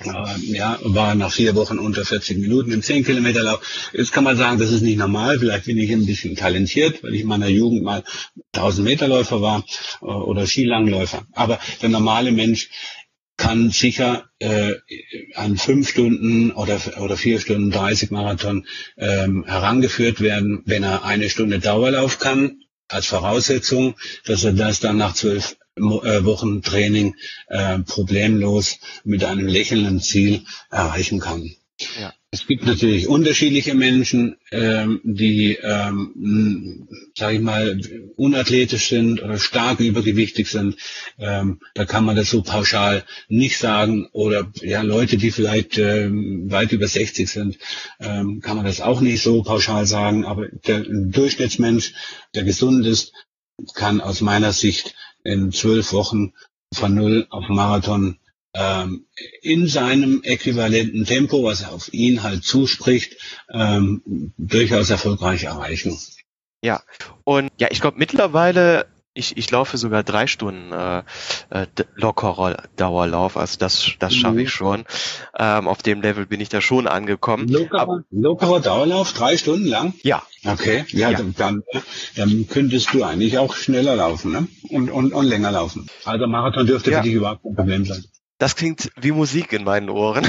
Äh, 0.00 0.56
ja, 0.56 0.78
war 0.82 1.14
nach 1.14 1.30
vier 1.30 1.54
Wochen 1.54 1.78
unter 1.78 2.04
40 2.04 2.38
Minuten 2.38 2.72
im 2.72 2.82
10 2.82 3.04
Kilometer 3.04 3.42
Lauf. 3.42 3.90
Jetzt 3.92 4.12
kann 4.12 4.24
man 4.24 4.36
sagen, 4.36 4.58
das 4.58 4.72
ist 4.72 4.82
nicht 4.82 4.98
normal. 4.98 5.38
Vielleicht 5.38 5.66
bin 5.66 5.78
ich 5.78 5.92
ein 5.92 6.06
bisschen 6.06 6.34
talentiert, 6.34 7.02
weil 7.02 7.14
ich 7.14 7.22
in 7.22 7.28
meiner 7.28 7.48
Jugend 7.48 7.82
mal 7.82 8.02
1000 8.54 8.86
Meter 8.86 9.08
Läufer 9.08 9.42
war 9.42 9.64
äh, 10.00 10.06
oder 10.06 10.46
Skilangläufer. 10.46 11.24
Aber 11.32 11.58
der 11.82 11.90
normale 11.90 12.32
Mensch 12.32 12.70
kann 13.36 13.70
sicher 13.70 14.30
äh, 14.38 14.74
an 15.34 15.56
fünf 15.56 15.88
Stunden 15.88 16.52
oder, 16.52 16.80
oder 17.00 17.16
vier 17.16 17.40
Stunden 17.40 17.70
30 17.70 18.10
Marathon 18.10 18.66
ähm, 18.96 19.44
herangeführt 19.46 20.20
werden, 20.20 20.62
wenn 20.64 20.82
er 20.82 21.04
eine 21.04 21.28
Stunde 21.30 21.58
Dauerlauf 21.58 22.18
kann, 22.18 22.62
als 22.88 23.06
Voraussetzung, 23.06 23.96
dass 24.24 24.44
er 24.44 24.52
das 24.52 24.80
dann 24.80 24.98
nach 24.98 25.14
zwölf 25.14 25.56
äh, 25.76 25.80
Wochen 26.24 26.62
Training 26.62 27.16
äh, 27.48 27.78
problemlos 27.80 28.78
mit 29.04 29.24
einem 29.24 29.46
lächelnden 29.46 30.00
Ziel 30.00 30.44
erreichen 30.70 31.18
kann. 31.18 31.54
Ja. 31.98 32.12
Es 32.34 32.46
gibt 32.46 32.64
natürlich 32.64 33.08
unterschiedliche 33.08 33.74
Menschen, 33.74 34.38
ähm, 34.52 35.02
die, 35.04 35.58
ähm, 35.62 36.88
sage 37.14 37.34
ich 37.34 37.42
mal, 37.42 37.78
unathletisch 38.16 38.88
sind 38.88 39.22
oder 39.22 39.38
stark 39.38 39.80
übergewichtig 39.80 40.48
sind. 40.48 40.76
Ähm, 41.18 41.60
da 41.74 41.84
kann 41.84 42.06
man 42.06 42.16
das 42.16 42.30
so 42.30 42.40
pauschal 42.40 43.04
nicht 43.28 43.58
sagen. 43.58 44.08
Oder 44.12 44.50
ja, 44.62 44.80
Leute, 44.80 45.18
die 45.18 45.30
vielleicht 45.30 45.76
ähm, 45.76 46.50
weit 46.50 46.72
über 46.72 46.88
60 46.88 47.28
sind, 47.28 47.58
ähm, 48.00 48.40
kann 48.40 48.56
man 48.56 48.64
das 48.64 48.80
auch 48.80 49.02
nicht 49.02 49.22
so 49.22 49.42
pauschal 49.42 49.84
sagen. 49.84 50.24
Aber 50.24 50.48
der 50.48 50.86
Durchschnittsmensch, 50.88 51.92
der 52.34 52.44
gesund 52.44 52.86
ist, 52.86 53.12
kann 53.74 54.00
aus 54.00 54.22
meiner 54.22 54.54
Sicht 54.54 54.94
in 55.22 55.52
zwölf 55.52 55.92
Wochen 55.92 56.32
von 56.72 56.94
null 56.94 57.26
auf 57.28 57.46
Marathon 57.50 58.16
ähm, 58.54 59.06
in 59.40 59.66
seinem 59.66 60.22
äquivalenten 60.22 61.04
Tempo, 61.04 61.44
was 61.44 61.64
auf 61.64 61.92
ihn 61.92 62.22
halt 62.22 62.44
zuspricht, 62.44 63.16
ähm, 63.50 64.32
durchaus 64.36 64.90
erfolgreich 64.90 65.44
erreichen. 65.44 65.98
Ja, 66.62 66.82
und 67.24 67.50
ja, 67.58 67.68
ich 67.70 67.80
glaube 67.80 67.98
mittlerweile 67.98 68.86
ich, 69.14 69.36
ich 69.36 69.50
laufe 69.50 69.76
sogar 69.76 70.02
drei 70.02 70.26
Stunden 70.26 70.72
äh, 70.72 71.02
äh, 71.50 71.66
lockerer 71.96 72.62
Dauerlauf, 72.76 73.36
also 73.36 73.58
das, 73.58 73.92
das 73.98 74.14
schaffe 74.14 74.40
ich 74.40 74.48
mhm. 74.48 74.52
schon. 74.52 74.84
Ähm, 75.38 75.68
auf 75.68 75.82
dem 75.82 76.00
Level 76.00 76.26
bin 76.26 76.40
ich 76.40 76.48
da 76.48 76.60
schon 76.60 76.86
angekommen. 76.86 77.48
Lockerer, 77.48 78.04
lockerer 78.10 78.60
Dauerlauf, 78.60 79.12
drei 79.12 79.36
Stunden 79.36 79.66
lang? 79.66 79.94
Ja. 80.02 80.22
Okay, 80.44 80.86
ja, 80.88 81.10
ja. 81.10 81.20
Dann, 81.36 81.62
dann 82.16 82.46
könntest 82.48 82.94
du 82.94 83.04
eigentlich 83.04 83.38
auch 83.38 83.54
schneller 83.54 83.96
laufen 83.96 84.32
ne? 84.32 84.48
und, 84.70 84.90
und, 84.90 85.12
und 85.12 85.26
länger 85.26 85.52
laufen. 85.52 85.88
Also 86.04 86.26
Marathon 86.26 86.66
dürfte 86.66 86.90
ja. 86.90 86.98
für 86.98 87.04
dich 87.04 87.14
überhaupt 87.14 87.42
kein 87.42 87.54
Problem 87.54 87.84
sein. 87.84 88.04
Das 88.42 88.56
klingt 88.56 88.90
wie 89.00 89.12
Musik 89.12 89.52
in 89.52 89.62
meinen 89.62 89.88
Ohren. 89.88 90.26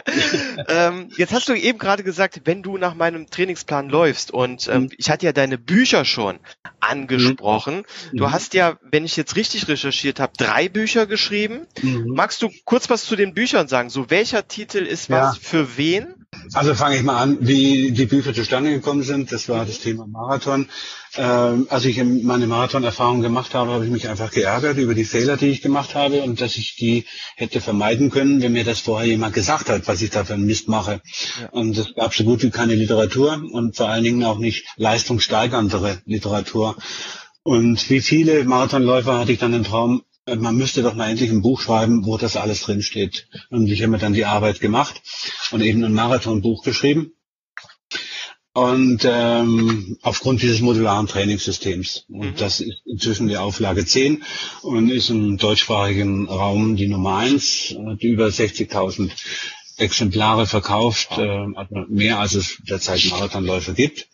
ähm, 0.68 1.08
jetzt 1.16 1.32
hast 1.32 1.48
du 1.48 1.54
eben 1.54 1.78
gerade 1.78 2.04
gesagt, 2.04 2.42
wenn 2.44 2.62
du 2.62 2.76
nach 2.76 2.94
meinem 2.94 3.30
Trainingsplan 3.30 3.88
läufst 3.88 4.30
und 4.30 4.68
ähm, 4.68 4.82
mhm. 4.82 4.90
ich 4.98 5.08
hatte 5.08 5.24
ja 5.24 5.32
deine 5.32 5.56
Bücher 5.56 6.04
schon 6.04 6.40
angesprochen. 6.80 7.84
Mhm. 8.12 8.18
Du 8.18 8.30
hast 8.30 8.52
ja, 8.52 8.76
wenn 8.82 9.06
ich 9.06 9.16
jetzt 9.16 9.34
richtig 9.34 9.66
recherchiert 9.66 10.20
habe, 10.20 10.34
drei 10.36 10.68
Bücher 10.68 11.06
geschrieben. 11.06 11.66
Mhm. 11.80 12.12
Magst 12.14 12.42
du 12.42 12.50
kurz 12.66 12.90
was 12.90 13.06
zu 13.06 13.16
den 13.16 13.32
Büchern 13.32 13.66
sagen? 13.66 13.88
So 13.88 14.10
welcher 14.10 14.46
Titel 14.46 14.80
ist 14.84 15.08
was 15.08 15.36
ja. 15.36 15.40
für 15.40 15.78
wen? 15.78 16.17
Also 16.54 16.74
fange 16.74 16.96
ich 16.96 17.02
mal 17.02 17.20
an, 17.20 17.38
wie 17.40 17.92
die 17.92 18.06
Bücher 18.06 18.34
zustande 18.34 18.70
gekommen 18.70 19.02
sind. 19.02 19.32
Das 19.32 19.48
war 19.48 19.64
das 19.64 19.80
Thema 19.80 20.06
Marathon. 20.06 20.68
Ähm, 21.16 21.66
als 21.70 21.84
ich 21.84 22.02
meine 22.02 22.46
Marathon-Erfahrung 22.46 23.22
gemacht 23.22 23.54
habe, 23.54 23.72
habe 23.72 23.84
ich 23.84 23.90
mich 23.90 24.08
einfach 24.08 24.30
geärgert 24.30 24.78
über 24.78 24.94
die 24.94 25.04
Fehler, 25.04 25.36
die 25.36 25.48
ich 25.48 25.62
gemacht 25.62 25.94
habe 25.94 26.22
und 26.22 26.40
dass 26.40 26.56
ich 26.56 26.76
die 26.76 27.06
hätte 27.36 27.60
vermeiden 27.60 28.10
können, 28.10 28.42
wenn 28.42 28.52
mir 28.52 28.64
das 28.64 28.80
vorher 28.80 29.08
jemand 29.08 29.34
gesagt 29.34 29.68
hat, 29.68 29.88
was 29.88 30.02
ich 30.02 30.10
da 30.10 30.24
für 30.24 30.34
einen 30.34 30.46
Mist 30.46 30.68
mache. 30.68 31.00
Ja. 31.40 31.48
Und 31.50 31.76
es 31.76 31.94
gab 31.94 32.14
so 32.14 32.24
gut 32.24 32.42
wie 32.42 32.50
keine 32.50 32.74
Literatur 32.74 33.42
und 33.52 33.76
vor 33.76 33.88
allen 33.88 34.04
Dingen 34.04 34.24
auch 34.24 34.38
nicht 34.38 34.66
leistungssteigerndere 34.76 35.98
Literatur. 36.04 36.76
Und 37.42 37.88
wie 37.88 38.00
viele 38.00 38.44
Marathonläufer 38.44 39.18
hatte 39.18 39.32
ich 39.32 39.38
dann 39.38 39.52
den 39.52 39.64
Traum, 39.64 40.02
man 40.36 40.56
müsste 40.56 40.82
doch 40.82 40.94
mal 40.94 41.10
endlich 41.10 41.30
ein 41.30 41.42
Buch 41.42 41.60
schreiben, 41.60 42.04
wo 42.04 42.16
das 42.16 42.36
alles 42.36 42.62
drinsteht. 42.62 43.28
Und 43.50 43.68
ich 43.68 43.82
habe 43.82 43.92
mir 43.92 43.98
dann 43.98 44.12
die 44.12 44.24
Arbeit 44.24 44.60
gemacht 44.60 45.00
und 45.50 45.60
eben 45.60 45.84
ein 45.84 45.92
Marathonbuch 45.92 46.62
geschrieben. 46.62 47.12
Und 48.54 49.06
ähm, 49.08 49.98
aufgrund 50.02 50.42
dieses 50.42 50.60
modularen 50.60 51.06
Trainingssystems. 51.06 52.06
Und 52.08 52.32
mhm. 52.32 52.36
das 52.36 52.60
ist 52.60 52.82
inzwischen 52.86 53.28
die 53.28 53.36
Auflage 53.36 53.86
10 53.86 54.24
und 54.62 54.90
ist 54.90 55.10
im 55.10 55.36
deutschsprachigen 55.36 56.28
Raum 56.28 56.74
die 56.74 56.88
Nummer 56.88 57.18
1, 57.18 57.76
hat 57.86 58.02
über 58.02 58.26
60.000 58.26 59.10
Exemplare 59.76 60.46
verkauft, 60.46 61.10
äh, 61.18 61.46
mehr 61.88 62.18
als 62.18 62.34
es 62.34 62.58
derzeit 62.68 63.04
Marathonläufer 63.10 63.74
gibt. 63.74 64.08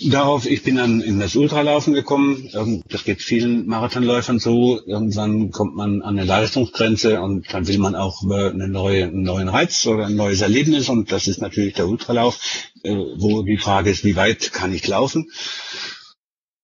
Darauf, 0.00 0.46
ich 0.46 0.62
bin 0.62 0.76
dann 0.76 1.00
in 1.00 1.18
das 1.18 1.34
Ultralaufen 1.34 1.92
gekommen. 1.92 2.48
Das 2.88 3.04
geht 3.04 3.20
vielen 3.20 3.66
Marathonläufern 3.66 4.38
so. 4.38 4.80
Irgendwann 4.86 5.50
kommt 5.50 5.74
man 5.74 6.02
an 6.02 6.18
eine 6.18 6.24
Leistungsgrenze 6.24 7.20
und 7.20 7.52
dann 7.52 7.66
will 7.66 7.78
man 7.78 7.96
auch 7.96 8.22
eine 8.22 8.68
neue, 8.68 9.04
einen 9.04 9.22
neuen 9.22 9.48
Reiz 9.48 9.86
oder 9.86 10.06
ein 10.06 10.14
neues 10.14 10.40
Erlebnis. 10.40 10.88
Und 10.88 11.10
das 11.10 11.26
ist 11.26 11.40
natürlich 11.40 11.74
der 11.74 11.88
Ultralauf, 11.88 12.38
äh, 12.84 12.94
wo 12.94 13.42
die 13.42 13.58
Frage 13.58 13.90
ist, 13.90 14.04
wie 14.04 14.14
weit 14.14 14.52
kann 14.52 14.72
ich 14.72 14.86
laufen? 14.86 15.30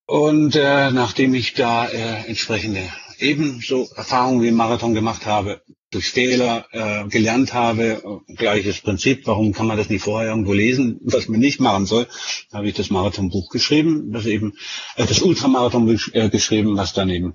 Und 0.07 0.55
äh, 0.55 0.91
nachdem 0.93 1.35
ich 1.35 1.55
da 1.55 1.87
äh, 1.89 2.29
entsprechende 2.29 2.83
ebenso 3.19 3.89
Erfahrungen 3.97 4.43
wie 4.43 4.49
im 4.49 4.55
Marathon 4.55 4.95
gemacht 4.95 5.27
habe, 5.27 5.63
durch 5.95 6.11
Fehler 6.11 6.67
äh, 6.73 7.09
gelernt 7.09 7.55
habe, 7.55 8.21
gleiches 8.29 8.81
Prinzip, 8.81 9.27
warum 9.27 9.53
kann 9.53 9.67
man 9.67 9.77
das 9.77 9.89
nicht 9.89 10.03
vorher 10.03 10.31
irgendwo 10.31 10.53
lesen, 10.53 10.99
was 11.03 11.29
man 11.29 11.41
nicht 11.41 11.61
machen 11.61 11.87
soll, 11.87 12.07
habe 12.53 12.69
ich 12.69 12.75
das 12.75 12.91
Marathonbuch 12.91 13.49
geschrieben, 13.51 14.13
das 14.13 14.27
eben, 14.27 14.55
äh, 14.97 15.07
das 15.07 15.23
Ultramarathon 15.23 16.01
äh, 16.13 16.29
geschrieben, 16.29 16.77
was 16.77 16.93
dann 16.93 17.11
eben 17.11 17.35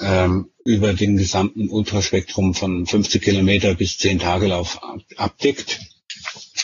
ähm, 0.00 0.46
über 0.64 0.94
den 0.94 1.16
gesamten 1.16 1.68
Ultraspektrum 1.68 2.54
von 2.54 2.86
50 2.86 3.22
Kilometer 3.22 3.74
bis 3.74 3.98
10 3.98 4.18
Tage 4.18 4.46
Lauf 4.46 4.80
abdeckt. 5.16 5.80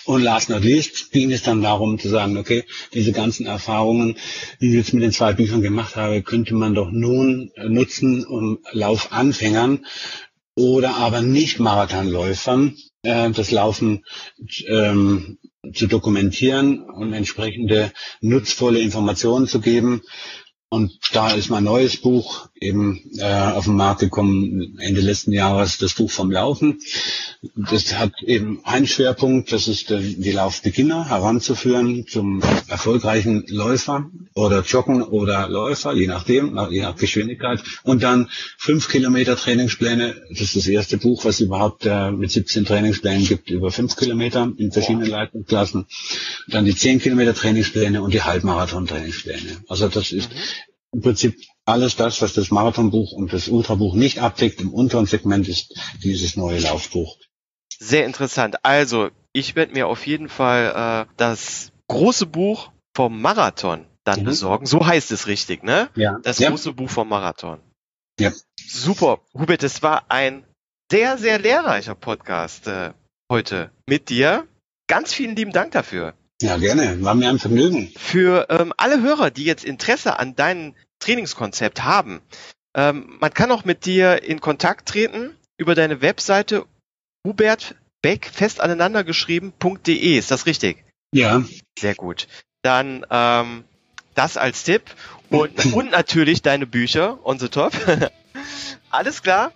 Und 0.06 0.22
last 0.22 0.50
not 0.50 0.64
least 0.64 1.12
ging 1.12 1.32
es 1.32 1.42
dann 1.42 1.62
darum 1.62 1.98
zu 1.98 2.10
sagen, 2.10 2.36
okay, 2.36 2.64
diese 2.92 3.12
ganzen 3.12 3.46
Erfahrungen, 3.46 4.16
die 4.60 4.68
ich 4.68 4.74
jetzt 4.74 4.92
mit 4.92 5.02
den 5.02 5.12
zwei 5.12 5.32
Büchern 5.32 5.62
gemacht 5.62 5.96
habe, 5.96 6.22
könnte 6.22 6.54
man 6.54 6.74
doch 6.74 6.90
nun 6.90 7.50
nutzen, 7.56 8.24
um 8.26 8.58
Laufanfängern 8.72 9.86
oder 10.56 10.96
aber 10.96 11.22
nicht 11.22 11.58
Marathonläufern 11.58 12.76
äh, 13.02 13.30
das 13.30 13.50
Laufen 13.50 14.04
ähm, 14.66 15.38
zu 15.72 15.86
dokumentieren 15.86 16.80
und 16.80 17.12
entsprechende 17.12 17.92
nutzvolle 18.20 18.80
Informationen 18.80 19.46
zu 19.46 19.60
geben, 19.60 20.02
und 20.74 20.98
da 21.12 21.30
ist 21.30 21.50
mein 21.50 21.62
neues 21.62 21.98
Buch 21.98 22.48
eben 22.64 23.00
äh, 23.18 23.24
auf 23.24 23.64
den 23.64 23.76
Markt 23.76 24.00
gekommen, 24.00 24.78
Ende 24.80 25.00
letzten 25.00 25.32
Jahres, 25.32 25.78
das 25.78 25.94
Buch 25.94 26.10
vom 26.10 26.30
Laufen. 26.30 26.78
Das 27.54 27.98
hat 27.98 28.12
eben 28.22 28.60
einen 28.64 28.86
Schwerpunkt, 28.86 29.52
das 29.52 29.68
ist 29.68 29.90
die, 29.90 30.16
die 30.16 30.32
Laufbeginner 30.32 31.08
heranzuführen 31.08 32.06
zum 32.06 32.42
erfolgreichen 32.68 33.44
Läufer 33.48 34.10
oder 34.34 34.62
Joggen 34.62 35.02
oder 35.02 35.48
Läufer, 35.48 35.92
je 35.92 36.06
nachdem, 36.06 36.58
je 36.70 36.82
nach 36.82 36.96
Geschwindigkeit. 36.96 37.62
Und 37.82 38.02
dann 38.02 38.28
fünf 38.56 38.88
Kilometer 38.88 39.36
Trainingspläne. 39.36 40.14
Das 40.30 40.40
ist 40.40 40.56
das 40.56 40.66
erste 40.66 40.96
Buch, 40.96 41.24
was 41.24 41.40
überhaupt 41.40 41.84
äh, 41.86 42.10
mit 42.10 42.30
17 42.30 42.64
Trainingsplänen 42.64 43.26
gibt, 43.26 43.50
über 43.50 43.70
fünf 43.70 43.96
Kilometer 43.96 44.50
in 44.56 44.72
verschiedenen 44.72 45.08
Leitungsklassen. 45.08 45.86
Dann 46.48 46.64
die 46.64 46.74
zehn 46.74 46.98
Kilometer 46.98 47.34
Trainingspläne 47.34 48.02
und 48.02 48.14
die 48.14 48.22
Halbmarathon 48.22 48.86
Trainingspläne. 48.86 49.62
Also 49.68 49.88
das 49.88 50.12
ist 50.12 50.30
mhm 50.30 50.38
im 50.94 51.00
Prinzip 51.02 51.36
alles 51.64 51.96
das, 51.96 52.20
was 52.20 52.34
das 52.34 52.50
Marathonbuch 52.50 53.12
und 53.12 53.32
das 53.32 53.48
Ultrabuch 53.48 53.94
nicht 53.94 54.20
abdeckt, 54.20 54.60
im 54.60 54.72
unteren 54.72 55.06
Segment 55.06 55.48
ist 55.48 55.74
dieses 56.02 56.36
neue 56.36 56.58
Laufbuch. 56.58 57.16
Sehr 57.78 58.04
interessant. 58.04 58.56
Also, 58.64 59.10
ich 59.32 59.56
werde 59.56 59.72
mir 59.72 59.88
auf 59.88 60.06
jeden 60.06 60.28
Fall 60.28 61.06
äh, 61.08 61.12
das 61.16 61.72
große 61.88 62.26
Buch 62.26 62.70
vom 62.94 63.20
Marathon 63.20 63.86
dann 64.04 64.20
mhm. 64.20 64.24
besorgen. 64.24 64.66
So 64.66 64.86
heißt 64.86 65.10
es 65.12 65.26
richtig, 65.26 65.62
ne? 65.62 65.88
Ja. 65.96 66.18
Das 66.22 66.38
ja. 66.38 66.50
große 66.50 66.72
Buch 66.72 66.90
vom 66.90 67.08
Marathon. 67.08 67.60
Ja. 68.20 68.32
Super. 68.66 69.20
Hubert, 69.34 69.62
es 69.62 69.82
war 69.82 70.04
ein 70.08 70.44
sehr, 70.90 71.18
sehr 71.18 71.38
lehrreicher 71.38 71.94
Podcast 71.94 72.68
äh, 72.68 72.92
heute 73.30 73.70
mit 73.86 74.10
dir. 74.10 74.46
Ganz 74.86 75.12
vielen 75.12 75.34
lieben 75.34 75.52
Dank 75.52 75.72
dafür. 75.72 76.14
Ja, 76.42 76.56
gerne. 76.58 77.02
War 77.02 77.14
mir 77.14 77.30
ein 77.30 77.38
Vergnügen. 77.38 77.92
Für 77.96 78.46
ähm, 78.50 78.72
alle 78.76 79.00
Hörer, 79.00 79.30
die 79.30 79.44
jetzt 79.44 79.64
Interesse 79.64 80.18
an 80.18 80.36
deinem 80.36 80.74
Trainingskonzept 81.04 81.84
haben, 81.84 82.22
ähm, 82.74 83.16
man 83.20 83.32
kann 83.32 83.50
auch 83.52 83.64
mit 83.64 83.84
dir 83.84 84.22
in 84.22 84.40
Kontakt 84.40 84.88
treten 84.88 85.36
über 85.58 85.74
deine 85.74 86.00
Webseite 86.00 86.64
Hubert 87.26 87.74
Beck 88.02 88.30
fest 88.30 88.60
aneinander 88.60 89.04
geschrieben.de. 89.04 90.18
Ist 90.18 90.30
das 90.30 90.46
richtig? 90.46 90.84
Ja. 91.12 91.42
Sehr 91.78 91.94
gut. 91.94 92.26
Dann 92.62 93.06
ähm, 93.10 93.64
das 94.14 94.36
als 94.36 94.64
Tipp 94.64 94.82
und, 95.30 95.66
und 95.74 95.90
natürlich 95.90 96.42
deine 96.42 96.66
Bücher 96.66 97.18
on 97.24 97.38
the 97.38 97.48
top. 97.48 97.72
Alles 98.90 99.22
klar. 99.22 99.52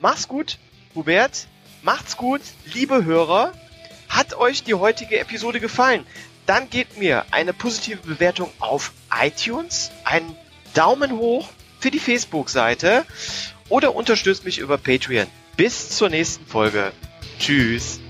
Mach's 0.00 0.28
gut, 0.28 0.58
Hubert. 0.94 1.46
Macht's 1.82 2.16
gut, 2.16 2.40
liebe 2.72 3.04
Hörer. 3.04 3.52
Hat 4.08 4.34
euch 4.34 4.64
die 4.64 4.74
heutige 4.74 5.18
Episode 5.18 5.60
gefallen? 5.60 6.06
Dann 6.46 6.70
gebt 6.70 6.98
mir 6.98 7.24
eine 7.30 7.52
positive 7.52 7.98
Bewertung 7.98 8.50
auf 8.58 8.92
iTunes, 9.20 9.90
einen 10.04 10.36
Daumen 10.74 11.12
hoch 11.12 11.48
für 11.78 11.90
die 11.90 11.98
Facebook-Seite 11.98 13.04
oder 13.68 13.94
unterstützt 13.94 14.44
mich 14.44 14.58
über 14.58 14.78
Patreon. 14.78 15.26
Bis 15.56 15.90
zur 15.90 16.08
nächsten 16.08 16.46
Folge. 16.46 16.92
Tschüss. 17.38 18.00